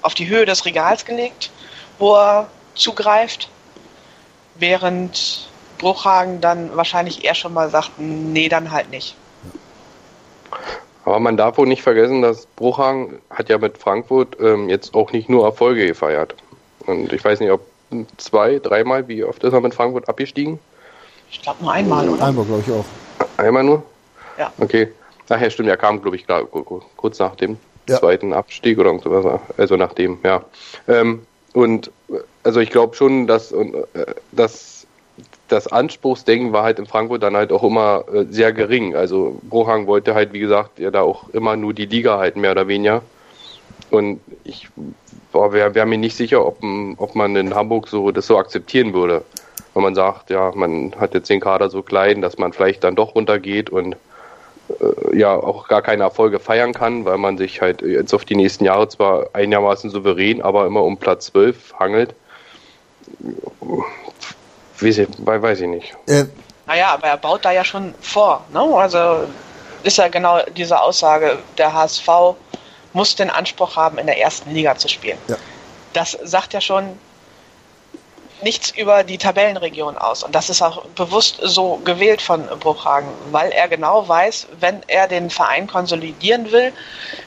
auf 0.00 0.14
die 0.14 0.26
Höhe 0.28 0.46
des 0.46 0.64
Regals 0.64 1.04
gelegt, 1.04 1.50
wo 1.98 2.14
er 2.16 2.48
zugreift, 2.74 3.50
während 4.54 5.50
Bruchhagen 5.78 6.40
dann 6.40 6.74
wahrscheinlich 6.76 7.24
eher 7.24 7.34
schon 7.34 7.52
mal 7.52 7.68
sagt, 7.68 7.98
nee, 7.98 8.48
dann 8.48 8.70
halt 8.70 8.90
nicht. 8.90 9.16
Aber 11.04 11.20
man 11.20 11.36
darf 11.36 11.58
wohl 11.58 11.66
nicht 11.66 11.82
vergessen, 11.82 12.22
dass 12.22 12.46
Bruchhagen 12.46 13.18
hat 13.30 13.48
ja 13.48 13.58
mit 13.58 13.76
Frankfurt 13.76 14.38
ähm, 14.40 14.68
jetzt 14.68 14.94
auch 14.94 15.12
nicht 15.12 15.28
nur 15.28 15.44
Erfolge 15.44 15.86
gefeiert. 15.86 16.34
Und 16.86 17.12
ich 17.12 17.24
weiß 17.24 17.40
nicht, 17.40 17.50
ob 17.50 17.60
zwei, 18.16 18.58
dreimal, 18.58 19.06
wie 19.08 19.24
oft 19.24 19.42
ist 19.44 19.52
er 19.52 19.60
mit 19.60 19.74
Frankfurt 19.74 20.08
abgestiegen? 20.08 20.58
Ich 21.30 21.42
glaube 21.42 21.62
nur 21.62 21.72
einmal, 21.72 22.08
oder? 22.08 22.24
Einmal, 22.24 22.44
glaube 22.44 22.62
ich 22.66 22.72
auch. 22.72 22.84
Einmal 23.36 23.64
nur? 23.64 23.82
Ja. 24.38 24.52
Okay. 24.58 24.88
Ach 25.28 25.40
ja, 25.40 25.50
stimmt, 25.50 25.68
er 25.68 25.76
kam, 25.76 26.02
glaube 26.02 26.16
ich, 26.16 26.26
kurz 26.96 27.18
nach 27.18 27.34
dem 27.36 27.58
ja. 27.88 27.98
zweiten 27.98 28.32
Abstieg 28.32 28.78
oder 28.78 28.98
sowas. 28.98 29.40
Also 29.56 29.76
nach 29.76 29.92
dem, 29.94 30.18
ja. 30.22 30.42
Ähm, 30.88 31.26
und 31.52 31.90
also 32.42 32.60
ich 32.60 32.70
glaube 32.70 32.94
schon, 32.96 33.26
dass, 33.26 33.52
äh, 33.52 33.72
dass 34.32 34.73
das 35.54 35.68
Anspruchsdenken 35.68 36.52
war 36.52 36.64
halt 36.64 36.80
in 36.80 36.86
Frankfurt 36.86 37.22
dann 37.22 37.36
halt 37.36 37.52
auch 37.52 37.62
immer 37.62 38.04
äh, 38.12 38.24
sehr 38.28 38.52
gering. 38.52 38.96
Also 38.96 39.38
Brohang 39.42 39.86
wollte 39.86 40.14
halt, 40.14 40.32
wie 40.32 40.40
gesagt, 40.40 40.80
ja 40.80 40.90
da 40.90 41.02
auch 41.02 41.28
immer 41.30 41.56
nur 41.56 41.72
die 41.72 41.86
Liga 41.86 42.18
halten, 42.18 42.40
mehr 42.40 42.50
oder 42.50 42.66
weniger. 42.66 43.02
Und 43.90 44.20
ich 44.42 44.68
wäre 45.32 45.74
wär 45.74 45.86
mir 45.86 45.98
nicht 45.98 46.16
sicher, 46.16 46.44
ob, 46.44 46.58
ob 46.96 47.14
man 47.14 47.36
in 47.36 47.54
Hamburg 47.54 47.86
so 47.88 48.10
das 48.10 48.26
so 48.26 48.36
akzeptieren 48.36 48.94
würde. 48.94 49.22
Wenn 49.74 49.84
man 49.84 49.94
sagt, 49.94 50.30
ja, 50.30 50.52
man 50.54 50.92
hat 50.98 51.14
jetzt 51.14 51.30
den 51.30 51.40
Kader 51.40 51.70
so 51.70 51.82
klein, 51.82 52.20
dass 52.20 52.36
man 52.36 52.52
vielleicht 52.52 52.82
dann 52.82 52.96
doch 52.96 53.14
runtergeht 53.14 53.70
und 53.70 53.96
äh, 54.80 55.16
ja 55.16 55.34
auch 55.34 55.68
gar 55.68 55.82
keine 55.82 56.02
Erfolge 56.02 56.40
feiern 56.40 56.72
kann, 56.72 57.04
weil 57.04 57.18
man 57.18 57.38
sich 57.38 57.60
halt 57.60 57.82
jetzt 57.82 58.12
auf 58.12 58.24
die 58.24 58.36
nächsten 58.36 58.64
Jahre 58.64 58.88
zwar 58.88 59.28
einigermaßen 59.34 59.90
souverän, 59.90 60.42
aber 60.42 60.66
immer 60.66 60.82
um 60.82 60.96
Platz 60.96 61.26
12 61.26 61.74
hangelt 61.78 62.14
Weiß 64.80 64.98
ich, 64.98 65.08
weiß 65.18 65.60
ich 65.60 65.68
nicht. 65.68 65.94
Äh, 66.06 66.24
naja, 66.66 66.88
aber 66.94 67.08
er 67.08 67.16
baut 67.16 67.44
da 67.44 67.52
ja 67.52 67.64
schon 67.64 67.94
vor. 68.00 68.44
Ne? 68.52 68.60
Also 68.60 69.26
ist 69.82 69.98
ja 69.98 70.08
genau 70.08 70.40
diese 70.56 70.80
Aussage, 70.80 71.38
der 71.58 71.72
HSV 71.72 72.08
muss 72.92 73.14
den 73.16 73.30
Anspruch 73.30 73.76
haben, 73.76 73.98
in 73.98 74.06
der 74.06 74.18
ersten 74.18 74.50
Liga 74.52 74.76
zu 74.76 74.88
spielen. 74.88 75.18
Ja. 75.28 75.36
Das 75.92 76.18
sagt 76.22 76.52
ja 76.54 76.60
schon 76.60 76.98
nichts 78.42 78.70
über 78.70 79.04
die 79.04 79.18
Tabellenregion 79.18 79.96
aus. 79.96 80.22
Und 80.22 80.34
das 80.34 80.50
ist 80.50 80.62
auch 80.62 80.84
bewusst 80.96 81.38
so 81.42 81.80
gewählt 81.84 82.20
von 82.20 82.46
Bruchhagen, 82.46 83.08
weil 83.30 83.50
er 83.52 83.68
genau 83.68 84.06
weiß, 84.08 84.48
wenn 84.60 84.82
er 84.86 85.08
den 85.08 85.30
Verein 85.30 85.66
konsolidieren 85.66 86.50
will, 86.52 86.72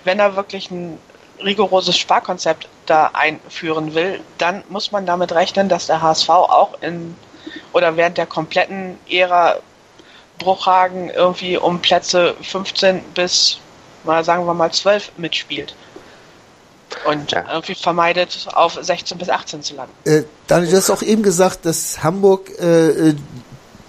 wenn 0.04 0.20
er 0.20 0.36
wirklich 0.36 0.70
ein 0.72 1.00
rigoroses 1.44 1.98
Sparkonzept 1.98 2.68
da 2.86 3.12
einführen 3.14 3.94
will, 3.94 4.22
dann 4.38 4.64
muss 4.70 4.92
man 4.92 5.06
damit 5.06 5.32
rechnen, 5.34 5.70
dass 5.70 5.88
der 5.88 6.02
HSV 6.02 6.30
auch 6.30 6.82
in 6.82 7.16
oder 7.74 7.96
während 7.96 8.18
der 8.18 8.26
kompletten 8.26 8.98
Ära 9.10 9.58
Bruchhagen 10.38 11.10
irgendwie 11.10 11.58
um 11.58 11.82
Plätze 11.82 12.36
15 12.42 13.02
bis, 13.14 13.60
mal 14.04 14.24
sagen 14.24 14.46
wir 14.46 14.54
mal, 14.54 14.72
12 14.72 15.14
mitspielt. 15.18 15.76
Und 17.06 17.32
ja. 17.32 17.44
irgendwie 17.52 17.76
vermeidet, 17.76 18.48
auf 18.54 18.78
16 18.80 19.18
bis 19.18 19.30
18 19.30 19.62
zu 19.62 19.76
landen. 19.76 19.94
Äh, 20.06 20.24
Daniel, 20.48 20.72
du 20.72 20.78
hast 20.78 20.90
auch 20.90 21.02
eben 21.02 21.22
gesagt, 21.22 21.66
dass 21.66 22.04
Hamburg 22.04 22.50
äh, 22.60 23.10
äh 23.10 23.16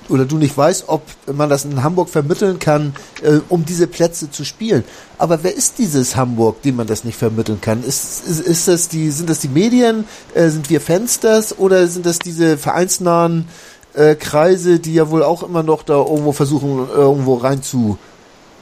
oder 0.08 0.24
du 0.24 0.36
nicht 0.36 0.56
weißt, 0.56 0.84
ob 0.88 1.02
man 1.32 1.48
das 1.48 1.64
in 1.64 1.82
Hamburg 1.82 2.08
vermitteln 2.08 2.58
kann, 2.58 2.94
äh, 3.22 3.40
um 3.48 3.64
diese 3.64 3.86
Plätze 3.86 4.30
zu 4.30 4.44
spielen. 4.44 4.84
Aber 5.18 5.42
wer 5.42 5.54
ist 5.54 5.78
dieses 5.78 6.16
Hamburg, 6.16 6.62
dem 6.62 6.76
man 6.76 6.86
das 6.86 7.04
nicht 7.04 7.18
vermitteln 7.18 7.60
kann? 7.60 7.82
Ist, 7.84 8.26
ist, 8.26 8.40
ist 8.40 8.68
das 8.68 8.88
die, 8.88 9.10
sind 9.10 9.28
das 9.28 9.40
die 9.40 9.48
Medien? 9.48 10.04
Äh, 10.34 10.48
sind 10.48 10.70
wir 10.70 10.80
Fans 10.80 11.20
das? 11.20 11.58
Oder 11.58 11.86
sind 11.86 12.06
das 12.06 12.18
diese 12.18 12.56
vereinsnahen 12.56 13.48
äh, 13.94 14.14
Kreise, 14.14 14.78
die 14.78 14.94
ja 14.94 15.10
wohl 15.10 15.22
auch 15.22 15.42
immer 15.42 15.62
noch 15.62 15.82
da 15.82 15.96
irgendwo 15.96 16.32
versuchen, 16.32 16.88
irgendwo 16.88 17.34
rein 17.34 17.62
zu 17.62 17.98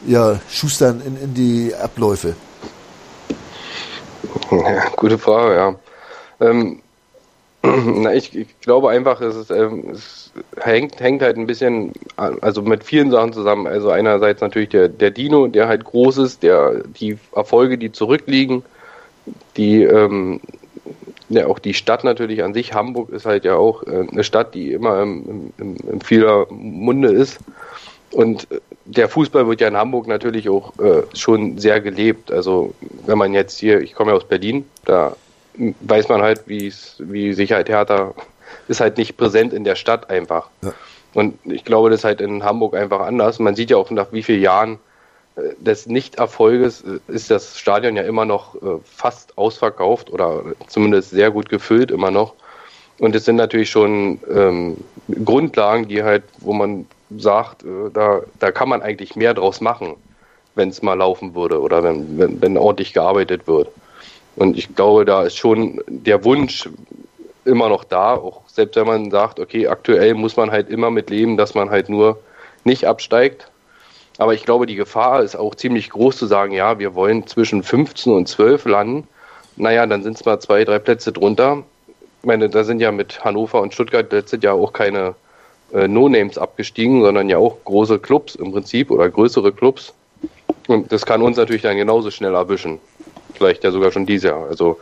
ja, 0.06 0.40
schustern 0.48 1.02
in, 1.04 1.16
in 1.16 1.34
die 1.34 1.74
Abläufe? 1.74 2.34
Ja, 4.50 4.88
gute 4.96 5.18
Frage, 5.18 5.54
ja. 5.54 5.74
Ähm, 6.40 6.82
na, 7.86 8.14
ich, 8.14 8.36
ich, 8.36 8.60
glaube 8.60 8.90
einfach, 8.90 9.20
es, 9.20 9.36
ist, 9.36 9.50
ähm, 9.50 9.90
es 9.92 10.32
hängt, 10.58 11.00
hängt 11.00 11.22
halt 11.22 11.36
ein 11.36 11.46
bisschen, 11.46 11.92
also 12.16 12.62
mit 12.62 12.84
vielen 12.84 13.10
Sachen 13.10 13.32
zusammen. 13.32 13.66
Also 13.66 13.90
einerseits 13.90 14.40
natürlich 14.40 14.70
der, 14.70 14.88
der 14.88 15.10
Dino, 15.10 15.46
der 15.46 15.68
halt 15.68 15.84
groß 15.84 16.18
ist, 16.18 16.42
der 16.42 16.82
die 16.84 17.18
Erfolge, 17.34 17.78
die 17.78 17.92
zurückliegen, 17.92 18.62
die 19.56 19.82
ähm, 19.82 20.40
ja 21.28 21.46
auch 21.46 21.58
die 21.58 21.74
Stadt 21.74 22.04
natürlich 22.04 22.42
an 22.42 22.54
sich, 22.54 22.74
Hamburg 22.74 23.10
ist 23.10 23.26
halt 23.26 23.44
ja 23.44 23.56
auch 23.56 23.82
äh, 23.84 24.06
eine 24.10 24.24
Stadt, 24.24 24.54
die 24.54 24.72
immer 24.72 25.02
im, 25.02 25.52
im, 25.58 25.76
im 25.90 26.00
vieler 26.00 26.46
Munde 26.50 27.08
ist. 27.08 27.38
Und 28.12 28.46
der 28.84 29.08
Fußball 29.08 29.48
wird 29.48 29.60
ja 29.60 29.68
in 29.68 29.76
Hamburg 29.76 30.06
natürlich 30.06 30.48
auch 30.48 30.78
äh, 30.78 31.02
schon 31.14 31.58
sehr 31.58 31.80
gelebt. 31.80 32.30
Also 32.30 32.72
wenn 33.04 33.18
man 33.18 33.34
jetzt 33.34 33.58
hier, 33.58 33.80
ich 33.80 33.94
komme 33.94 34.12
ja 34.12 34.16
aus 34.16 34.24
Berlin, 34.24 34.64
da 34.84 35.16
weiß 35.80 36.08
man 36.08 36.22
halt, 36.22 36.42
wie 36.46 36.66
es, 36.66 36.96
wie 36.98 37.32
sich 37.32 37.52
halt 37.52 37.68
Hertha 37.68 38.14
ist 38.68 38.80
halt 38.80 38.98
nicht 38.98 39.16
präsent 39.16 39.52
in 39.52 39.64
der 39.64 39.76
Stadt 39.76 40.10
einfach. 40.10 40.48
Ja. 40.62 40.72
Und 41.14 41.38
ich 41.44 41.64
glaube, 41.64 41.90
das 41.90 42.00
ist 42.00 42.04
halt 42.04 42.20
in 42.20 42.44
Hamburg 42.44 42.74
einfach 42.76 43.00
anders. 43.00 43.38
Man 43.38 43.54
sieht 43.54 43.70
ja 43.70 43.76
auch 43.76 43.90
nach 43.90 44.12
wie 44.12 44.22
vielen 44.22 44.42
Jahren 44.42 44.78
äh, 45.36 45.40
des 45.58 45.86
Nichterfolges 45.86 46.82
äh, 46.82 46.98
ist 47.12 47.30
das 47.30 47.58
Stadion 47.58 47.96
ja 47.96 48.02
immer 48.02 48.24
noch 48.24 48.54
äh, 48.56 48.58
fast 48.84 49.36
ausverkauft 49.38 50.10
oder 50.10 50.42
zumindest 50.66 51.10
sehr 51.10 51.30
gut 51.30 51.48
gefüllt 51.48 51.90
immer 51.90 52.10
noch. 52.10 52.34
Und 52.98 53.14
es 53.14 53.24
sind 53.24 53.36
natürlich 53.36 53.70
schon 53.70 54.20
ähm, 54.32 54.76
Grundlagen, 55.24 55.88
die 55.88 56.02
halt, 56.02 56.24
wo 56.38 56.52
man 56.52 56.86
sagt, 57.16 57.62
äh, 57.62 57.90
da, 57.92 58.20
da 58.38 58.50
kann 58.52 58.68
man 58.68 58.82
eigentlich 58.82 59.16
mehr 59.16 59.34
draus 59.34 59.60
machen, 59.60 59.94
wenn 60.54 60.70
es 60.70 60.82
mal 60.82 60.94
laufen 60.94 61.34
würde 61.34 61.60
oder 61.60 61.82
wenn, 61.82 62.18
wenn, 62.18 62.40
wenn 62.40 62.56
ordentlich 62.56 62.92
gearbeitet 62.92 63.46
wird. 63.46 63.68
Und 64.36 64.56
ich 64.56 64.74
glaube, 64.74 65.04
da 65.04 65.22
ist 65.22 65.36
schon 65.36 65.82
der 65.88 66.24
Wunsch 66.24 66.68
immer 67.44 67.68
noch 67.68 67.84
da, 67.84 68.14
auch 68.14 68.42
selbst 68.46 68.76
wenn 68.76 68.86
man 68.86 69.10
sagt, 69.10 69.40
okay, 69.40 69.66
aktuell 69.68 70.14
muss 70.14 70.36
man 70.36 70.50
halt 70.50 70.68
immer 70.68 70.90
mit 70.90 71.10
leben, 71.10 71.36
dass 71.36 71.54
man 71.54 71.70
halt 71.70 71.88
nur 71.88 72.18
nicht 72.64 72.86
absteigt. 72.86 73.48
Aber 74.18 74.34
ich 74.34 74.44
glaube, 74.44 74.66
die 74.66 74.76
Gefahr 74.76 75.22
ist 75.22 75.36
auch 75.36 75.54
ziemlich 75.54 75.90
groß 75.90 76.16
zu 76.16 76.26
sagen, 76.26 76.52
ja, 76.52 76.78
wir 76.78 76.94
wollen 76.94 77.26
zwischen 77.26 77.62
15 77.62 78.12
und 78.12 78.28
12 78.28 78.64
landen. 78.64 79.08
Naja, 79.56 79.86
dann 79.86 80.02
sind 80.02 80.16
es 80.16 80.24
mal 80.24 80.40
zwei, 80.40 80.64
drei 80.64 80.78
Plätze 80.78 81.12
drunter. 81.12 81.62
Ich 82.20 82.26
meine, 82.26 82.48
da 82.48 82.64
sind 82.64 82.80
ja 82.80 82.92
mit 82.92 83.24
Hannover 83.24 83.60
und 83.60 83.74
Stuttgart 83.74 84.10
letztes 84.10 84.42
Jahr 84.42 84.54
auch 84.54 84.72
keine 84.72 85.14
äh, 85.72 85.86
No-Names 85.86 86.38
abgestiegen, 86.38 87.02
sondern 87.02 87.28
ja 87.28 87.38
auch 87.38 87.56
große 87.64 87.98
Clubs 87.98 88.34
im 88.34 88.52
Prinzip 88.52 88.90
oder 88.90 89.08
größere 89.08 89.52
Clubs. 89.52 89.94
Und 90.66 90.90
das 90.90 91.06
kann 91.06 91.22
uns 91.22 91.36
natürlich 91.36 91.62
dann 91.62 91.76
genauso 91.76 92.10
schnell 92.10 92.34
erwischen. 92.34 92.80
Vielleicht 93.36 93.64
ja 93.64 93.70
sogar 93.70 93.92
schon 93.92 94.06
dieses 94.06 94.30
Jahr. 94.30 94.46
Also 94.48 94.78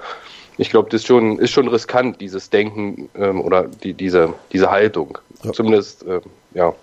ich 0.57 0.71
glaube, 0.71 0.89
das 0.91 1.03
ist 1.03 1.07
schon, 1.07 1.39
ist 1.39 1.51
schon 1.51 1.69
riskant, 1.69 2.21
dieses 2.21 2.51
Denken 2.51 3.09
ähm, 3.17 3.41
oder 3.41 3.65
die, 3.65 3.95
diese, 3.95 4.35
diese 4.53 4.71
Haltung. 4.71 5.19
Ja. 5.43 5.53
Zumindest, 5.53 6.07
äh, 6.07 6.21
ja. 6.55 6.75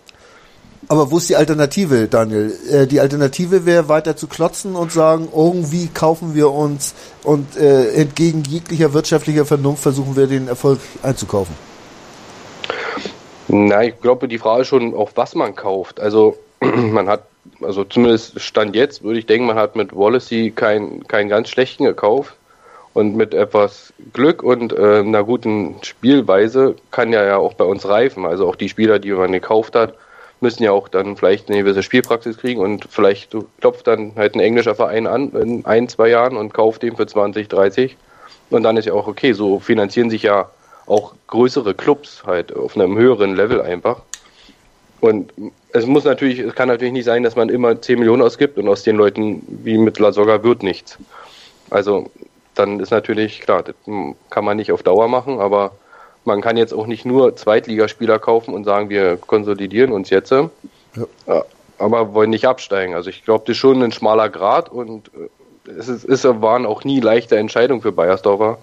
Aber 0.87 1.11
wo 1.11 1.17
ist 1.17 1.29
die 1.29 1.35
Alternative, 1.35 2.07
Daniel? 2.07 2.53
Äh, 2.69 2.87
die 2.87 2.99
Alternative 2.99 3.65
wäre 3.65 3.87
weiter 3.87 4.15
zu 4.17 4.27
klotzen 4.27 4.75
und 4.75 4.91
sagen, 4.91 5.29
irgendwie 5.33 5.87
kaufen 5.87 6.35
wir 6.35 6.51
uns 6.51 6.93
und 7.23 7.55
äh, 7.55 7.93
entgegen 7.93 8.43
jeglicher 8.43 8.93
wirtschaftlicher 8.93 9.45
Vernunft 9.45 9.83
versuchen 9.83 10.15
wir 10.15 10.27
den 10.27 10.47
Erfolg 10.47 10.79
einzukaufen. 11.03 11.55
Na, 13.47 13.83
ich 13.83 13.99
glaube, 14.01 14.27
die 14.27 14.37
Frage 14.37 14.61
ist 14.61 14.69
schon, 14.69 14.93
auf 14.93 15.11
was 15.15 15.35
man 15.35 15.55
kauft. 15.55 15.99
Also 15.99 16.37
man 16.59 17.07
hat, 17.07 17.23
also 17.63 17.83
zumindest 17.83 18.39
Stand 18.39 18.75
jetzt, 18.75 19.03
würde 19.03 19.19
ich 19.19 19.25
denken, 19.25 19.47
man 19.47 19.57
hat 19.57 19.75
mit 19.75 19.95
Wallacey 19.95 20.51
keinen 20.51 21.07
keinen 21.07 21.29
ganz 21.29 21.49
schlechten 21.49 21.85
gekauft. 21.85 22.35
Und 22.93 23.15
mit 23.15 23.33
etwas 23.33 23.93
Glück 24.11 24.43
und 24.43 24.73
äh, 24.73 24.99
einer 24.99 25.23
guten 25.23 25.75
Spielweise 25.81 26.75
kann 26.91 27.13
ja 27.13 27.23
ja 27.23 27.37
auch 27.37 27.53
bei 27.53 27.63
uns 27.63 27.87
reifen. 27.87 28.25
Also 28.25 28.47
auch 28.49 28.57
die 28.57 28.67
Spieler, 28.67 28.99
die 28.99 29.11
man 29.11 29.31
gekauft 29.31 29.75
hat, 29.75 29.93
müssen 30.41 30.63
ja 30.63 30.71
auch 30.71 30.89
dann 30.89 31.15
vielleicht 31.15 31.49
eine 31.49 31.59
gewisse 31.59 31.83
Spielpraxis 31.83 32.37
kriegen 32.37 32.59
und 32.59 32.87
vielleicht 32.89 33.35
klopft 33.61 33.87
dann 33.87 34.13
halt 34.17 34.35
ein 34.35 34.41
englischer 34.41 34.75
Verein 34.75 35.07
an 35.07 35.29
in 35.31 35.65
ein, 35.65 35.87
zwei 35.87 36.09
Jahren 36.09 36.35
und 36.35 36.53
kauft 36.53 36.83
den 36.83 36.97
für 36.97 37.07
20, 37.07 37.47
30. 37.47 37.95
Und 38.49 38.63
dann 38.63 38.75
ist 38.75 38.85
ja 38.85 38.93
auch 38.93 39.07
okay, 39.07 39.31
so 39.31 39.59
finanzieren 39.59 40.09
sich 40.09 40.23
ja 40.23 40.49
auch 40.87 41.13
größere 41.27 41.73
Clubs 41.73 42.23
halt 42.25 42.53
auf 42.53 42.75
einem 42.75 42.97
höheren 42.97 43.35
Level 43.35 43.61
einfach. 43.61 44.01
Und 45.01 45.33
es 45.73 45.85
muss 45.85 46.03
natürlich, 46.03 46.39
es 46.39 46.53
kann 46.53 46.67
natürlich 46.67 46.93
nicht 46.93 47.05
sein, 47.05 47.23
dass 47.23 47.35
man 47.35 47.49
immer 47.49 47.81
10 47.81 47.99
Millionen 47.99 48.21
ausgibt 48.21 48.57
und 48.57 48.67
aus 48.69 48.83
den 48.83 48.95
Leuten 48.95 49.41
wie 49.63 49.77
mit 49.77 49.99
La 49.99 50.11
Soga 50.11 50.43
wird 50.43 50.63
nichts. 50.63 50.97
Also 51.71 52.09
dann 52.53 52.79
ist 52.79 52.91
natürlich 52.91 53.41
klar, 53.41 53.63
das 53.63 53.75
kann 54.29 54.45
man 54.45 54.57
nicht 54.57 54.71
auf 54.71 54.83
Dauer 54.83 55.07
machen, 55.07 55.39
aber 55.39 55.71
man 56.23 56.41
kann 56.41 56.55
jetzt 56.55 56.73
auch 56.73 56.85
nicht 56.85 57.03
nur 57.05 57.35
Zweitligaspieler 57.35 58.19
kaufen 58.19 58.53
und 58.53 58.63
sagen, 58.63 58.89
wir 58.89 59.17
konsolidieren 59.17 59.91
uns 59.91 60.11
jetzt, 60.11 60.31
ja. 60.31 61.43
aber 61.79 62.13
wollen 62.13 62.29
nicht 62.29 62.45
absteigen. 62.45 62.93
Also 62.93 63.09
ich 63.09 63.25
glaube, 63.25 63.43
das 63.47 63.55
ist 63.55 63.57
schon 63.57 63.81
ein 63.81 63.91
schmaler 63.91 64.29
Grad 64.29 64.69
und 64.69 65.09
äh, 65.15 65.71
es, 65.79 65.87
ist, 65.87 66.05
es 66.05 66.23
waren 66.23 66.65
auch 66.65 66.83
nie 66.83 66.99
leichte 66.99 67.37
Entscheidungen 67.37 67.81
für 67.81 67.91
Bayersdorfer. 67.91 68.59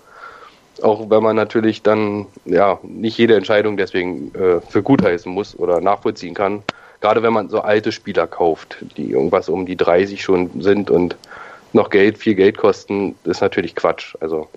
Auch 0.83 1.11
wenn 1.11 1.22
man 1.22 1.37
natürlich 1.37 1.83
dann 1.83 2.26
ja 2.45 2.79
nicht 2.83 3.18
jede 3.18 3.37
Entscheidung 3.37 3.76
deswegen 3.76 4.35
äh, 4.35 4.61
für 4.61 4.83
gut 4.83 5.03
heißen 5.03 5.31
muss 5.31 5.59
oder 5.59 5.81
nachvollziehen 5.81 6.35
kann. 6.35 6.62
Gerade 7.01 7.22
wenn 7.22 7.33
man 7.33 7.49
so 7.49 7.61
alte 7.61 7.93
Spieler 7.93 8.26
kauft, 8.26 8.79
die 8.97 9.11
irgendwas 9.11 9.49
um 9.49 9.66
die 9.66 9.76
30 9.76 10.22
schon 10.22 10.61
sind 10.61 10.91
und 10.91 11.16
noch 11.72 11.91
Geld, 11.91 12.18
viel 12.18 12.35
Geld 12.35 12.57
kosten, 12.59 13.14
ist 13.24 13.41
natürlich 13.41 13.74
Quatsch. 13.74 14.16
Also 14.20 14.49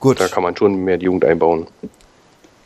Gut. 0.00 0.20
da 0.20 0.28
kann 0.28 0.42
man 0.42 0.56
schon 0.56 0.84
mehr 0.84 0.98
die 0.98 1.06
Jugend 1.06 1.24
einbauen. 1.24 1.66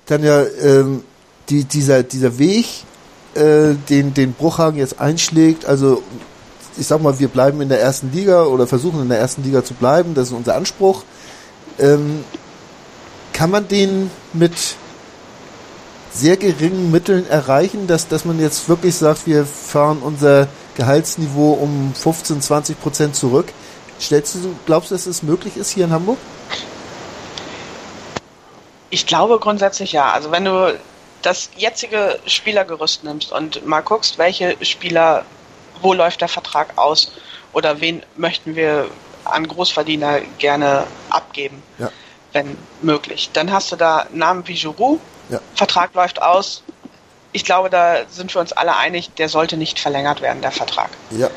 Dann 0.06 0.22
ja, 0.22 0.44
ähm, 0.62 1.04
die, 1.50 1.64
dieser, 1.64 2.02
dieser 2.02 2.38
Weg, 2.38 2.66
äh, 3.34 3.74
den, 3.88 4.14
den 4.14 4.32
Bruchhagen 4.32 4.78
jetzt 4.78 5.00
einschlägt, 5.00 5.66
also 5.66 6.02
ich 6.78 6.86
sag 6.86 7.02
mal, 7.02 7.18
wir 7.18 7.28
bleiben 7.28 7.60
in 7.60 7.68
der 7.68 7.80
ersten 7.80 8.12
Liga 8.12 8.44
oder 8.44 8.66
versuchen 8.66 9.02
in 9.02 9.08
der 9.08 9.18
ersten 9.18 9.42
Liga 9.42 9.64
zu 9.64 9.74
bleiben, 9.74 10.14
das 10.14 10.28
ist 10.28 10.34
unser 10.34 10.54
Anspruch. 10.54 11.02
Ähm, 11.78 12.24
kann 13.32 13.50
man 13.50 13.68
den 13.68 14.10
mit 14.32 14.76
sehr 16.12 16.36
geringen 16.36 16.90
Mitteln 16.90 17.28
erreichen, 17.28 17.86
dass, 17.86 18.08
dass 18.08 18.24
man 18.24 18.40
jetzt 18.40 18.68
wirklich 18.68 18.96
sagt, 18.96 19.26
wir 19.26 19.44
fahren 19.44 19.98
unser 20.02 20.48
Gehaltsniveau 20.76 21.52
um 21.52 21.94
15, 21.94 22.40
20 22.40 22.80
Prozent 22.80 23.16
zurück. 23.16 23.46
Stellst 24.00 24.36
du, 24.36 24.56
glaubst 24.66 24.90
du, 24.90 24.94
dass 24.94 25.06
es 25.06 25.22
möglich 25.22 25.56
ist 25.56 25.70
hier 25.70 25.84
in 25.84 25.92
Hamburg? 25.92 26.18
Ich 28.90 29.06
glaube 29.06 29.38
grundsätzlich 29.38 29.92
ja. 29.92 30.10
Also 30.12 30.30
wenn 30.30 30.44
du 30.44 30.78
das 31.22 31.50
jetzige 31.56 32.18
Spielergerüst 32.26 33.04
nimmst 33.04 33.32
und 33.32 33.66
mal 33.66 33.80
guckst, 33.80 34.18
welche 34.18 34.56
Spieler, 34.64 35.24
wo 35.82 35.92
läuft 35.92 36.20
der 36.20 36.28
Vertrag 36.28 36.78
aus 36.78 37.12
oder 37.52 37.80
wen 37.80 38.02
möchten 38.16 38.54
wir 38.54 38.88
an 39.28 39.46
Großverdiener 39.46 40.20
gerne 40.38 40.86
abgeben, 41.10 41.62
ja. 41.78 41.90
wenn 42.32 42.56
möglich. 42.82 43.30
Dann 43.32 43.52
hast 43.52 43.72
du 43.72 43.76
da 43.76 44.06
Namen 44.12 44.46
wie 44.46 44.54
Giroud, 44.54 45.00
ja. 45.28 45.40
Vertrag 45.54 45.94
läuft 45.94 46.22
aus. 46.22 46.62
Ich 47.32 47.44
glaube, 47.44 47.70
da 47.70 48.08
sind 48.08 48.34
wir 48.34 48.40
uns 48.40 48.52
alle 48.52 48.76
einig, 48.76 49.10
der 49.14 49.28
sollte 49.28 49.56
nicht 49.56 49.78
verlängert 49.78 50.22
werden, 50.22 50.40
der 50.40 50.52
Vertrag. 50.52 50.90
Ja. 51.10 51.28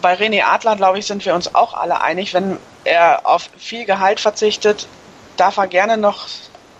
Bei 0.00 0.14
René 0.14 0.44
Adler, 0.44 0.76
glaube 0.76 0.98
ich, 0.98 1.06
sind 1.06 1.24
wir 1.24 1.34
uns 1.34 1.54
auch 1.54 1.74
alle 1.74 2.00
einig, 2.00 2.32
wenn 2.32 2.58
er 2.84 3.26
auf 3.26 3.50
viel 3.56 3.84
Gehalt 3.84 4.20
verzichtet, 4.20 4.86
darf 5.36 5.56
er 5.56 5.66
gerne 5.66 5.96
noch 5.96 6.26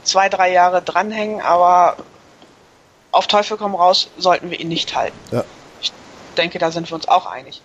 zwei, 0.05 0.29
drei 0.29 0.53
Jahre 0.53 0.83
dranhängen, 0.83 1.41
aber 1.41 1.97
auf 3.11 3.27
Teufel 3.27 3.57
komm 3.57 3.75
raus 3.75 4.09
sollten 4.17 4.51
wir 4.51 4.61
ihn 4.61 4.69
nicht 4.69 4.95
halten. 4.95 5.19
Ja. 5.33 5.45
Ich 5.81 5.93
denke, 6.37 6.59
da 6.59 6.71
sind 6.71 6.89
wir 6.91 6.95
uns 6.95 7.09
auch 7.09 7.27
einig. 7.27 7.61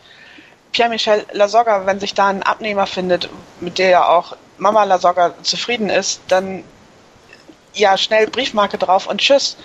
Pierre-Michel 0.71 1.25
Lasogga, 1.33 1.85
wenn 1.85 1.99
sich 1.99 2.13
da 2.13 2.27
ein 2.27 2.43
Abnehmer 2.43 2.87
findet, 2.87 3.29
mit 3.59 3.77
der 3.77 3.89
ja 3.89 4.07
auch 4.07 4.35
Mama 4.57 4.83
Lasogga 4.83 5.33
zufrieden 5.43 5.89
ist, 5.89 6.21
dann 6.27 6.63
ja 7.73 7.97
schnell 7.97 8.27
Briefmarke 8.27 8.77
drauf 8.77 9.07
und 9.07 9.19
tschüss. 9.19 9.57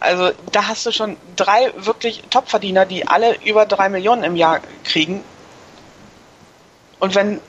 Also 0.00 0.30
da 0.52 0.68
hast 0.68 0.86
du 0.86 0.92
schon 0.92 1.16
drei 1.34 1.72
wirklich 1.76 2.22
Topverdiener, 2.30 2.86
die 2.86 3.06
alle 3.06 3.36
über 3.44 3.66
drei 3.66 3.88
Millionen 3.88 4.22
im 4.22 4.36
Jahr 4.36 4.60
kriegen. 4.84 5.24
Und 7.00 7.14
wenn 7.14 7.40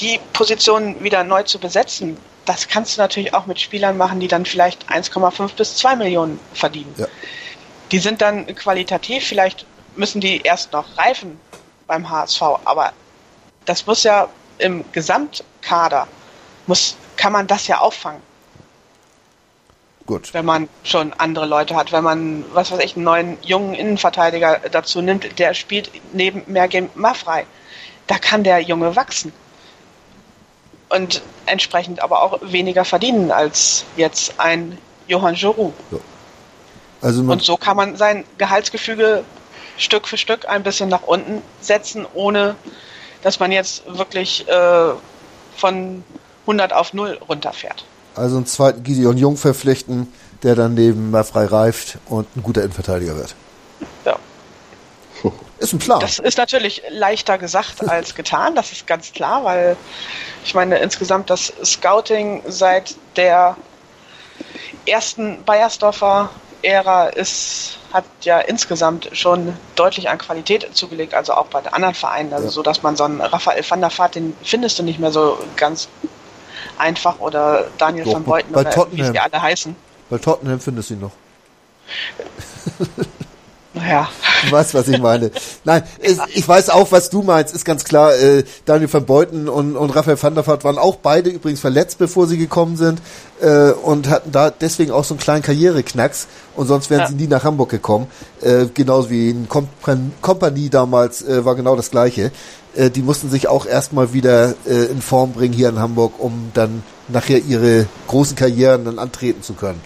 die 0.00 0.18
Positionen 0.32 1.02
wieder 1.04 1.24
neu 1.24 1.42
zu 1.42 1.58
besetzen, 1.58 2.16
das 2.46 2.68
kannst 2.68 2.96
du 2.96 3.02
natürlich 3.02 3.34
auch 3.34 3.46
mit 3.46 3.60
Spielern 3.60 3.98
machen, 3.98 4.18
die 4.18 4.28
dann 4.28 4.46
vielleicht 4.46 4.90
1,5 4.90 5.54
bis 5.56 5.76
2 5.76 5.96
Millionen 5.96 6.40
verdienen. 6.54 6.94
Ja. 6.96 7.06
Die 7.92 7.98
sind 7.98 8.22
dann 8.22 8.46
qualitativ, 8.54 9.26
vielleicht 9.26 9.66
müssen 9.94 10.20
die 10.20 10.40
erst 10.40 10.72
noch 10.72 10.96
reifen 10.96 11.38
beim 11.90 12.08
HSV, 12.08 12.40
aber 12.64 12.92
das 13.64 13.84
muss 13.84 14.04
ja 14.04 14.28
im 14.58 14.84
Gesamtkader, 14.92 16.06
muss, 16.68 16.94
kann 17.16 17.32
man 17.32 17.48
das 17.48 17.66
ja 17.66 17.78
auffangen. 17.78 18.22
Gut. 20.06 20.32
Wenn 20.32 20.44
man 20.44 20.68
schon 20.84 21.12
andere 21.14 21.46
Leute 21.46 21.74
hat, 21.74 21.90
wenn 21.90 22.04
man, 22.04 22.44
was 22.52 22.70
weiß 22.70 22.78
ich, 22.84 22.94
einen 22.94 23.04
neuen 23.04 23.38
jungen 23.42 23.74
Innenverteidiger 23.74 24.60
dazu 24.70 25.02
nimmt, 25.02 25.40
der 25.40 25.52
spielt 25.54 25.90
neben 26.12 26.44
Mergem 26.46 26.90
Maffrey. 26.94 27.44
Da 28.06 28.18
kann 28.18 28.44
der 28.44 28.60
Junge 28.60 28.94
wachsen. 28.94 29.32
Und 30.90 31.22
entsprechend 31.46 32.02
aber 32.02 32.22
auch 32.22 32.38
weniger 32.42 32.84
verdienen 32.84 33.32
als 33.32 33.84
jetzt 33.96 34.38
ein 34.38 34.78
Johann 35.08 35.34
Giroud. 35.34 35.74
Ja. 35.90 35.98
Also 37.02 37.22
Und 37.22 37.42
so 37.42 37.56
kann 37.56 37.76
man 37.76 37.96
sein 37.96 38.24
Gehaltsgefüge 38.38 39.24
Stück 39.80 40.06
für 40.06 40.16
Stück 40.16 40.48
ein 40.48 40.62
bisschen 40.62 40.88
nach 40.88 41.02
unten 41.02 41.42
setzen, 41.60 42.06
ohne 42.14 42.54
dass 43.22 43.40
man 43.40 43.50
jetzt 43.50 43.82
wirklich 43.86 44.46
äh, 44.48 44.90
von 45.56 46.04
100 46.42 46.72
auf 46.72 46.92
0 46.92 47.18
runterfährt. 47.28 47.84
Also 48.14 48.36
einen 48.36 48.46
zweiten 48.46 48.82
Gideon 48.82 49.16
Jung 49.16 49.36
verpflichten, 49.36 50.12
der 50.42 50.54
dann 50.54 50.74
neben 50.74 51.12
frei 51.24 51.46
reift 51.46 51.98
und 52.06 52.26
ein 52.36 52.42
guter 52.42 52.62
Innenverteidiger 52.62 53.16
wird. 53.16 53.34
Ja. 54.04 54.16
Ist 55.58 55.72
ein 55.72 55.78
Plan. 55.78 56.00
Das 56.00 56.18
ist 56.18 56.38
natürlich 56.38 56.82
leichter 56.88 57.36
gesagt 57.36 57.86
als 57.86 58.14
getan, 58.14 58.54
das 58.54 58.72
ist 58.72 58.86
ganz 58.86 59.12
klar, 59.12 59.44
weil 59.44 59.76
ich 60.42 60.54
meine 60.54 60.78
insgesamt 60.78 61.28
das 61.28 61.52
Scouting 61.62 62.42
seit 62.48 62.94
der 63.16 63.56
ersten 64.86 65.44
Bayersdorfer 65.44 66.30
Ära 66.62 67.08
ist, 67.08 67.78
hat 67.92 68.04
ja 68.22 68.38
insgesamt 68.40 69.08
schon 69.12 69.56
deutlich 69.74 70.08
an 70.08 70.18
Qualität 70.18 70.68
zugelegt, 70.76 71.14
also 71.14 71.34
auch 71.34 71.46
bei 71.46 71.60
den 71.60 71.72
anderen 71.72 71.94
Vereinen. 71.94 72.32
Also 72.32 72.46
ja. 72.46 72.50
so, 72.50 72.62
dass 72.62 72.82
man 72.82 72.96
so 72.96 73.04
einen 73.04 73.20
Raphael 73.20 73.64
van 73.68 73.80
der 73.80 73.96
Vaart, 73.96 74.14
den 74.14 74.36
findest 74.42 74.78
du 74.78 74.82
nicht 74.82 74.98
mehr 74.98 75.12
so 75.12 75.38
ganz 75.56 75.88
einfach 76.78 77.20
oder 77.20 77.66
Daniel 77.78 78.04
Doch, 78.04 78.14
van 78.14 78.24
Beuten 78.24 78.54
oder 78.54 78.70
Tottenham. 78.70 79.06
wie 79.06 79.12
sie 79.12 79.18
alle 79.18 79.40
heißen. 79.40 79.76
Bei 80.08 80.18
Tottenham 80.18 80.60
findest 80.60 80.90
du 80.90 80.94
ihn 80.94 81.00
noch. 81.00 81.12
Naja. 83.72 84.08
Du 84.44 84.52
weißt, 84.52 84.74
was 84.74 84.88
ich 84.88 84.98
meine. 84.98 85.30
Nein, 85.64 85.82
ich, 86.00 86.18
ich 86.34 86.48
weiß 86.48 86.70
auch, 86.70 86.90
was 86.90 87.10
du 87.10 87.22
meinst, 87.22 87.54
ist 87.54 87.64
ganz 87.64 87.84
klar. 87.84 88.14
Äh, 88.14 88.44
Daniel 88.64 88.92
van 88.92 89.04
Beuten 89.04 89.48
und, 89.48 89.76
und 89.76 89.90
Raphael 89.90 90.20
van 90.20 90.34
der 90.34 90.46
Vaart 90.46 90.64
waren 90.64 90.78
auch 90.78 90.96
beide 90.96 91.30
übrigens 91.30 91.60
verletzt, 91.60 91.98
bevor 91.98 92.26
sie 92.26 92.38
gekommen 92.38 92.76
sind 92.76 93.00
äh, 93.40 93.70
und 93.70 94.08
hatten 94.08 94.32
da 94.32 94.50
deswegen 94.50 94.90
auch 94.90 95.04
so 95.04 95.14
einen 95.14 95.20
kleinen 95.20 95.42
Karriereknacks 95.42 96.26
und 96.56 96.66
sonst 96.66 96.90
wären 96.90 97.02
ja. 97.02 97.08
sie 97.08 97.14
nie 97.14 97.28
nach 97.28 97.44
Hamburg 97.44 97.70
gekommen. 97.70 98.08
Äh, 98.40 98.66
genauso 98.74 99.10
wie 99.10 99.30
in 99.30 99.48
Kompanie 99.48 100.70
damals 100.70 101.22
äh, 101.22 101.44
war 101.44 101.54
genau 101.54 101.76
das 101.76 101.90
Gleiche. 101.90 102.32
Äh, 102.74 102.90
die 102.90 103.02
mussten 103.02 103.30
sich 103.30 103.46
auch 103.46 103.66
erstmal 103.66 104.12
wieder 104.12 104.54
äh, 104.66 104.86
in 104.86 105.02
Form 105.02 105.32
bringen 105.32 105.54
hier 105.54 105.68
in 105.68 105.78
Hamburg, 105.78 106.14
um 106.18 106.50
dann 106.54 106.82
nachher 107.08 107.38
ihre 107.38 107.86
großen 108.08 108.36
Karrieren 108.36 108.84
dann 108.84 108.98
antreten 108.98 109.42
zu 109.42 109.54
können. 109.54 109.80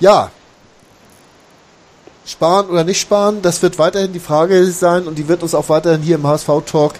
Ja, 0.00 0.30
sparen 2.26 2.68
oder 2.68 2.84
nicht 2.84 3.00
sparen, 3.00 3.42
das 3.42 3.62
wird 3.62 3.78
weiterhin 3.78 4.12
die 4.12 4.20
Frage 4.20 4.64
sein 4.66 5.06
und 5.06 5.16
die 5.16 5.28
wird 5.28 5.42
uns 5.42 5.54
auch 5.54 5.68
weiterhin 5.68 6.02
hier 6.02 6.16
im 6.16 6.26
HSV-Talk 6.26 6.94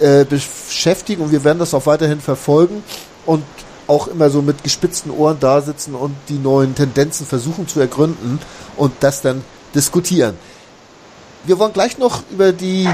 äh, 0.00 0.24
beschäftigen 0.24 1.22
und 1.22 1.32
wir 1.32 1.44
werden 1.44 1.58
das 1.58 1.74
auch 1.74 1.86
weiterhin 1.86 2.20
verfolgen 2.20 2.82
und 3.26 3.42
auch 3.88 4.06
immer 4.06 4.30
so 4.30 4.42
mit 4.42 4.62
gespitzten 4.62 5.10
Ohren 5.10 5.38
da 5.40 5.60
sitzen 5.60 5.94
und 5.94 6.14
die 6.28 6.38
neuen 6.38 6.74
Tendenzen 6.74 7.26
versuchen 7.26 7.66
zu 7.66 7.80
ergründen 7.80 8.38
und 8.76 8.92
das 9.00 9.22
dann 9.22 9.42
diskutieren. 9.74 10.36
Wir 11.44 11.58
wollen 11.58 11.72
gleich 11.72 11.98
noch 11.98 12.22
über 12.30 12.52
die 12.52 12.88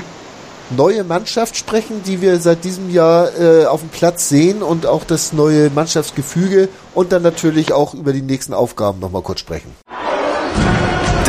neue 0.77 1.05
Mannschaft 1.05 1.57
sprechen, 1.57 2.03
die 2.05 2.21
wir 2.21 2.39
seit 2.41 2.65
diesem 2.65 2.91
Jahr 2.91 3.29
äh, 3.39 3.67
auf 3.67 3.81
dem 3.81 3.91
Platz 3.91 4.29
sehen 4.29 4.63
und 4.63 4.87
auch 4.87 5.05
das 5.05 5.33
neue 5.33 5.71
Mannschaftsgefüge 5.71 6.69
und 6.95 7.13
dann 7.13 7.23
natürlich 7.23 7.73
auch 7.73 7.95
über 7.95 8.13
die 8.13 8.23
nächsten 8.23 8.55
Aufgaben 8.55 9.01
nochmal 9.01 9.23
kurz 9.23 9.41
sprechen. 9.41 9.75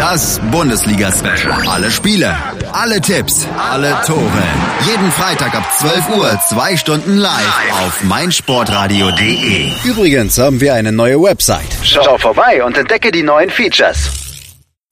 Das 0.07 0.39
Bundesliga-Special. 0.51 1.67
Alle 1.67 1.89
Spiele, 1.89 2.37
alle 2.71 3.01
Tipps, 3.01 3.47
alle 3.57 3.89
Tore. 4.05 4.43
Jeden 4.85 5.11
Freitag 5.11 5.55
ab 5.55 5.63
12 5.79 6.09
Uhr, 6.15 6.39
zwei 6.47 6.77
Stunden 6.77 7.17
live 7.17 7.71
auf 7.71 8.03
meinsportradio.de. 8.03 9.71
Übrigens 9.83 10.37
haben 10.37 10.61
wir 10.61 10.75
eine 10.75 10.91
neue 10.91 11.19
Website. 11.19 11.65
Schau 11.81 12.19
vorbei 12.19 12.63
und 12.63 12.77
entdecke 12.77 13.09
die 13.09 13.23
neuen 13.23 13.49
Features. 13.49 14.11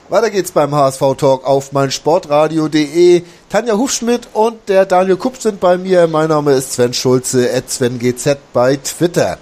Weiter 0.08 0.30
geht's 0.30 0.50
beim 0.50 0.74
HSV 0.74 1.00
Talk 1.16 1.46
auf 1.46 1.70
meinsportradio.de. 1.70 3.22
Tanja 3.48 3.74
Hufschmidt 3.74 4.26
und 4.32 4.68
der 4.68 4.84
Daniel 4.84 5.16
Kupp 5.16 5.40
sind 5.40 5.60
bei 5.60 5.78
mir. 5.78 6.08
Mein 6.08 6.28
Name 6.28 6.54
ist 6.54 6.72
Sven 6.72 6.92
Schulze, 6.92 7.54
at 7.54 7.70
SvenGZ 7.70 8.36
bei 8.52 8.78
Twitter. 8.78 9.38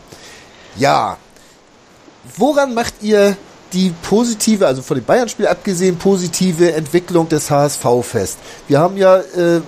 Ja, 0.77 1.17
woran 2.37 2.75
macht 2.75 2.97
ihr 3.01 3.39
die 3.73 3.93
positive, 4.03 4.67
also 4.67 4.83
von 4.83 4.97
dem 4.97 5.05
Bayern-Spiel 5.05 5.47
abgesehen, 5.47 5.97
positive 5.97 6.73
Entwicklung 6.73 7.29
des 7.29 7.51
HSV 7.51 7.85
fest. 8.03 8.39
Wir 8.69 8.79
haben 8.79 8.97
ja 8.97 9.19
äh, 9.19 9.61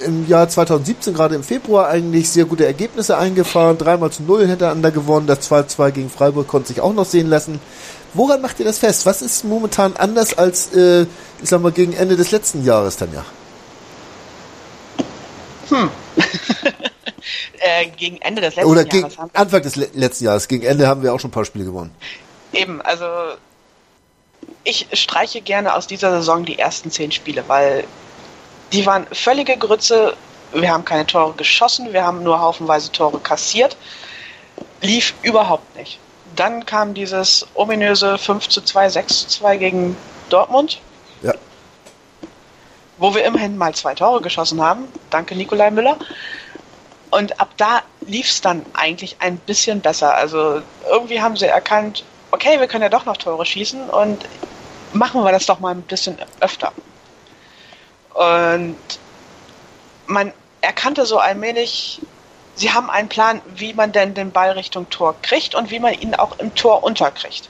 im 0.00 0.26
Jahr 0.28 0.48
2017, 0.48 1.14
gerade 1.14 1.34
im 1.34 1.42
Februar, 1.42 1.88
eigentlich 1.88 2.30
sehr 2.30 2.44
gute 2.44 2.64
Ergebnisse 2.64 3.18
eingefahren. 3.18 3.78
Dreimal 3.78 4.10
zu 4.10 4.22
null 4.22 4.46
hintereinander 4.46 4.90
gewonnen. 4.90 5.26
Das 5.26 5.50
2-2 5.50 5.90
gegen 5.90 6.10
Freiburg 6.10 6.48
konnte 6.48 6.68
sich 6.68 6.80
auch 6.80 6.94
noch 6.94 7.04
sehen 7.04 7.28
lassen. 7.28 7.60
Woran 8.14 8.40
macht 8.40 8.58
ihr 8.58 8.64
das 8.64 8.78
fest? 8.78 9.06
Was 9.06 9.22
ist 9.22 9.44
momentan 9.44 9.94
anders 9.96 10.36
als, 10.36 10.74
äh, 10.74 11.02
ich 11.42 11.48
sag 11.48 11.60
mal, 11.60 11.72
gegen 11.72 11.92
Ende 11.92 12.16
des 12.16 12.30
letzten 12.30 12.64
Jahres, 12.64 12.96
Tanja? 12.96 13.24
Hm. 15.68 15.90
äh, 17.60 17.86
gegen 17.96 18.16
Ende 18.20 18.42
des 18.42 18.56
letzten 18.56 18.70
Oder 18.70 18.86
Jahres. 18.86 19.18
Oder 19.18 19.30
Anfang 19.34 19.62
des 19.62 19.76
letzten 19.76 20.24
Jahres. 20.24 20.48
Gegen 20.48 20.64
Ende 20.64 20.88
haben 20.88 21.02
wir 21.02 21.14
auch 21.14 21.20
schon 21.20 21.28
ein 21.28 21.32
paar 21.32 21.44
Spiele 21.44 21.66
gewonnen. 21.66 21.92
Eben, 22.52 22.80
also 22.82 23.04
ich 24.64 24.88
streiche 24.92 25.40
gerne 25.40 25.74
aus 25.74 25.86
dieser 25.86 26.10
Saison 26.10 26.44
die 26.44 26.58
ersten 26.58 26.90
zehn 26.90 27.12
Spiele, 27.12 27.44
weil 27.46 27.84
die 28.72 28.84
waren 28.86 29.06
völlige 29.12 29.56
Grütze. 29.56 30.16
Wir 30.52 30.70
haben 30.70 30.84
keine 30.84 31.06
Tore 31.06 31.34
geschossen, 31.34 31.92
wir 31.92 32.04
haben 32.04 32.22
nur 32.22 32.40
haufenweise 32.40 32.90
Tore 32.92 33.20
kassiert. 33.20 33.76
Lief 34.80 35.14
überhaupt 35.22 35.76
nicht. 35.76 35.98
Dann 36.36 36.64
kam 36.66 36.94
dieses 36.94 37.46
ominöse 37.54 38.18
5 38.18 38.48
zu 38.48 38.60
2, 38.60 38.88
6 38.88 39.18
zu 39.18 39.28
2 39.40 39.56
gegen 39.56 39.96
Dortmund. 40.28 40.78
Ja. 41.22 41.34
Wo 42.98 43.14
wir 43.14 43.24
immerhin 43.24 43.56
mal 43.56 43.74
zwei 43.74 43.94
Tore 43.94 44.20
geschossen 44.20 44.62
haben. 44.62 44.92
Danke, 45.10 45.34
Nikolai 45.34 45.70
Müller. 45.70 45.98
Und 47.10 47.40
ab 47.40 47.50
da 47.56 47.82
lief 48.06 48.28
es 48.28 48.40
dann 48.40 48.64
eigentlich 48.74 49.16
ein 49.20 49.38
bisschen 49.38 49.80
besser. 49.80 50.14
Also 50.14 50.62
irgendwie 50.88 51.20
haben 51.20 51.36
sie 51.36 51.46
erkannt, 51.46 52.04
okay, 52.30 52.60
wir 52.60 52.68
können 52.68 52.82
ja 52.82 52.88
doch 52.88 53.04
noch 53.04 53.16
Tore 53.16 53.44
schießen 53.44 53.90
und 53.90 54.28
machen 54.92 55.22
wir 55.24 55.32
das 55.32 55.46
doch 55.46 55.60
mal 55.60 55.74
ein 55.74 55.82
bisschen 55.82 56.16
öfter. 56.40 56.72
Und 58.14 58.76
man 60.06 60.32
erkannte 60.60 61.06
so 61.06 61.18
allmählich, 61.18 62.00
sie 62.54 62.72
haben 62.72 62.90
einen 62.90 63.08
Plan, 63.08 63.40
wie 63.54 63.72
man 63.72 63.92
denn 63.92 64.14
den 64.14 64.32
Ball 64.32 64.50
Richtung 64.50 64.90
Tor 64.90 65.14
kriegt 65.22 65.54
und 65.54 65.70
wie 65.70 65.80
man 65.80 65.94
ihn 65.94 66.14
auch 66.14 66.38
im 66.38 66.54
Tor 66.54 66.82
unterkriegt. 66.82 67.48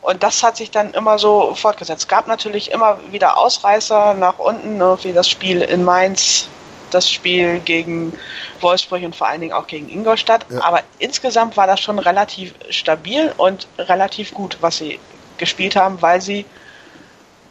Und 0.00 0.22
das 0.22 0.42
hat 0.42 0.56
sich 0.56 0.70
dann 0.70 0.94
immer 0.94 1.18
so 1.18 1.54
fortgesetzt. 1.54 2.02
Es 2.02 2.08
gab 2.08 2.28
natürlich 2.28 2.70
immer 2.70 2.98
wieder 3.10 3.36
Ausreißer 3.36 4.14
nach 4.14 4.38
unten, 4.38 4.78
ne, 4.78 4.96
wie 5.02 5.12
das 5.12 5.28
Spiel 5.28 5.60
in 5.60 5.84
Mainz, 5.84 6.48
das 6.90 7.10
Spiel 7.10 7.60
gegen 7.60 8.18
Wolfsburg 8.60 9.02
und 9.02 9.14
vor 9.14 9.26
allen 9.26 9.40
Dingen 9.40 9.52
auch 9.52 9.66
gegen 9.66 9.88
Ingolstadt. 9.88 10.46
Ja. 10.48 10.62
Aber 10.62 10.82
insgesamt 10.98 11.56
war 11.56 11.66
das 11.66 11.80
schon 11.80 11.98
relativ 11.98 12.54
stabil 12.70 13.32
und 13.36 13.66
relativ 13.78 14.32
gut, 14.32 14.58
was 14.60 14.78
sie 14.78 14.98
gespielt 15.38 15.76
haben, 15.76 16.00
weil 16.02 16.20
sie 16.20 16.44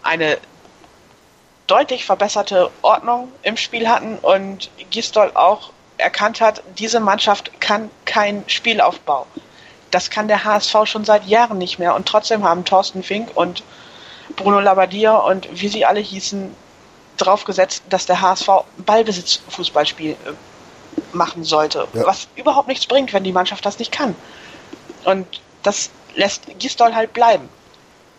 eine 0.03 0.37
deutlich 1.67 2.05
verbesserte 2.05 2.71
Ordnung 2.81 3.31
im 3.43 3.57
Spiel 3.57 3.89
hatten 3.89 4.17
und 4.19 4.69
Gistol 4.89 5.31
auch 5.33 5.71
erkannt 5.97 6.41
hat, 6.41 6.63
diese 6.77 6.99
Mannschaft 6.99 7.59
kann 7.59 7.89
kein 8.05 8.43
Spielaufbau. 8.47 9.25
Das 9.91 10.09
kann 10.09 10.27
der 10.27 10.43
HSV 10.43 10.75
schon 10.85 11.05
seit 11.05 11.25
Jahren 11.25 11.57
nicht 11.57 11.79
mehr 11.79 11.95
und 11.95 12.07
trotzdem 12.07 12.43
haben 12.43 12.65
Thorsten 12.65 13.03
Fink 13.03 13.35
und 13.35 13.63
Bruno 14.35 14.59
Labbadia 14.59 15.15
und 15.15 15.47
wie 15.51 15.67
sie 15.67 15.85
alle 15.85 15.99
hießen, 15.99 16.53
drauf 17.17 17.45
gesetzt, 17.45 17.83
dass 17.89 18.05
der 18.05 18.21
HSV 18.21 18.47
Ballbesitz-Fußballspiel 18.85 20.11
äh, 20.11 20.15
machen 21.13 21.43
sollte. 21.43 21.87
Ja. 21.93 22.05
Was 22.05 22.27
überhaupt 22.35 22.67
nichts 22.67 22.85
bringt, 22.85 23.11
wenn 23.11 23.23
die 23.23 23.31
Mannschaft 23.31 23.65
das 23.65 23.79
nicht 23.79 23.91
kann. 23.91 24.15
Und 25.03 25.41
das 25.63 25.89
lässt 26.15 26.43
Gistol 26.59 26.93
halt 26.93 27.13
bleiben. 27.13 27.49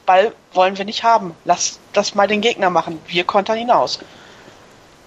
Ball 0.08 0.32
wollen 0.54 0.78
wir 0.78 0.86
nicht 0.86 1.04
haben. 1.04 1.34
Lass 1.44 1.78
das 1.92 2.14
mal 2.14 2.26
den 2.26 2.40
Gegner 2.40 2.70
machen. 2.70 2.98
Wir 3.06 3.24
kontern 3.24 3.58
ihn 3.58 3.70
aus. 3.70 3.98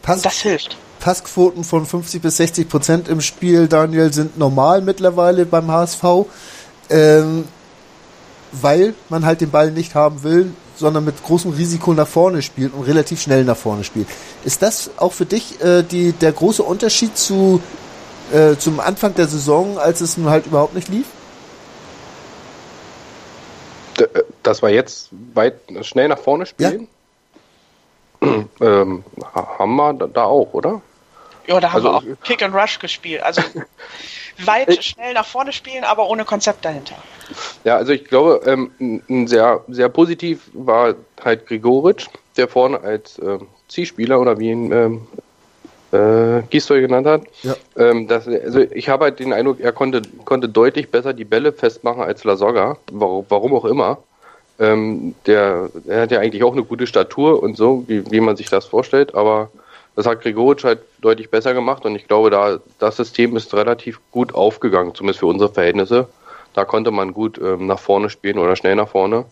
Pass, 0.03 0.21
das 0.21 0.41
hilft. 0.41 0.77
Passquoten 0.99 1.63
von 1.63 1.87
50 1.87 2.21
bis 2.21 2.37
60 2.37 2.69
Prozent 2.69 3.07
im 3.07 3.19
Spiel, 3.19 3.67
Daniel, 3.67 4.13
sind 4.13 4.37
normal 4.37 4.81
mittlerweile 4.81 5.47
beim 5.47 5.71
HSV, 5.71 6.03
ähm, 6.91 7.45
weil 8.51 8.93
man 9.09 9.25
halt 9.25 9.41
den 9.41 9.49
Ball 9.49 9.71
nicht 9.71 9.95
haben 9.95 10.21
will, 10.21 10.53
sondern 10.75 11.03
mit 11.03 11.23
großem 11.23 11.51
Risiko 11.51 11.93
nach 11.93 12.07
vorne 12.07 12.43
spielt 12.43 12.71
und 12.75 12.83
relativ 12.83 13.19
schnell 13.21 13.43
nach 13.43 13.57
vorne 13.57 13.83
spielt. 13.83 14.07
Ist 14.43 14.61
das 14.61 14.91
auch 14.97 15.13
für 15.13 15.25
dich 15.25 15.59
äh, 15.61 15.81
die, 15.81 16.11
der 16.11 16.31
große 16.31 16.61
Unterschied 16.61 17.17
zu, 17.17 17.59
äh, 18.31 18.55
zum 18.55 18.79
Anfang 18.79 19.15
der 19.15 19.27
Saison, 19.27 19.79
als 19.79 20.01
es 20.01 20.17
nun 20.17 20.29
halt 20.29 20.45
überhaupt 20.45 20.75
nicht 20.75 20.89
lief? 20.89 21.07
Äh, 24.03 24.23
dass 24.43 24.61
wir 24.61 24.69
jetzt 24.69 25.09
weit 25.33 25.55
schnell 25.81 26.07
nach 26.07 26.19
vorne 26.19 26.45
spielen? 26.45 26.87
Ja. 28.21 28.45
ähm, 28.61 29.03
haben 29.33 29.75
wir 29.75 29.93
da 29.93 30.23
auch, 30.25 30.53
oder? 30.53 30.81
Ja, 31.47 31.59
da 31.59 31.73
haben 31.73 31.85
also, 31.85 32.05
wir 32.05 32.13
auch 32.13 32.23
Kick 32.23 32.43
and 32.43 32.53
Rush 32.53 32.79
gespielt. 32.79 33.23
Also 33.23 33.41
weit 34.45 34.83
schnell 34.83 35.13
nach 35.13 35.25
vorne 35.25 35.51
spielen, 35.53 35.83
aber 35.83 36.07
ohne 36.07 36.25
Konzept 36.25 36.63
dahinter. 36.65 36.95
Ja, 37.63 37.77
also 37.77 37.93
ich 37.93 38.05
glaube, 38.05 38.41
ähm, 38.45 39.01
sehr, 39.27 39.63
sehr 39.67 39.89
positiv 39.89 40.49
war 40.53 40.95
halt 41.23 41.47
Grigoric, 41.47 42.07
der 42.37 42.47
vorne 42.47 42.81
als 42.81 43.17
äh, 43.19 43.39
Zielspieler 43.67 44.19
oder 44.19 44.39
wie 44.39 44.51
ihn 44.51 44.71
ähm, 44.71 45.07
äh, 45.91 46.41
Gisdol 46.49 46.81
genannt 46.81 47.07
hat. 47.07 47.23
Ja. 47.43 47.55
Ähm, 47.77 48.07
dass, 48.07 48.27
also 48.27 48.59
ich 48.59 48.89
habe 48.89 49.05
halt 49.05 49.19
den 49.19 49.33
Eindruck, 49.33 49.59
er 49.59 49.71
konnte, 49.71 50.01
konnte 50.25 50.49
deutlich 50.49 50.89
besser 50.89 51.13
die 51.13 51.25
Bälle 51.25 51.51
festmachen 51.51 52.01
als 52.01 52.23
Lasogga, 52.23 52.77
warum, 52.91 53.25
warum 53.29 53.53
auch 53.53 53.65
immer. 53.65 53.97
Ähm, 54.59 55.15
der, 55.25 55.69
der 55.85 56.01
hat 56.01 56.11
ja 56.11 56.19
eigentlich 56.19 56.43
auch 56.43 56.53
eine 56.53 56.63
gute 56.63 56.87
Statur 56.87 57.41
und 57.41 57.57
so, 57.57 57.83
wie, 57.87 58.09
wie 58.11 58.19
man 58.19 58.35
sich 58.35 58.49
das 58.49 58.65
vorstellt, 58.65 59.15
aber 59.15 59.49
das 59.95 60.05
hat 60.05 60.21
Gregoric 60.21 60.63
halt 60.63 60.79
deutlich 61.01 61.29
besser 61.29 61.53
gemacht 61.53 61.85
und 61.85 61.95
ich 61.95 62.07
glaube, 62.07 62.29
da 62.29 62.59
das 62.79 62.97
System 62.97 63.35
ist 63.35 63.53
relativ 63.53 63.99
gut 64.11 64.33
aufgegangen, 64.33 64.95
zumindest 64.95 65.19
für 65.19 65.25
unsere 65.25 65.51
Verhältnisse. 65.51 66.07
Da 66.53 66.65
konnte 66.65 66.91
man 66.91 67.13
gut 67.13 67.39
ähm, 67.41 67.67
nach 67.67 67.79
vorne 67.79 68.09
spielen 68.09 68.37
oder 68.37 68.55
schnell 68.55 68.75
nach 68.75 68.89
vorne. 68.89 69.25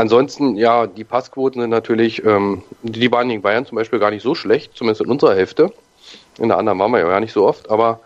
Ansonsten, 0.00 0.56
ja, 0.56 0.86
die 0.86 1.04
Passquoten 1.04 1.60
sind 1.60 1.68
natürlich, 1.68 2.24
ähm, 2.24 2.62
die 2.82 3.12
waren 3.12 3.28
gegen 3.28 3.42
Bayern 3.42 3.66
zum 3.66 3.76
Beispiel 3.76 3.98
gar 3.98 4.10
nicht 4.10 4.22
so 4.22 4.34
schlecht, 4.34 4.74
zumindest 4.74 5.02
in 5.02 5.10
unserer 5.10 5.34
Hälfte. 5.34 5.74
In 6.38 6.48
der 6.48 6.56
anderen 6.56 6.78
waren 6.78 6.90
wir 6.92 7.00
ja 7.00 7.06
gar 7.06 7.20
nicht 7.20 7.34
so 7.34 7.46
oft, 7.46 7.70
aber 7.70 8.00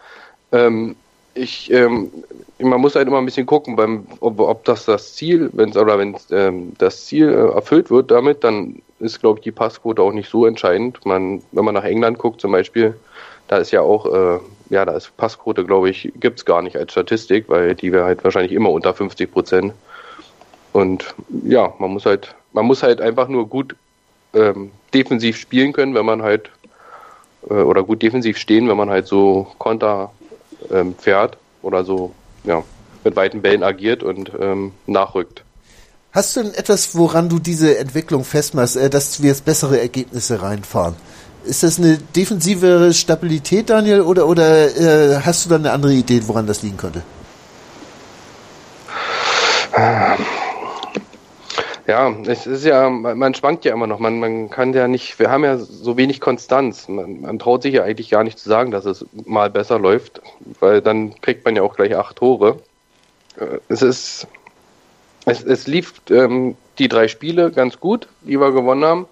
ähm, 0.50 0.96
ich, 1.34 1.70
ähm, 1.70 2.10
man 2.58 2.80
muss 2.80 2.96
halt 2.96 3.06
immer 3.06 3.18
ein 3.18 3.24
bisschen 3.24 3.46
gucken, 3.46 3.76
beim, 3.76 4.08
ob, 4.18 4.40
ob 4.40 4.64
das 4.64 4.86
das 4.86 5.14
Ziel, 5.14 5.50
wenn 5.52 5.70
oder 5.76 5.96
wenn 5.96 6.16
ähm, 6.32 6.72
das 6.78 7.06
Ziel 7.06 7.28
äh, 7.28 7.54
erfüllt 7.54 7.92
wird 7.92 8.10
damit, 8.10 8.42
dann 8.42 8.82
ist, 8.98 9.20
glaube 9.20 9.38
ich, 9.38 9.44
die 9.44 9.52
Passquote 9.52 10.02
auch 10.02 10.12
nicht 10.12 10.28
so 10.28 10.46
entscheidend. 10.46 11.06
Man, 11.06 11.42
wenn 11.52 11.64
man 11.64 11.74
nach 11.74 11.84
England 11.84 12.18
guckt 12.18 12.40
zum 12.40 12.50
Beispiel, 12.50 12.96
da 13.46 13.58
ist 13.58 13.70
ja 13.70 13.82
auch, 13.82 14.06
äh, 14.06 14.40
ja, 14.70 14.84
da 14.84 14.96
ist 14.96 15.16
Passquote, 15.16 15.64
glaube 15.64 15.90
ich, 15.90 16.12
gibt's 16.16 16.44
gar 16.44 16.60
nicht 16.60 16.76
als 16.76 16.90
Statistik, 16.90 17.44
weil 17.48 17.76
die 17.76 17.92
wäre 17.92 18.04
halt 18.04 18.24
wahrscheinlich 18.24 18.50
immer 18.50 18.70
unter 18.70 18.92
50 18.94 19.30
Prozent. 19.30 19.74
Und 20.74 21.14
ja, 21.44 21.72
man 21.78 21.92
muss 21.92 22.04
halt, 22.04 22.34
man 22.52 22.66
muss 22.66 22.82
halt 22.82 23.00
einfach 23.00 23.28
nur 23.28 23.48
gut 23.48 23.76
ähm, 24.34 24.72
defensiv 24.92 25.36
spielen 25.36 25.72
können, 25.72 25.94
wenn 25.94 26.04
man 26.04 26.20
halt 26.22 26.50
äh, 27.48 27.54
oder 27.54 27.84
gut 27.84 28.02
defensiv 28.02 28.38
stehen, 28.38 28.68
wenn 28.68 28.76
man 28.76 28.90
halt 28.90 29.06
so 29.06 29.46
Konter 29.58 30.10
ähm, 30.72 30.96
fährt 30.98 31.38
oder 31.62 31.84
so, 31.84 32.12
ja, 32.42 32.64
mit 33.04 33.14
weiten 33.14 33.40
Bällen 33.40 33.62
agiert 33.62 34.02
und 34.02 34.32
ähm, 34.40 34.72
nachrückt. 34.88 35.44
Hast 36.10 36.34
du 36.34 36.42
denn 36.42 36.54
etwas, 36.54 36.96
woran 36.96 37.28
du 37.28 37.38
diese 37.38 37.78
Entwicklung 37.78 38.24
festmachst, 38.24 38.76
äh, 38.76 38.90
dass 38.90 39.22
wir 39.22 39.28
jetzt 39.28 39.44
bessere 39.44 39.80
Ergebnisse 39.80 40.42
reinfahren? 40.42 40.96
Ist 41.44 41.62
das 41.62 41.78
eine 41.78 41.98
defensive 41.98 42.92
Stabilität, 42.92 43.70
Daniel, 43.70 44.00
oder, 44.00 44.26
oder 44.26 44.76
äh, 44.76 45.20
hast 45.20 45.44
du 45.44 45.50
da 45.50 45.54
eine 45.54 45.70
andere 45.70 45.92
Idee, 45.92 46.20
woran 46.26 46.48
das 46.48 46.62
liegen 46.62 46.78
könnte? 46.78 47.02
Ja, 51.86 52.14
es 52.26 52.46
ist 52.46 52.64
ja, 52.64 52.88
man 52.88 53.34
schwankt 53.34 53.66
ja 53.66 53.74
immer 53.74 53.86
noch. 53.86 53.98
Man, 53.98 54.18
man 54.18 54.48
kann 54.48 54.72
ja 54.72 54.88
nicht, 54.88 55.18
wir 55.18 55.30
haben 55.30 55.44
ja 55.44 55.58
so 55.58 55.98
wenig 55.98 56.18
Konstanz. 56.20 56.88
Man, 56.88 57.20
man 57.20 57.38
traut 57.38 57.62
sich 57.62 57.74
ja 57.74 57.84
eigentlich 57.84 58.08
gar 58.08 58.24
nicht 58.24 58.38
zu 58.38 58.48
sagen, 58.48 58.70
dass 58.70 58.86
es 58.86 59.04
mal 59.26 59.50
besser 59.50 59.78
läuft, 59.78 60.22
weil 60.60 60.80
dann 60.80 61.20
kriegt 61.20 61.44
man 61.44 61.56
ja 61.56 61.62
auch 61.62 61.76
gleich 61.76 61.94
acht 61.94 62.16
Tore. 62.16 62.58
Äh, 63.36 63.58
es 63.68 63.82
ist, 63.82 64.26
es, 65.26 65.42
es 65.42 65.66
lief 65.66 65.92
ähm, 66.08 66.56
die 66.78 66.88
drei 66.88 67.06
Spiele 67.06 67.50
ganz 67.50 67.78
gut, 67.78 68.08
die 68.22 68.40
wir 68.40 68.52
gewonnen 68.52 68.84
haben. 68.84 69.06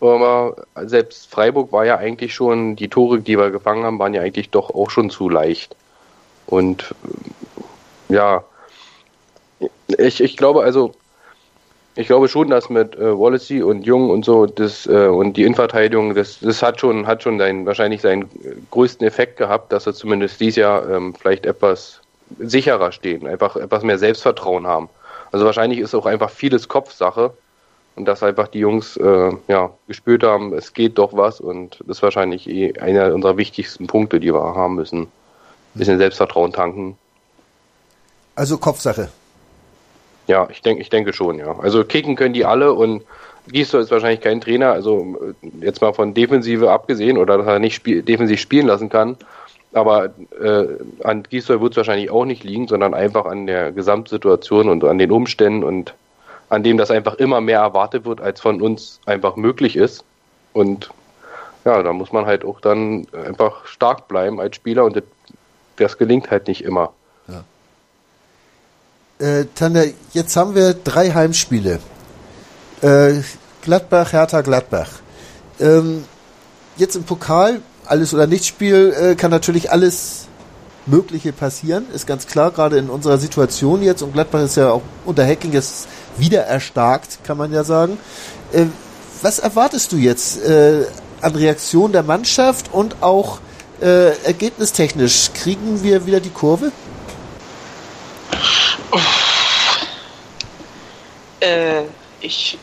Aber 0.00 0.56
selbst 0.76 1.30
Freiburg 1.30 1.70
war 1.70 1.84
ja 1.84 1.98
eigentlich 1.98 2.34
schon, 2.34 2.76
die 2.76 2.88
Tore, 2.88 3.20
die 3.20 3.36
wir 3.36 3.50
gefangen 3.50 3.84
haben, 3.84 3.98
waren 3.98 4.14
ja 4.14 4.22
eigentlich 4.22 4.48
doch 4.48 4.70
auch 4.70 4.88
schon 4.88 5.10
zu 5.10 5.28
leicht. 5.28 5.76
Und 6.46 6.94
ja, 8.08 8.42
ich, 9.98 10.22
ich 10.22 10.38
glaube 10.38 10.62
also, 10.62 10.94
ich 12.00 12.06
glaube 12.06 12.28
schon, 12.28 12.48
dass 12.48 12.70
mit 12.70 12.96
äh, 12.96 13.18
Wallacey 13.18 13.62
und 13.62 13.82
Jung 13.84 14.08
und 14.08 14.24
so 14.24 14.46
das 14.46 14.86
äh, 14.86 15.06
und 15.06 15.36
die 15.36 15.42
Innenverteidigung, 15.42 16.14
das, 16.14 16.40
das 16.40 16.62
hat 16.62 16.80
schon 16.80 17.06
hat 17.06 17.22
schon 17.22 17.38
seinen, 17.38 17.66
wahrscheinlich 17.66 18.00
seinen 18.00 18.28
größten 18.70 19.06
Effekt 19.06 19.36
gehabt, 19.36 19.70
dass 19.70 19.84
sie 19.84 19.92
zumindest 19.92 20.40
dieses 20.40 20.56
Jahr 20.56 20.88
ähm, 20.88 21.14
vielleicht 21.14 21.44
etwas 21.44 22.00
sicherer 22.38 22.92
stehen, 22.92 23.26
einfach 23.26 23.56
etwas 23.56 23.82
mehr 23.82 23.98
Selbstvertrauen 23.98 24.66
haben. 24.66 24.88
Also 25.30 25.44
wahrscheinlich 25.44 25.78
ist 25.78 25.94
auch 25.94 26.06
einfach 26.06 26.30
vieles 26.30 26.68
Kopfsache 26.68 27.34
und 27.96 28.06
dass 28.06 28.22
einfach 28.22 28.48
die 28.48 28.60
Jungs 28.60 28.96
äh, 28.96 29.32
ja 29.48 29.70
gespürt 29.86 30.22
haben, 30.22 30.54
es 30.54 30.72
geht 30.72 30.96
doch 30.96 31.12
was 31.12 31.38
und 31.38 31.80
das 31.80 31.98
ist 31.98 32.02
wahrscheinlich 32.02 32.48
eh 32.48 32.78
einer 32.78 33.12
unserer 33.14 33.36
wichtigsten 33.36 33.86
Punkte, 33.86 34.20
die 34.20 34.32
wir 34.32 34.54
haben 34.54 34.76
müssen. 34.76 35.02
Ein 35.02 35.08
bisschen 35.78 35.98
Selbstvertrauen 35.98 36.52
tanken. 36.52 36.96
Also 38.34 38.56
Kopfsache. 38.56 39.10
Ja, 40.26 40.48
ich 40.50 40.62
denke, 40.62 40.82
ich 40.82 40.90
denke 40.90 41.12
schon, 41.12 41.38
ja. 41.38 41.58
Also 41.58 41.84
kicken 41.84 42.16
können 42.16 42.34
die 42.34 42.44
alle 42.44 42.72
und 42.72 43.02
Giesler 43.48 43.80
ist 43.80 43.90
wahrscheinlich 43.90 44.20
kein 44.20 44.40
Trainer, 44.40 44.72
also 44.72 45.36
jetzt 45.60 45.80
mal 45.80 45.92
von 45.92 46.14
Defensive 46.14 46.70
abgesehen 46.70 47.18
oder 47.18 47.38
dass 47.38 47.46
er 47.46 47.58
nicht 47.58 47.74
spiel 47.74 48.02
defensiv 48.02 48.40
spielen 48.40 48.66
lassen 48.66 48.88
kann. 48.88 49.16
Aber 49.72 50.10
äh, 50.40 50.66
an 51.04 51.22
Giesler 51.22 51.60
wird 51.60 51.72
es 51.72 51.76
wahrscheinlich 51.76 52.10
auch 52.10 52.24
nicht 52.24 52.44
liegen, 52.44 52.66
sondern 52.68 52.92
einfach 52.92 53.24
an 53.24 53.46
der 53.46 53.72
Gesamtsituation 53.72 54.68
und 54.68 54.84
an 54.84 54.98
den 54.98 55.12
Umständen 55.12 55.62
und 55.64 55.94
an 56.48 56.64
dem, 56.64 56.76
dass 56.76 56.90
einfach 56.90 57.14
immer 57.14 57.40
mehr 57.40 57.60
erwartet 57.60 58.04
wird, 58.04 58.20
als 58.20 58.40
von 58.40 58.60
uns 58.60 59.00
einfach 59.06 59.36
möglich 59.36 59.76
ist. 59.76 60.04
Und 60.52 60.90
ja, 61.64 61.82
da 61.82 61.92
muss 61.92 62.12
man 62.12 62.26
halt 62.26 62.44
auch 62.44 62.60
dann 62.60 63.06
einfach 63.12 63.66
stark 63.66 64.08
bleiben 64.08 64.40
als 64.40 64.56
Spieler 64.56 64.84
und 64.84 64.96
das, 64.96 65.04
das 65.76 65.98
gelingt 65.98 66.30
halt 66.30 66.48
nicht 66.48 66.64
immer. 66.64 66.92
Äh, 69.20 69.44
Tanja, 69.54 69.84
jetzt 70.14 70.34
haben 70.34 70.54
wir 70.54 70.72
drei 70.72 71.10
Heimspiele. 71.10 71.78
Äh, 72.80 73.16
Gladbach, 73.60 74.12
Hertha, 74.12 74.40
Gladbach. 74.40 74.88
Ähm, 75.60 76.04
jetzt 76.78 76.96
im 76.96 77.04
Pokal, 77.04 77.60
alles 77.84 78.14
oder 78.14 78.26
nichts 78.26 78.46
Spiel, 78.46 78.94
äh, 78.98 79.14
kann 79.16 79.30
natürlich 79.30 79.70
alles 79.70 80.26
Mögliche 80.86 81.34
passieren, 81.34 81.84
ist 81.92 82.06
ganz 82.06 82.26
klar, 82.26 82.50
gerade 82.50 82.78
in 82.78 82.88
unserer 82.88 83.18
Situation 83.18 83.82
jetzt. 83.82 84.00
Und 84.00 84.14
Gladbach 84.14 84.40
ist 84.40 84.56
ja 84.56 84.70
auch 84.70 84.82
unter 85.04 85.26
Hacking 85.26 85.52
jetzt 85.52 85.86
wieder 86.16 86.44
erstarkt, 86.44 87.22
kann 87.22 87.36
man 87.36 87.52
ja 87.52 87.62
sagen. 87.62 87.98
Äh, 88.52 88.64
was 89.20 89.38
erwartest 89.38 89.92
du 89.92 89.96
jetzt 89.96 90.42
äh, 90.42 90.86
an 91.20 91.34
Reaktion 91.34 91.92
der 91.92 92.04
Mannschaft 92.04 92.72
und 92.72 93.02
auch 93.02 93.40
äh, 93.82 94.16
ergebnistechnisch? 94.24 95.32
Kriegen 95.34 95.82
wir 95.82 96.06
wieder 96.06 96.20
die 96.20 96.30
Kurve? 96.30 96.72
Äh, 101.40 101.84
ich 102.20 102.58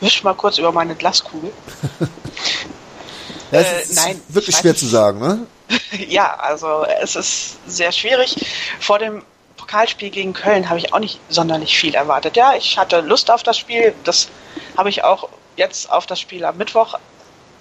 wisch 0.00 0.24
mal 0.24 0.34
kurz 0.34 0.58
über 0.58 0.72
meine 0.72 0.94
Glaskugel. 0.94 1.52
ja, 3.52 3.60
es 3.60 3.88
ist 3.88 3.98
äh, 3.98 4.00
nein, 4.00 4.22
wirklich 4.28 4.56
schwer 4.56 4.74
zu 4.74 4.86
sagen, 4.86 5.20
ne? 5.20 5.46
ja, 6.08 6.34
also 6.34 6.84
es 7.02 7.16
ist 7.16 7.58
sehr 7.66 7.92
schwierig. 7.92 8.34
Vor 8.80 8.98
dem 8.98 9.22
Pokalspiel 9.56 10.10
gegen 10.10 10.32
Köln 10.32 10.68
habe 10.68 10.80
ich 10.80 10.92
auch 10.92 10.98
nicht 10.98 11.20
sonderlich 11.28 11.78
viel 11.78 11.94
erwartet. 11.94 12.36
Ja, 12.36 12.54
ich 12.54 12.76
hatte 12.76 13.00
Lust 13.00 13.30
auf 13.30 13.42
das 13.42 13.58
Spiel. 13.58 13.94
Das 14.04 14.28
habe 14.76 14.88
ich 14.88 15.04
auch 15.04 15.28
jetzt 15.56 15.90
auf 15.90 16.06
das 16.06 16.18
Spiel 16.18 16.44
am 16.44 16.56
Mittwoch. 16.56 16.98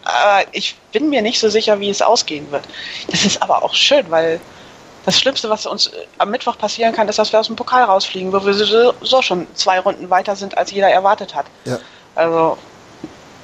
Aber 0.04 0.46
ich 0.54 0.76
bin 0.92 1.10
mir 1.10 1.22
nicht 1.22 1.40
so 1.40 1.50
sicher, 1.50 1.80
wie 1.80 1.90
es 1.90 2.02
ausgehen 2.02 2.50
wird. 2.52 2.64
Das 3.10 3.26
ist 3.26 3.42
aber 3.42 3.64
auch 3.64 3.76
schön, 3.76 4.10
weil 4.10 4.40
das 5.06 5.20
Schlimmste, 5.20 5.50
was 5.50 5.66
uns 5.66 5.88
äh, 5.88 6.06
am 6.18 6.32
Mittwoch 6.32 6.58
passieren 6.58 6.94
kann, 6.94 7.08
ist, 7.08 7.20
dass 7.20 7.32
wir 7.32 7.40
aus 7.40 7.48
dem 7.48 7.56
Pokal 7.56 7.84
rausfliegen, 7.84 8.32
wo 8.32 8.46
wir 8.46 8.54
so 8.54 9.22
schon 9.22 9.48
zwei 9.56 9.80
Runden 9.80 10.10
weiter 10.10 10.36
sind, 10.36 10.58
als 10.58 10.72
jeder 10.72 10.90
erwartet 10.90 11.36
hat. 11.36 11.46
Ja. 11.66 11.80
Also 12.16 12.58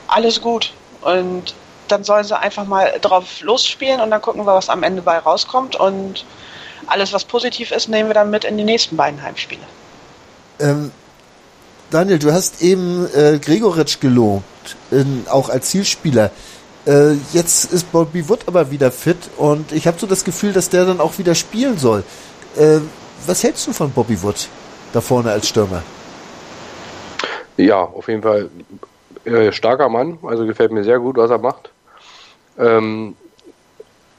alles 0.07 0.41
gut. 0.41 0.73
Und 1.01 1.53
dann 1.87 2.03
sollen 2.03 2.23
sie 2.23 2.37
einfach 2.37 2.65
mal 2.65 2.93
drauf 3.01 3.41
losspielen 3.41 4.01
und 4.01 4.11
dann 4.11 4.21
gucken 4.21 4.45
wir, 4.45 4.53
was 4.53 4.69
am 4.69 4.83
Ende 4.83 5.01
bei 5.01 5.17
rauskommt. 5.17 5.75
Und 5.75 6.25
alles, 6.87 7.13
was 7.13 7.23
positiv 7.23 7.71
ist, 7.71 7.89
nehmen 7.89 8.09
wir 8.09 8.13
dann 8.13 8.29
mit 8.29 8.43
in 8.43 8.57
die 8.57 8.63
nächsten 8.63 8.97
beiden 8.97 9.21
Heimspiele. 9.21 9.61
Ähm, 10.59 10.91
Daniel, 11.91 12.19
du 12.19 12.31
hast 12.31 12.61
eben 12.61 13.07
äh, 13.13 13.39
Gregoritsch 13.39 13.99
gelobt, 13.99 14.75
in, 14.91 15.25
auch 15.29 15.49
als 15.49 15.69
Zielspieler. 15.69 16.31
Äh, 16.85 17.13
jetzt 17.33 17.71
ist 17.73 17.91
Bobby 17.91 18.27
Wood 18.29 18.41
aber 18.47 18.69
wieder 18.69 18.91
fit 18.91 19.17
und 19.37 19.71
ich 19.71 19.87
habe 19.87 19.97
so 19.97 20.05
das 20.05 20.23
Gefühl, 20.23 20.53
dass 20.53 20.69
der 20.69 20.85
dann 20.85 20.99
auch 20.99 21.17
wieder 21.17 21.33
spielen 21.33 21.77
soll. 21.77 22.03
Äh, 22.55 22.79
was 23.25 23.43
hältst 23.43 23.65
du 23.65 23.73
von 23.73 23.91
Bobby 23.91 24.21
Wood 24.21 24.47
da 24.93 25.01
vorne 25.01 25.31
als 25.31 25.47
Stürmer? 25.47 25.81
Ja, 27.57 27.81
auf 27.81 28.07
jeden 28.07 28.21
Fall 28.21 28.49
äh, 29.25 29.51
starker 29.51 29.89
Mann, 29.89 30.19
also 30.23 30.45
gefällt 30.45 30.71
mir 30.71 30.83
sehr 30.83 30.99
gut, 30.99 31.17
was 31.17 31.31
er 31.31 31.39
macht. 31.39 31.71
Ähm, 32.59 33.15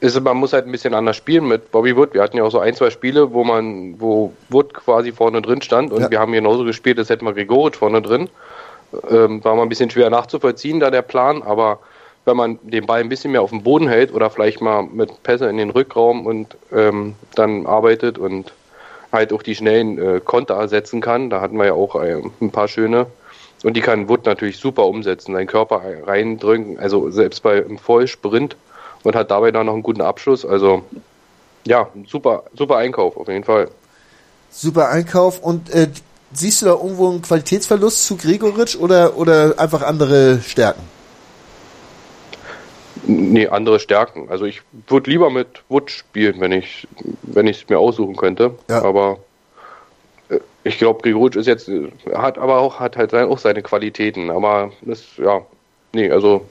ist, 0.00 0.20
man 0.20 0.36
muss 0.36 0.52
halt 0.52 0.66
ein 0.66 0.72
bisschen 0.72 0.94
anders 0.94 1.16
spielen 1.16 1.46
mit 1.46 1.70
Bobby 1.70 1.96
Wood. 1.96 2.14
Wir 2.14 2.22
hatten 2.22 2.36
ja 2.36 2.42
auch 2.42 2.50
so 2.50 2.58
ein, 2.58 2.74
zwei 2.74 2.90
Spiele, 2.90 3.32
wo 3.32 3.44
man, 3.44 4.00
wo 4.00 4.32
Wood 4.48 4.74
quasi 4.74 5.12
vorne 5.12 5.40
drin 5.40 5.62
stand 5.62 5.92
und 5.92 6.02
ja. 6.02 6.10
wir 6.10 6.18
haben 6.18 6.32
genauso 6.32 6.64
gespielt, 6.64 6.98
als 6.98 7.10
hätten 7.10 7.24
wir 7.24 7.32
Gregoritsch 7.32 7.76
vorne 7.76 8.02
drin. 8.02 8.28
Ähm, 9.08 9.42
war 9.44 9.54
mal 9.54 9.62
ein 9.62 9.68
bisschen 9.68 9.90
schwer 9.90 10.10
nachzuvollziehen, 10.10 10.80
da 10.80 10.90
der 10.90 11.02
Plan, 11.02 11.42
aber 11.42 11.78
wenn 12.26 12.36
man 12.36 12.58
den 12.62 12.86
Ball 12.86 13.00
ein 13.00 13.08
bisschen 13.08 13.32
mehr 13.32 13.40
auf 13.40 13.50
dem 13.50 13.62
Boden 13.62 13.88
hält 13.88 14.12
oder 14.12 14.30
vielleicht 14.30 14.60
mal 14.60 14.82
mit 14.82 15.22
Pässe 15.22 15.48
in 15.48 15.56
den 15.56 15.70
Rückraum 15.70 16.26
und 16.26 16.56
ähm, 16.72 17.14
dann 17.34 17.66
arbeitet 17.66 18.18
und 18.18 18.52
halt 19.12 19.32
auch 19.32 19.42
die 19.42 19.54
schnellen 19.54 19.98
äh, 19.98 20.20
Konter 20.22 20.66
setzen 20.68 21.00
kann. 21.00 21.30
Da 21.30 21.40
hatten 21.40 21.56
wir 21.56 21.66
ja 21.66 21.72
auch 21.72 21.94
äh, 21.94 22.20
ein 22.40 22.50
paar 22.50 22.68
schöne. 22.68 23.06
Und 23.62 23.74
die 23.74 23.80
kann 23.80 24.08
Wood 24.08 24.26
natürlich 24.26 24.58
super 24.58 24.86
umsetzen, 24.86 25.32
seinen 25.32 25.46
Körper 25.46 25.82
reindrücken, 26.04 26.78
also 26.78 27.10
selbst 27.10 27.42
bei 27.42 27.64
einem 27.64 27.78
Vollsprint 27.78 28.56
und 29.02 29.16
hat 29.16 29.30
dabei 29.30 29.50
dann 29.50 29.66
noch 29.66 29.72
einen 29.72 29.82
guten 29.82 30.02
Abschluss. 30.02 30.44
Also 30.44 30.82
ja, 31.64 31.88
super, 32.06 32.44
super 32.54 32.76
Einkauf 32.76 33.16
auf 33.16 33.28
jeden 33.28 33.44
Fall. 33.44 33.68
Super 34.50 34.88
Einkauf 34.88 35.40
und 35.40 35.70
äh, 35.70 35.88
siehst 36.32 36.62
du 36.62 36.66
da 36.66 36.72
irgendwo 36.72 37.08
einen 37.08 37.22
Qualitätsverlust 37.22 38.04
zu 38.04 38.16
Gregoritsch 38.16 38.76
oder, 38.76 39.16
oder 39.16 39.54
einfach 39.58 39.82
andere 39.82 40.40
Stärken? 40.40 40.95
Nee, 43.06 43.46
andere 43.48 43.78
Stärken. 43.78 44.28
Also 44.30 44.44
ich 44.44 44.62
würde 44.88 45.10
lieber 45.10 45.30
mit 45.30 45.62
Wood 45.68 45.90
spielen, 45.90 46.40
wenn 46.40 46.52
ich 46.52 46.88
wenn 47.22 47.46
ich 47.46 47.62
es 47.62 47.68
mir 47.68 47.78
aussuchen 47.78 48.16
könnte. 48.16 48.54
Ja. 48.68 48.82
Aber 48.82 49.18
Äh, 50.28 50.40
ich 50.64 50.78
glaube, 50.78 51.02
Grigoric 51.02 51.36
ist 51.36 51.46
jetzt, 51.46 51.70
hat 52.12 52.38
aber 52.38 52.58
auch, 52.58 52.80
hat 52.80 52.96
halt 52.96 53.14
auch 53.14 53.38
seine 53.38 53.62
Qualitäten, 53.62 54.30
aber 54.30 54.72
das, 54.82 55.04
ja, 55.16 55.42
nee, 55.92 56.10
also 56.10 56.46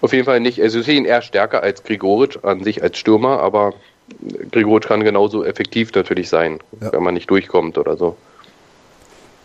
auf 0.00 0.12
jeden 0.12 0.24
Fall 0.24 0.40
nicht. 0.40 0.60
Also 0.60 0.80
ich 0.80 0.86
sehe 0.86 0.96
ihn 0.96 1.04
eher 1.04 1.22
stärker 1.22 1.62
als 1.62 1.84
Grigoric 1.84 2.38
an 2.42 2.64
sich 2.64 2.82
als 2.82 2.98
Stürmer, 2.98 3.40
aber 3.40 3.74
Grigoric 4.50 4.84
kann 4.84 5.04
genauso 5.04 5.44
effektiv 5.44 5.92
natürlich 5.94 6.28
sein, 6.28 6.58
ja. 6.80 6.92
wenn 6.92 7.02
man 7.02 7.14
nicht 7.14 7.30
durchkommt 7.30 7.78
oder 7.78 7.96
so. 7.96 8.16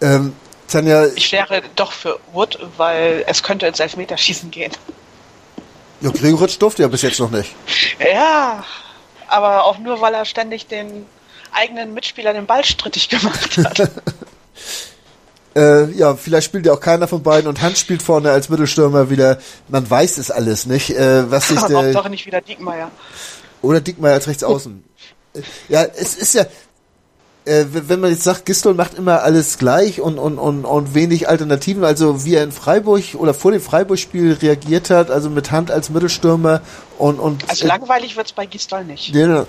Ähm, 0.01 0.33
Tanja, 0.67 1.05
ich 1.15 1.31
wäre 1.31 1.61
doch 1.75 1.91
für 1.91 2.19
Wood, 2.33 2.59
weil 2.77 3.23
es 3.27 3.43
könnte 3.43 3.67
ins 3.67 3.79
Elfmeterschießen 3.79 4.51
gehen. 4.51 4.71
Ja, 6.01 6.11
Gregoritsch 6.11 6.57
durfte 6.59 6.83
ja 6.83 6.87
bis 6.87 7.01
jetzt 7.01 7.19
noch 7.19 7.31
nicht. 7.31 7.55
Ja, 7.99 8.63
aber 9.27 9.65
auch 9.65 9.77
nur, 9.79 9.99
weil 10.01 10.13
er 10.13 10.25
ständig 10.25 10.67
den 10.67 11.05
eigenen 11.51 11.93
Mitspieler 11.93 12.33
den 12.33 12.45
Ball 12.45 12.63
strittig 12.63 13.09
gemacht 13.09 13.57
hat. 13.57 13.79
äh, 15.55 15.91
ja, 15.91 16.15
vielleicht 16.15 16.45
spielt 16.45 16.65
ja 16.65 16.73
auch 16.73 16.79
keiner 16.79 17.07
von 17.07 17.23
beiden 17.23 17.47
und 17.47 17.61
Hans 17.61 17.79
spielt 17.79 18.03
vorne 18.03 18.31
als 18.31 18.49
Mittelstürmer 18.49 19.09
wieder. 19.09 19.39
Man 19.67 19.89
weiß 19.89 20.17
es 20.17 20.29
alles 20.29 20.65
nicht. 20.65 20.91
Äh, 20.91 21.29
was 21.31 21.47
sich 21.47 21.61
der, 21.63 21.77
Hauptsache 21.77 22.09
nicht 22.09 22.25
wieder 22.25 22.41
Diekmeyer. 22.41 22.91
Oder 23.61 23.81
Diekmeyer 23.81 24.13
als 24.13 24.27
Rechtsaußen. 24.27 24.83
ja, 25.69 25.83
es 25.83 26.15
ist 26.15 26.33
ja, 26.33 26.45
äh, 27.47 27.65
wenn 27.71 27.99
man 27.99 28.11
jetzt 28.11 28.23
sagt, 28.23 28.45
Gistol 28.45 28.73
macht 28.73 28.95
immer 28.95 29.23
alles 29.23 29.57
gleich 29.57 30.01
und, 30.01 30.19
und, 30.19 30.37
und, 30.37 30.65
und 30.65 30.93
wenig 30.93 31.29
Alternativen, 31.29 31.83
also 31.83 32.25
wie 32.25 32.35
er 32.35 32.43
in 32.43 32.51
Freiburg 32.51 33.03
oder 33.17 33.33
vor 33.33 33.51
dem 33.51 33.61
Freiburg-Spiel 33.61 34.33
reagiert 34.33 34.89
hat, 34.89 35.09
also 35.09 35.29
mit 35.29 35.51
Hand 35.51 35.71
als 35.71 35.89
Mittelstürmer 35.89 36.61
und. 36.97 37.19
und 37.19 37.49
also 37.49 37.65
äh, 37.65 37.67
langweilig 37.67 38.17
wird's 38.17 38.33
bei 38.33 38.45
Gistol 38.45 38.83
nicht. 38.83 39.15
Ja, 39.15 39.45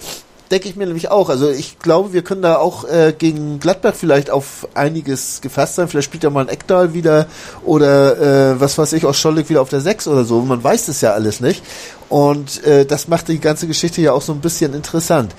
denke 0.51 0.69
ich 0.69 0.77
mir 0.77 0.87
nämlich 0.87 1.11
auch. 1.11 1.29
Also 1.29 1.51
ich 1.51 1.79
glaube, 1.79 2.13
wir 2.13 2.23
können 2.23 2.43
da 2.43 2.57
auch 2.57 2.85
äh, 2.85 3.15
gegen 3.17 3.61
Gladbach 3.61 3.95
vielleicht 3.95 4.31
auf 4.31 4.69
einiges 4.75 5.41
gefasst 5.41 5.75
sein. 5.75 5.89
Vielleicht 5.89 6.07
spielt 6.07 6.25
ja 6.25 6.31
mal 6.31 6.43
ein 6.43 6.49
Eckdal 6.49 6.95
wieder 6.95 7.27
oder 7.65 8.53
äh, 8.53 8.61
was 8.61 8.79
weiß 8.79 8.93
ich, 8.95 9.05
aus 9.05 9.19
Schollig 9.19 9.49
wieder 9.49 9.63
auf 9.63 9.69
der 9.69 9.81
6 9.81 10.09
oder 10.09 10.25
so. 10.25 10.41
Man 10.41 10.63
weiß 10.63 10.89
es 10.89 11.01
ja 11.01 11.13
alles 11.13 11.41
nicht. 11.41 11.63
Und 12.09 12.65
äh, 12.65 12.87
das 12.87 13.09
macht 13.09 13.29
die 13.29 13.39
ganze 13.39 13.67
Geschichte 13.67 14.01
ja 14.01 14.13
auch 14.13 14.23
so 14.23 14.33
ein 14.33 14.41
bisschen 14.41 14.73
interessant. 14.73 15.35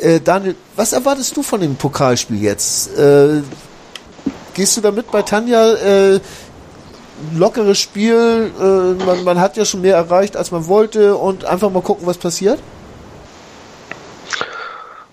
Äh, 0.00 0.20
Daniel, 0.20 0.54
was 0.76 0.92
erwartest 0.92 1.36
du 1.36 1.42
von 1.42 1.60
dem 1.60 1.76
Pokalspiel 1.76 2.42
jetzt? 2.42 2.98
Äh, 2.98 3.42
gehst 4.54 4.76
du 4.76 4.80
da 4.80 4.90
mit 4.90 5.10
bei 5.10 5.22
Tanja? 5.22 5.74
Äh, 5.74 6.20
lockeres 7.36 7.78
Spiel, 7.78 8.50
äh, 8.60 9.04
man, 9.04 9.24
man 9.24 9.40
hat 9.40 9.56
ja 9.56 9.64
schon 9.64 9.82
mehr 9.82 9.96
erreicht, 9.96 10.36
als 10.36 10.50
man 10.50 10.66
wollte 10.66 11.16
und 11.16 11.44
einfach 11.44 11.70
mal 11.70 11.82
gucken, 11.82 12.06
was 12.06 12.18
passiert? 12.18 12.58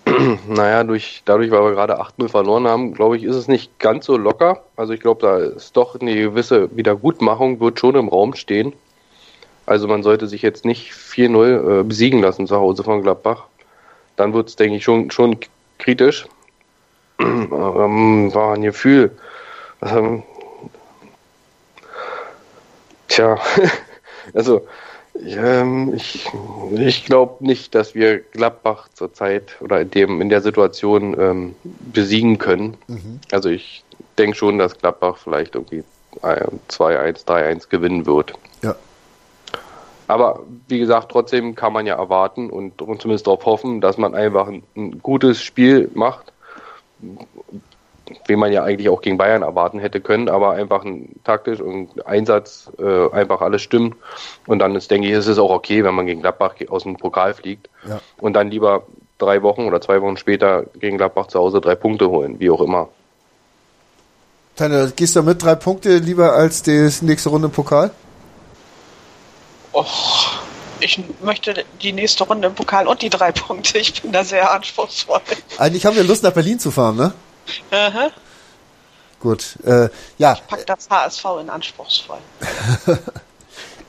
Naja, 0.47 0.83
durch, 0.83 1.21
dadurch, 1.25 1.51
weil 1.51 1.63
wir 1.63 1.71
gerade 1.71 2.01
8-0 2.01 2.29
verloren 2.29 2.67
haben, 2.67 2.93
glaube 2.93 3.17
ich, 3.17 3.23
ist 3.23 3.35
es 3.35 3.47
nicht 3.47 3.79
ganz 3.79 4.05
so 4.05 4.17
locker. 4.17 4.63
Also 4.75 4.93
ich 4.93 4.99
glaube, 4.99 5.21
da 5.21 5.37
ist 5.37 5.77
doch 5.77 5.99
eine 5.99 6.13
gewisse 6.13 6.75
Wiedergutmachung, 6.75 7.59
wird 7.59 7.79
schon 7.79 7.95
im 7.95 8.09
Raum 8.09 8.35
stehen. 8.35 8.73
Also 9.65 9.87
man 9.87 10.03
sollte 10.03 10.27
sich 10.27 10.41
jetzt 10.41 10.65
nicht 10.65 10.91
4-0 10.91 11.79
äh, 11.79 11.83
besiegen 11.83 12.21
lassen 12.21 12.47
zu 12.47 12.57
Hause 12.57 12.83
von 12.83 13.01
Gladbach 13.03 13.45
dann 14.21 14.33
wird 14.33 14.49
es, 14.49 14.55
denke 14.55 14.77
ich, 14.77 14.83
schon, 14.83 15.09
schon 15.09 15.37
kritisch. 15.79 16.27
ähm, 17.19 18.33
war 18.33 18.53
ein 18.53 18.61
Gefühl. 18.61 19.11
Ähm, 19.81 20.21
tja, 23.07 23.37
also 24.33 24.67
ähm, 25.15 25.93
ich, 25.95 26.29
ich 26.71 27.05
glaube 27.05 27.43
nicht, 27.43 27.73
dass 27.73 27.95
wir 27.95 28.19
Gladbach 28.19 28.89
zurzeit 28.93 29.57
oder 29.59 29.81
in, 29.81 29.89
dem, 29.89 30.21
in 30.21 30.29
der 30.29 30.41
Situation 30.41 31.19
ähm, 31.19 31.55
besiegen 31.63 32.37
können. 32.37 32.77
Mhm. 32.87 33.19
Also 33.31 33.49
ich 33.49 33.83
denke 34.19 34.37
schon, 34.37 34.59
dass 34.59 34.77
Gladbach 34.77 35.17
vielleicht 35.17 35.55
irgendwie 35.55 35.83
2-1, 36.21 37.25
3-1 37.25 37.69
gewinnen 37.69 38.05
wird. 38.05 38.33
Aber 40.11 40.41
wie 40.67 40.77
gesagt, 40.77 41.09
trotzdem 41.09 41.55
kann 41.55 41.71
man 41.71 41.85
ja 41.85 41.95
erwarten 41.95 42.49
und, 42.49 42.81
und 42.81 43.01
zumindest 43.01 43.27
darauf 43.27 43.45
hoffen, 43.45 43.79
dass 43.79 43.97
man 43.97 44.13
einfach 44.13 44.47
ein, 44.47 44.61
ein, 44.75 45.01
gutes 45.01 45.41
Spiel 45.41 45.89
macht, 45.93 46.33
wie 48.27 48.35
man 48.35 48.51
ja 48.51 48.65
eigentlich 48.65 48.89
auch 48.89 49.01
gegen 49.01 49.17
Bayern 49.17 49.41
erwarten 49.41 49.79
hätte 49.79 50.01
können, 50.01 50.27
aber 50.27 50.51
einfach 50.51 50.83
ein 50.83 51.15
taktisch 51.23 51.61
und 51.61 52.05
Einsatz 52.05 52.69
äh, 52.77 53.09
einfach 53.11 53.39
alles 53.39 53.61
stimmt. 53.61 53.95
Und 54.47 54.59
dann 54.59 54.75
ist, 54.75 54.91
denke 54.91 55.07
ich, 55.07 55.13
ist 55.13 55.27
es 55.27 55.39
auch 55.39 55.49
okay, 55.49 55.85
wenn 55.85 55.95
man 55.95 56.07
gegen 56.07 56.19
Gladbach 56.19 56.55
aus 56.67 56.83
dem 56.83 56.97
Pokal 56.97 57.33
fliegt 57.33 57.69
ja. 57.87 58.01
und 58.17 58.33
dann 58.33 58.51
lieber 58.51 58.83
drei 59.17 59.41
Wochen 59.43 59.61
oder 59.61 59.79
zwei 59.79 60.01
Wochen 60.01 60.17
später 60.17 60.65
gegen 60.77 60.97
Gladbach 60.97 61.27
zu 61.27 61.39
Hause 61.39 61.61
drei 61.61 61.75
Punkte 61.75 62.09
holen, 62.09 62.37
wie 62.41 62.49
auch 62.49 62.59
immer. 62.59 62.89
Tanja, 64.57 64.87
gehst 64.93 65.15
du 65.15 65.23
mit 65.23 65.41
drei 65.41 65.55
Punkte 65.55 65.99
lieber 65.99 66.33
als 66.33 66.63
die 66.63 66.89
nächste 66.99 67.29
Runde 67.29 67.47
im 67.47 67.53
Pokal? 67.53 67.91
Och, 69.73 70.39
ich 70.79 71.03
möchte 71.21 71.63
die 71.81 71.93
nächste 71.93 72.23
Runde 72.23 72.47
im 72.47 72.55
Pokal 72.55 72.87
und 72.87 73.01
die 73.01 73.09
drei 73.09 73.31
Punkte. 73.31 73.77
Ich 73.77 74.01
bin 74.01 74.11
da 74.11 74.23
sehr 74.23 74.51
anspruchsvoll. 74.51 75.21
Eigentlich 75.57 75.85
haben 75.85 75.95
wir 75.95 76.03
Lust, 76.03 76.23
nach 76.23 76.33
Berlin 76.33 76.59
zu 76.59 76.71
fahren, 76.71 76.97
ne? 76.97 77.13
Aha. 77.71 78.09
Gut, 79.19 79.57
äh, 79.63 79.89
ja. 80.17 80.33
Ich 80.33 80.47
pack 80.47 80.65
das 80.65 80.89
HSV 80.89 81.25
in 81.41 81.49
anspruchsvoll. 81.49 82.17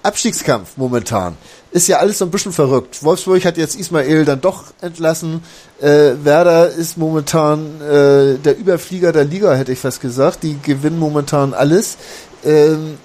Abstiegskampf 0.03 0.77
momentan. 0.77 1.37
Ist 1.71 1.89
ja 1.89 1.99
alles 1.99 2.19
so 2.19 2.27
ein 2.27 2.31
bisschen 2.31 2.53
verrückt. 2.53 3.03
Wolfsburg 3.03 3.45
hat 3.45 3.57
jetzt 3.57 3.77
Ismail 3.77 4.25
dann 4.25 4.41
doch 4.41 4.65
entlassen. 4.83 5.43
Äh, 5.81 6.13
Werder 6.23 6.69
ist 6.69 6.99
momentan 6.99 7.81
äh, 7.81 8.39
der 8.39 8.59
Überflieger 8.59 9.13
der 9.13 9.25
Liga, 9.25 9.55
hätte 9.55 9.73
ich 9.73 9.79
fast 9.79 10.01
gesagt. 10.01 10.43
Die 10.43 10.61
gewinnen 10.61 10.99
momentan 10.99 11.55
alles. 11.55 11.97
Ähm, 12.45 12.99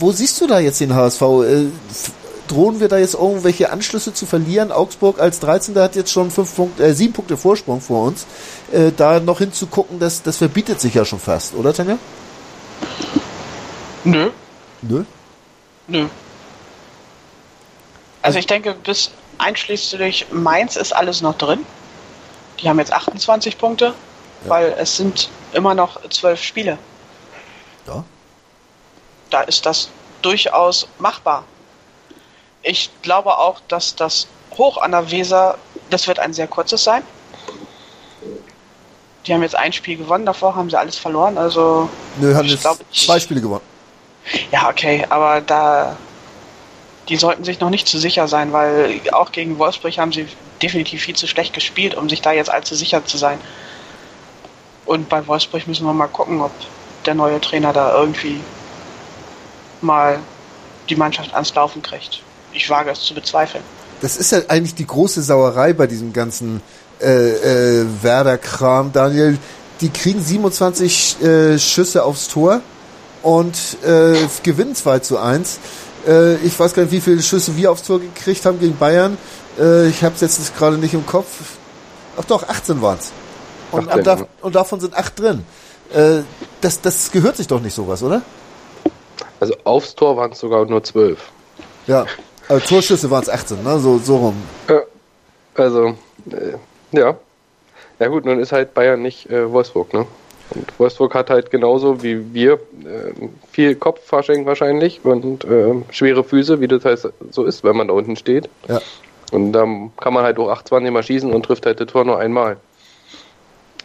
wo 0.00 0.12
siehst 0.12 0.40
du 0.40 0.46
da 0.46 0.58
jetzt 0.58 0.80
den 0.80 0.94
HSV? 0.94 1.22
Äh, 1.22 1.66
drohen 2.48 2.80
wir 2.80 2.88
da 2.88 2.98
jetzt 2.98 3.14
irgendwelche 3.14 3.70
Anschlüsse 3.70 4.12
zu 4.12 4.26
verlieren? 4.26 4.72
Augsburg 4.72 5.20
als 5.20 5.40
13. 5.40 5.76
hat 5.76 5.94
jetzt 5.94 6.10
schon 6.10 6.30
fünf 6.30 6.56
Punkte, 6.56 6.84
äh, 6.84 6.94
sieben 6.94 7.12
Punkte 7.12 7.36
Vorsprung 7.36 7.80
vor 7.80 8.06
uns. 8.06 8.26
Äh, 8.72 8.92
da 8.96 9.20
noch 9.20 9.38
hinzugucken, 9.38 9.98
das, 10.00 10.22
das 10.22 10.38
verbietet 10.38 10.80
sich 10.80 10.94
ja 10.94 11.04
schon 11.04 11.20
fast, 11.20 11.54
oder 11.54 11.72
Tanja? 11.72 11.98
Nö. 14.04 14.30
Nö? 14.82 15.04
Nö. 15.86 16.06
Also 18.22 18.38
ich 18.38 18.46
denke, 18.46 18.74
bis 18.74 19.10
einschließlich 19.38 20.26
Mainz 20.32 20.76
ist 20.76 20.94
alles 20.94 21.20
noch 21.22 21.36
drin. 21.36 21.64
Die 22.60 22.68
haben 22.68 22.78
jetzt 22.78 22.92
28 22.92 23.58
Punkte, 23.58 23.86
ja. 24.44 24.50
weil 24.50 24.74
es 24.78 24.96
sind 24.96 25.30
immer 25.52 25.74
noch 25.74 26.08
zwölf 26.08 26.42
Spiele. 26.42 26.78
Ja 27.86 28.04
da 29.30 29.42
ist 29.42 29.66
das 29.66 29.88
durchaus 30.22 30.86
machbar. 30.98 31.44
Ich 32.62 32.90
glaube 33.02 33.38
auch, 33.38 33.60
dass 33.68 33.96
das 33.96 34.26
Hoch 34.56 34.78
an 34.78 34.90
der 34.92 35.10
Weser, 35.10 35.56
das 35.88 36.06
wird 36.06 36.18
ein 36.18 36.32
sehr 36.34 36.46
kurzes 36.46 36.84
sein. 36.84 37.02
Die 39.26 39.34
haben 39.34 39.42
jetzt 39.42 39.56
ein 39.56 39.72
Spiel 39.72 39.96
gewonnen, 39.96 40.26
davor 40.26 40.54
haben 40.54 40.70
sie 40.70 40.78
alles 40.78 40.98
verloren. 40.98 41.38
Also 41.38 41.88
Nö, 42.20 42.34
haben 42.34 42.48
jetzt 42.48 42.62
glaub, 42.62 42.78
zwei 42.92 43.20
Spiele 43.20 43.40
gewonnen. 43.40 43.64
Ja, 44.50 44.68
okay, 44.68 45.06
aber 45.08 45.40
da 45.40 45.96
die 47.10 47.16
sollten 47.16 47.44
sich 47.44 47.58
noch 47.60 47.70
nicht 47.70 47.88
zu 47.88 47.98
sicher 47.98 48.28
sein, 48.28 48.52
weil 48.52 49.00
auch 49.12 49.32
gegen 49.32 49.58
Wolfsburg 49.58 49.98
haben 49.98 50.12
sie 50.12 50.26
definitiv 50.62 51.02
viel 51.02 51.16
zu 51.16 51.26
schlecht 51.26 51.52
gespielt, 51.52 51.94
um 51.94 52.08
sich 52.08 52.22
da 52.22 52.32
jetzt 52.32 52.50
allzu 52.50 52.74
sicher 52.76 53.04
zu 53.04 53.18
sein. 53.18 53.38
Und 54.86 55.08
bei 55.08 55.26
Wolfsburg 55.26 55.66
müssen 55.66 55.84
wir 55.86 55.92
mal 55.92 56.06
gucken, 56.06 56.40
ob 56.40 56.52
der 57.06 57.14
neue 57.14 57.40
Trainer 57.40 57.72
da 57.72 57.98
irgendwie 57.98 58.40
mal 59.82 60.18
die 60.88 60.96
Mannschaft 60.96 61.32
ans 61.34 61.54
Laufen 61.54 61.82
kriegt. 61.82 62.22
Ich 62.52 62.68
wage 62.68 62.90
es 62.90 63.00
zu 63.00 63.14
bezweifeln. 63.14 63.62
Das 64.00 64.16
ist 64.16 64.32
ja 64.32 64.40
eigentlich 64.48 64.74
die 64.74 64.86
große 64.86 65.22
Sauerei 65.22 65.72
bei 65.72 65.86
diesem 65.86 66.12
ganzen 66.12 66.62
äh, 67.00 67.80
äh, 67.82 67.86
Werder-Kram, 68.02 68.92
Daniel. 68.92 69.38
Die 69.80 69.90
kriegen 69.90 70.22
27 70.22 71.22
äh, 71.22 71.58
Schüsse 71.58 72.04
aufs 72.04 72.28
Tor 72.28 72.60
und 73.22 73.56
äh, 73.84 74.16
gewinnen 74.42 74.74
2 74.74 74.98
zu 75.00 75.18
1. 75.18 75.58
Äh, 76.06 76.36
ich 76.36 76.58
weiß 76.58 76.74
gar 76.74 76.82
nicht, 76.82 76.92
wie 76.92 77.00
viele 77.00 77.22
Schüsse 77.22 77.56
wir 77.56 77.70
aufs 77.70 77.82
Tor 77.82 78.00
gekriegt 78.00 78.44
haben 78.46 78.58
gegen 78.58 78.76
Bayern. 78.76 79.16
Äh, 79.58 79.88
ich 79.88 80.02
habe 80.02 80.14
es 80.14 80.20
jetzt 80.20 80.56
gerade 80.56 80.78
nicht 80.78 80.94
im 80.94 81.06
Kopf. 81.06 81.28
Ach 82.18 82.24
doch, 82.24 82.48
18 82.48 82.82
waren 82.82 82.98
es. 82.98 83.12
Und, 83.70 83.86
und, 83.86 84.26
und, 84.40 84.54
davon 84.54 84.80
sind 84.80 84.94
8 84.94 85.18
drin. 85.18 85.44
Äh, 85.92 86.22
das, 86.60 86.80
das 86.80 87.10
gehört 87.10 87.36
sich 87.36 87.46
doch 87.46 87.60
nicht 87.60 87.74
sowas, 87.74 88.02
oder? 88.02 88.22
Also 89.40 89.54
aufs 89.64 89.94
Tor 89.94 90.16
waren 90.16 90.32
es 90.32 90.38
sogar 90.38 90.64
nur 90.66 90.84
zwölf. 90.84 91.30
Ja, 91.86 92.06
also 92.48 92.66
Torschüsse 92.66 93.10
waren 93.10 93.22
es 93.22 93.28
18, 93.28 93.62
ne? 93.62 93.78
So, 93.78 93.98
so 93.98 94.16
rum. 94.16 94.42
Ja, 94.68 94.82
also, 95.54 95.96
äh, 96.30 96.56
ja. 96.92 97.16
Ja 97.98 98.08
gut, 98.08 98.24
nun 98.24 98.38
ist 98.38 98.52
halt 98.52 98.74
Bayern 98.74 99.02
nicht 99.02 99.30
äh, 99.30 99.50
Wolfsburg, 99.50 99.92
ne? 99.92 100.06
Und 100.54 100.78
Wolfsburg 100.78 101.14
hat 101.14 101.30
halt 101.30 101.50
genauso 101.50 102.02
wie 102.02 102.34
wir 102.34 102.54
äh, 102.54 103.28
viel 103.52 103.76
Kopffasching 103.76 104.46
wahrscheinlich 104.46 105.04
und 105.04 105.44
äh, 105.44 105.74
schwere 105.90 106.24
Füße, 106.24 106.60
wie 106.60 106.66
das 106.66 106.84
heißt, 106.84 107.08
so 107.30 107.44
ist, 107.44 107.62
wenn 107.62 107.76
man 107.76 107.88
da 107.88 107.94
unten 107.94 108.16
steht. 108.16 108.48
Ja. 108.68 108.80
Und 109.30 109.52
dann 109.52 109.92
kann 109.96 110.12
man 110.12 110.24
halt 110.24 110.38
auch 110.38 110.48
28 110.48 110.92
mal 110.92 111.02
schießen 111.02 111.32
und 111.32 111.44
trifft 111.44 111.66
halt 111.66 111.80
das 111.80 111.86
Tor 111.86 112.04
nur 112.04 112.18
einmal. 112.18 112.56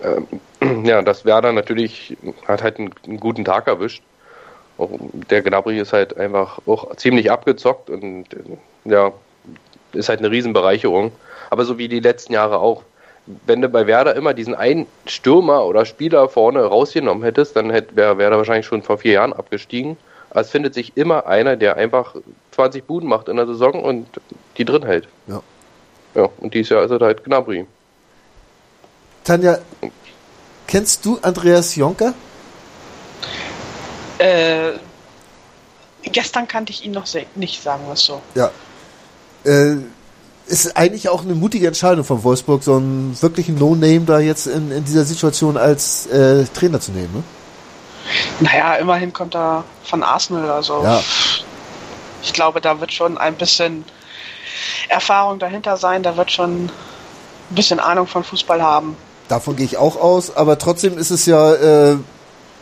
ähm, 0.04 0.86
ja, 0.86 1.02
das 1.04 1.24
Werder 1.24 1.52
natürlich 1.52 2.18
hat 2.48 2.64
halt 2.64 2.80
einen, 2.80 2.94
einen 3.06 3.20
guten 3.20 3.46
Tag 3.46 3.68
erwischt. 3.68 4.02
Auch 4.78 4.90
der 5.30 5.42
Gnabry 5.42 5.80
ist 5.80 5.94
halt 5.94 6.18
einfach 6.18 6.60
auch 6.66 6.96
ziemlich 6.96 7.32
abgezockt 7.32 7.90
und 7.90 8.26
äh, 8.34 8.90
ja, 8.90 9.14
ist 9.94 10.10
halt 10.10 10.20
eine 10.20 10.32
Riesenbereicherung. 10.32 11.12
Aber 11.50 11.66
so 11.66 11.78
wie 11.78 11.88
die 11.88 12.00
letzten 12.00 12.34
Jahre 12.34 12.60
auch. 12.60 12.84
Wenn 13.48 13.60
du 13.60 13.70
bei 13.70 13.88
Werder 13.88 14.16
immer 14.16 14.36
diesen 14.36 14.54
einen 14.54 14.86
Stürmer 15.08 15.66
oder 15.66 15.86
Spieler 15.86 16.30
vorne 16.30 16.64
rausgenommen 16.64 17.24
hättest, 17.24 17.56
dann 17.56 17.72
hätte 17.72 17.96
wäre 17.96 18.20
Werder 18.20 18.38
wahrscheinlich 18.38 18.68
schon 18.68 18.84
vor 18.84 19.00
vier 19.00 19.14
Jahren 19.14 19.34
abgestiegen. 19.34 19.98
Aber 20.30 20.42
es 20.42 20.52
findet 20.52 20.76
sich 20.76 20.96
immer 20.96 21.26
einer, 21.26 21.56
der 21.56 21.76
einfach 21.76 22.16
20 22.52 22.86
Buden 22.86 23.10
macht 23.10 23.28
in 23.28 23.38
der 23.38 23.48
Saison 23.48 23.84
und 23.84 24.06
die 24.58 24.66
drin 24.66 24.86
hält. 24.86 25.08
Ja. 25.26 25.42
Ja, 26.14 26.30
und 26.38 26.54
dieses 26.54 26.70
Jahr 26.70 26.84
ist 26.84 26.92
er 26.92 27.00
halt 27.00 27.24
Gnabry. 27.24 27.66
Tanja, 29.24 29.58
kennst 30.68 31.06
du 31.06 31.18
Andreas 31.22 31.76
Jonker? 31.76 32.14
Äh, 34.26 34.80
gestern 36.04 36.48
kannte 36.48 36.72
ich 36.72 36.84
ihn 36.86 36.92
noch 36.92 37.06
nicht, 37.36 37.62
sagen 37.62 37.86
wir 37.86 37.94
es 37.94 38.02
so. 38.06 38.22
Ja. 38.34 38.50
Äh, 39.44 39.78
ist 40.48 40.78
eigentlich 40.78 41.10
auch 41.10 41.22
eine 41.24 41.34
mutige 41.36 41.68
Entscheidung 41.68 42.04
von 42.06 42.24
Wolfsburg, 42.24 42.64
so 42.64 42.76
einen 42.76 43.18
wirklichen 43.22 43.56
No-Name 43.58 44.02
da 44.02 44.20
jetzt 44.20 44.48
in, 44.48 44.72
in 44.72 44.84
dieser 44.86 45.04
Situation 45.04 45.58
als 45.58 46.06
äh, 46.08 46.46
Trainer 46.54 46.80
zu 46.80 46.92
nehmen. 46.92 47.10
Ne? 47.14 47.24
Naja, 48.40 48.76
immerhin 48.76 49.12
kommt 49.12 49.36
er 49.36 49.64
von 49.84 50.04
Arsenal, 50.04 50.50
also 50.52 50.84
Ja. 50.84 51.02
ich 52.22 52.34
glaube, 52.34 52.62
da 52.62 52.80
wird 52.80 52.92
schon 52.94 53.18
ein 53.18 53.36
bisschen 53.36 53.86
Erfahrung 54.90 55.40
dahinter 55.40 55.78
sein, 55.78 56.04
da 56.04 56.16
wird 56.16 56.32
schon 56.32 56.66
ein 56.66 56.72
bisschen 57.50 57.80
Ahnung 57.80 58.06
von 58.06 58.24
Fußball 58.24 58.62
haben. 58.62 58.96
Davon 59.28 59.56
gehe 59.56 59.66
ich 59.66 59.78
auch 59.78 59.96
aus, 60.00 60.36
aber 60.36 60.60
trotzdem 60.60 60.98
ist 61.00 61.10
es 61.10 61.26
ja 61.26 61.54
äh, 61.54 61.98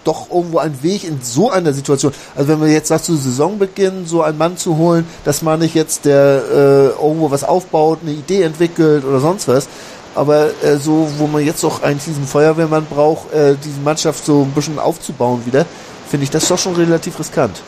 doch 0.04 0.30
irgendwo 0.32 0.60
ein 0.60 0.82
Weg 0.84 1.04
in 1.04 1.22
so 1.22 1.49
einer 1.49 1.74
Situation. 1.74 2.14
Also 2.36 2.49
wenn 2.49 2.60
man 2.60 2.72
jetzt 2.72 2.88
sagt, 2.88 3.06
zu 3.06 3.16
Saisonbeginn 3.16 4.06
so 4.06 4.22
einen 4.22 4.38
Mann 4.38 4.58
zu 4.58 4.78
holen, 4.78 5.08
dass 5.26 5.41
man 5.41 5.60
nicht 5.60 5.76
jetzt 5.76 6.06
der 6.06 6.43
äh, 6.51 7.04
irgendwo 7.04 7.32
was 7.32 7.43
aufbaut, 7.43 7.99
eine 8.01 8.12
Idee 8.12 8.43
entwickelt 8.43 9.06
oder 9.06 9.20
sonst 9.20 9.47
was, 9.47 9.68
aber 10.16 10.49
äh, 10.64 10.78
so, 10.78 11.10
wo 11.18 11.28
man 11.28 11.45
jetzt 11.45 11.64
auch 11.64 11.82
eigentlich 11.82 12.06
diesen 12.06 12.28
Feuerwehrmann 12.28 12.86
braucht, 12.86 13.34
äh, 13.34 13.56
diese 13.64 13.80
Mannschaft 13.80 14.26
so 14.26 14.43
ein 14.43 14.51
bisschen 14.51 14.80
aufzubauen 14.80 15.45
wieder, 15.45 15.66
finde 16.10 16.26
ich 16.26 16.30
das 16.30 16.47
doch 16.47 16.58
schon 16.58 16.76
relativ 16.76 17.20
riskant. 17.20 17.62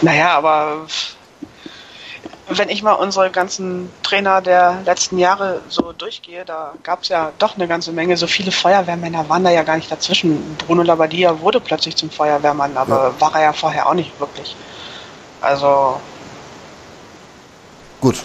Naja, 0.00 0.36
aber 0.36 0.86
wenn 2.48 2.68
ich 2.68 2.82
mal 2.82 2.94
unsere 2.94 3.30
ganzen 3.30 3.90
Trainer 4.02 4.40
der 4.40 4.82
letzten 4.84 5.18
Jahre 5.18 5.62
so 5.68 5.92
durchgehe, 5.92 6.44
da 6.44 6.74
gab 6.82 7.02
es 7.02 7.08
ja 7.08 7.32
doch 7.38 7.54
eine 7.54 7.68
ganze 7.68 7.92
Menge. 7.92 8.16
So 8.16 8.26
viele 8.26 8.50
Feuerwehrmänner 8.50 9.28
waren 9.28 9.44
da 9.44 9.50
ja 9.50 9.62
gar 9.62 9.76
nicht 9.76 9.90
dazwischen. 9.90 10.56
Bruno 10.66 10.82
Labbadia 10.82 11.40
wurde 11.40 11.60
plötzlich 11.60 11.96
zum 11.96 12.10
Feuerwehrmann, 12.10 12.76
aber 12.76 13.14
war 13.20 13.34
er 13.34 13.42
ja 13.42 13.52
vorher 13.52 13.88
auch 13.88 13.94
nicht 13.94 14.18
wirklich. 14.18 14.56
Also 15.40 16.00
Gut, 18.00 18.16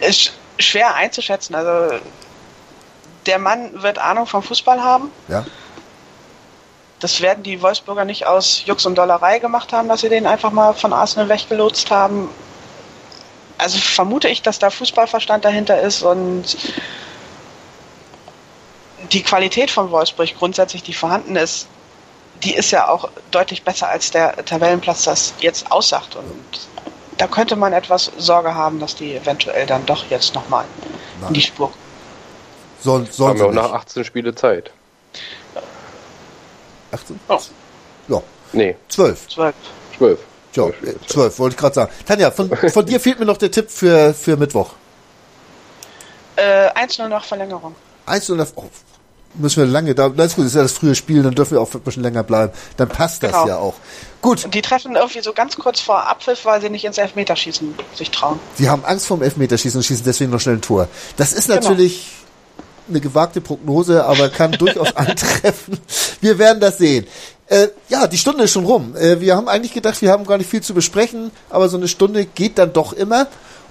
ist 0.00 0.32
schwer 0.58 0.94
einzuschätzen. 0.94 1.54
Also 1.54 1.98
der 3.26 3.38
Mann 3.38 3.82
wird 3.82 3.98
Ahnung 3.98 4.26
vom 4.26 4.42
Fußball 4.42 4.82
haben. 4.82 5.10
ja. 5.28 5.44
Das 7.00 7.20
werden 7.20 7.42
die 7.42 7.60
Wolfsburger 7.60 8.06
nicht 8.06 8.26
aus 8.26 8.64
Jux 8.64 8.86
und 8.86 8.96
Dollerei 8.96 9.38
gemacht 9.38 9.74
haben, 9.74 9.88
dass 9.88 10.00
sie 10.00 10.08
den 10.08 10.26
einfach 10.26 10.52
mal 10.52 10.72
von 10.72 10.94
Arsenal 10.94 11.28
weggelotst 11.28 11.90
haben. 11.90 12.30
Also 13.58 13.78
vermute 13.78 14.28
ich, 14.28 14.42
dass 14.42 14.58
da 14.58 14.70
Fußballverstand 14.70 15.44
dahinter 15.44 15.80
ist 15.80 16.02
und 16.02 16.56
die 19.12 19.22
Qualität 19.22 19.70
von 19.70 19.90
Wolfsburg 19.90 20.34
grundsätzlich, 20.36 20.82
die 20.82 20.92
vorhanden 20.92 21.36
ist, 21.36 21.68
die 22.42 22.54
ist 22.54 22.70
ja 22.72 22.88
auch 22.88 23.08
deutlich 23.30 23.62
besser 23.62 23.88
als 23.88 24.10
der 24.10 24.44
Tabellenplatz 24.44 25.04
das 25.04 25.34
jetzt 25.38 25.70
aussagt. 25.70 26.16
Und 26.16 26.44
da 27.16 27.26
könnte 27.28 27.54
man 27.56 27.72
etwas 27.72 28.10
Sorge 28.18 28.54
haben, 28.54 28.80
dass 28.80 28.96
die 28.96 29.14
eventuell 29.14 29.66
dann 29.66 29.86
doch 29.86 30.04
jetzt 30.10 30.34
nochmal 30.34 30.64
in 31.28 31.34
die 31.34 31.40
Spur 31.40 31.68
kommen. 31.70 31.84
Soll, 32.82 33.06
sollen 33.10 33.30
Haben 33.30 33.38
wir 33.38 33.46
auch 33.46 33.50
nicht. 33.52 33.72
nach 33.72 33.80
18 33.80 34.04
Spiele 34.04 34.34
Zeit. 34.34 34.70
18? 36.92 37.20
Oh. 37.28 37.38
Ja, 38.08 38.22
Nee, 38.52 38.76
12. 38.88 39.28
12. 39.28 39.54
12. 39.98 40.20
Ja, 40.54 40.68
äh, 40.68 40.72
12, 41.06 41.38
wollte 41.38 41.54
ich 41.54 41.60
gerade 41.60 41.74
sagen. 41.74 41.92
Tanja, 42.06 42.30
von, 42.30 42.50
von 42.56 42.86
dir 42.86 43.00
fehlt 43.00 43.18
mir 43.18 43.26
noch 43.26 43.36
der 43.36 43.50
Tipp 43.50 43.70
für, 43.70 44.14
für 44.14 44.36
Mittwoch. 44.36 44.70
Äh, 46.36 46.68
1-0 46.70 47.08
nach 47.08 47.24
Verlängerung. 47.24 47.74
1 48.06 48.30
und 48.30 48.46
oh, 48.56 48.64
müssen 49.34 49.56
wir 49.64 49.66
lange 49.66 49.94
da. 49.94 50.10
Na 50.14 50.24
ist 50.24 50.36
gut, 50.36 50.44
das 50.44 50.52
ist 50.52 50.56
ja 50.56 50.62
das 50.62 50.72
frühe 50.72 50.94
Spiel, 50.94 51.22
dann 51.22 51.34
dürfen 51.34 51.52
wir 51.52 51.60
auch 51.60 51.72
ein 51.72 51.80
bisschen 51.80 52.02
länger 52.02 52.22
bleiben. 52.22 52.52
Dann 52.76 52.88
passt 52.88 53.22
das 53.22 53.32
Genau. 53.32 53.46
ja 53.46 53.56
auch. 53.56 53.74
Gut, 54.20 54.52
Die 54.52 54.62
treffen 54.62 54.96
irgendwie 54.96 55.20
so 55.20 55.32
ganz 55.32 55.56
kurz 55.56 55.80
vor 55.80 56.06
Abpfiff, 56.08 56.44
weil 56.44 56.60
sie 56.60 56.70
nicht 56.70 56.84
ins 56.84 56.98
Elfmeterschießen 56.98 57.74
sich 57.94 58.10
trauen. 58.10 58.38
sie 58.56 58.68
haben 58.68 58.84
Angst 58.84 59.06
vorm 59.06 59.22
Elfmeterschießen 59.22 59.78
und 59.78 59.84
schießen 59.84 60.04
deswegen 60.04 60.30
noch 60.30 60.40
schnell 60.40 60.56
ein 60.56 60.62
Tor. 60.62 60.88
Das 61.16 61.32
ist 61.32 61.48
Genau. 61.48 61.60
natürlich 61.60 62.10
eine 62.88 63.00
gewagte 63.00 63.40
Prognose, 63.40 64.04
aber 64.04 64.28
kann 64.28 64.52
durchaus 64.52 64.94
eintreffen. 64.96 65.78
Wir 66.20 66.38
werden 66.38 66.60
das 66.60 66.78
sehen. 66.78 67.06
Äh, 67.48 67.68
ja, 67.88 68.06
die 68.06 68.16
Stunde 68.16 68.44
ist 68.44 68.52
schon 68.52 68.64
rum. 68.64 68.96
Äh, 68.96 69.20
wir 69.20 69.36
haben 69.36 69.48
eigentlich 69.48 69.74
gedacht, 69.74 70.00
wir 70.00 70.10
haben 70.10 70.26
gar 70.26 70.38
nicht 70.38 70.48
viel 70.48 70.62
zu 70.62 70.74
besprechen, 70.74 71.30
aber 71.50 71.68
so 71.68 71.76
eine 71.76 71.88
Stunde 71.88 72.24
geht 72.24 72.58
dann 72.58 72.72
doch 72.72 72.92
immer. 72.92 73.26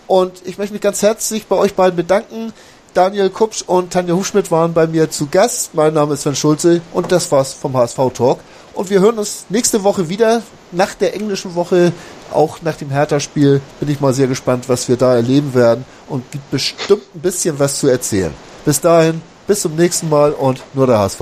Und 0.08 0.42
ich 0.46 0.58
möchte 0.58 0.74
mich 0.74 0.82
ganz 0.82 1.02
herzlich 1.02 1.48
bei 1.48 1.56
euch 1.56 1.74
beiden 1.74 1.96
bedanken. 1.96 2.54
Daniel 2.94 3.32
Kupsch 3.32 3.64
und 3.66 3.92
Tanja 3.92 4.14
Hufschmidt 4.14 4.52
waren 4.52 4.74
bei 4.74 4.86
mir 4.86 5.10
zu 5.10 5.28
Gast. 5.28 5.74
Mein 5.74 5.96
Name 5.96 6.14
ist 6.14 6.22
Sven 6.22 6.36
Schulze 6.36 6.82
und 6.94 7.12
das 7.12 7.32
war's 7.32 7.54
vom 7.54 7.76
HSV 7.76 7.98
Talk. 8.14 8.40
Und 8.76 8.90
wir 8.92 9.00
hören 9.00 9.18
uns 9.18 9.46
nächste 9.50 9.84
Woche 9.84 10.10
wieder 10.10 10.44
nach 10.72 10.94
der 10.94 11.16
englischen 11.16 11.56
Woche, 11.56 11.92
auch 12.32 12.62
nach 12.62 12.76
dem 12.76 12.92
Hertha-Spiel. 12.92 13.62
Bin 13.80 13.90
ich 13.90 14.00
mal 14.00 14.14
sehr 14.14 14.28
gespannt, 14.28 14.70
was 14.70 14.88
wir 14.88 14.98
da 14.98 15.16
erleben 15.16 15.56
werden 15.56 15.86
und 16.08 16.30
gibt 16.32 16.50
bestimmt 16.52 17.04
ein 17.16 17.22
bisschen 17.22 17.58
was 17.58 17.80
zu 17.80 17.88
erzählen. 17.88 18.34
Bis 18.66 18.80
dahin, 18.80 19.22
bis 19.48 19.62
zum 19.62 19.76
nächsten 19.76 20.10
Mal 20.10 20.32
und 20.32 20.62
nur 20.74 20.86
der 20.86 21.00
HSV. 21.00 21.22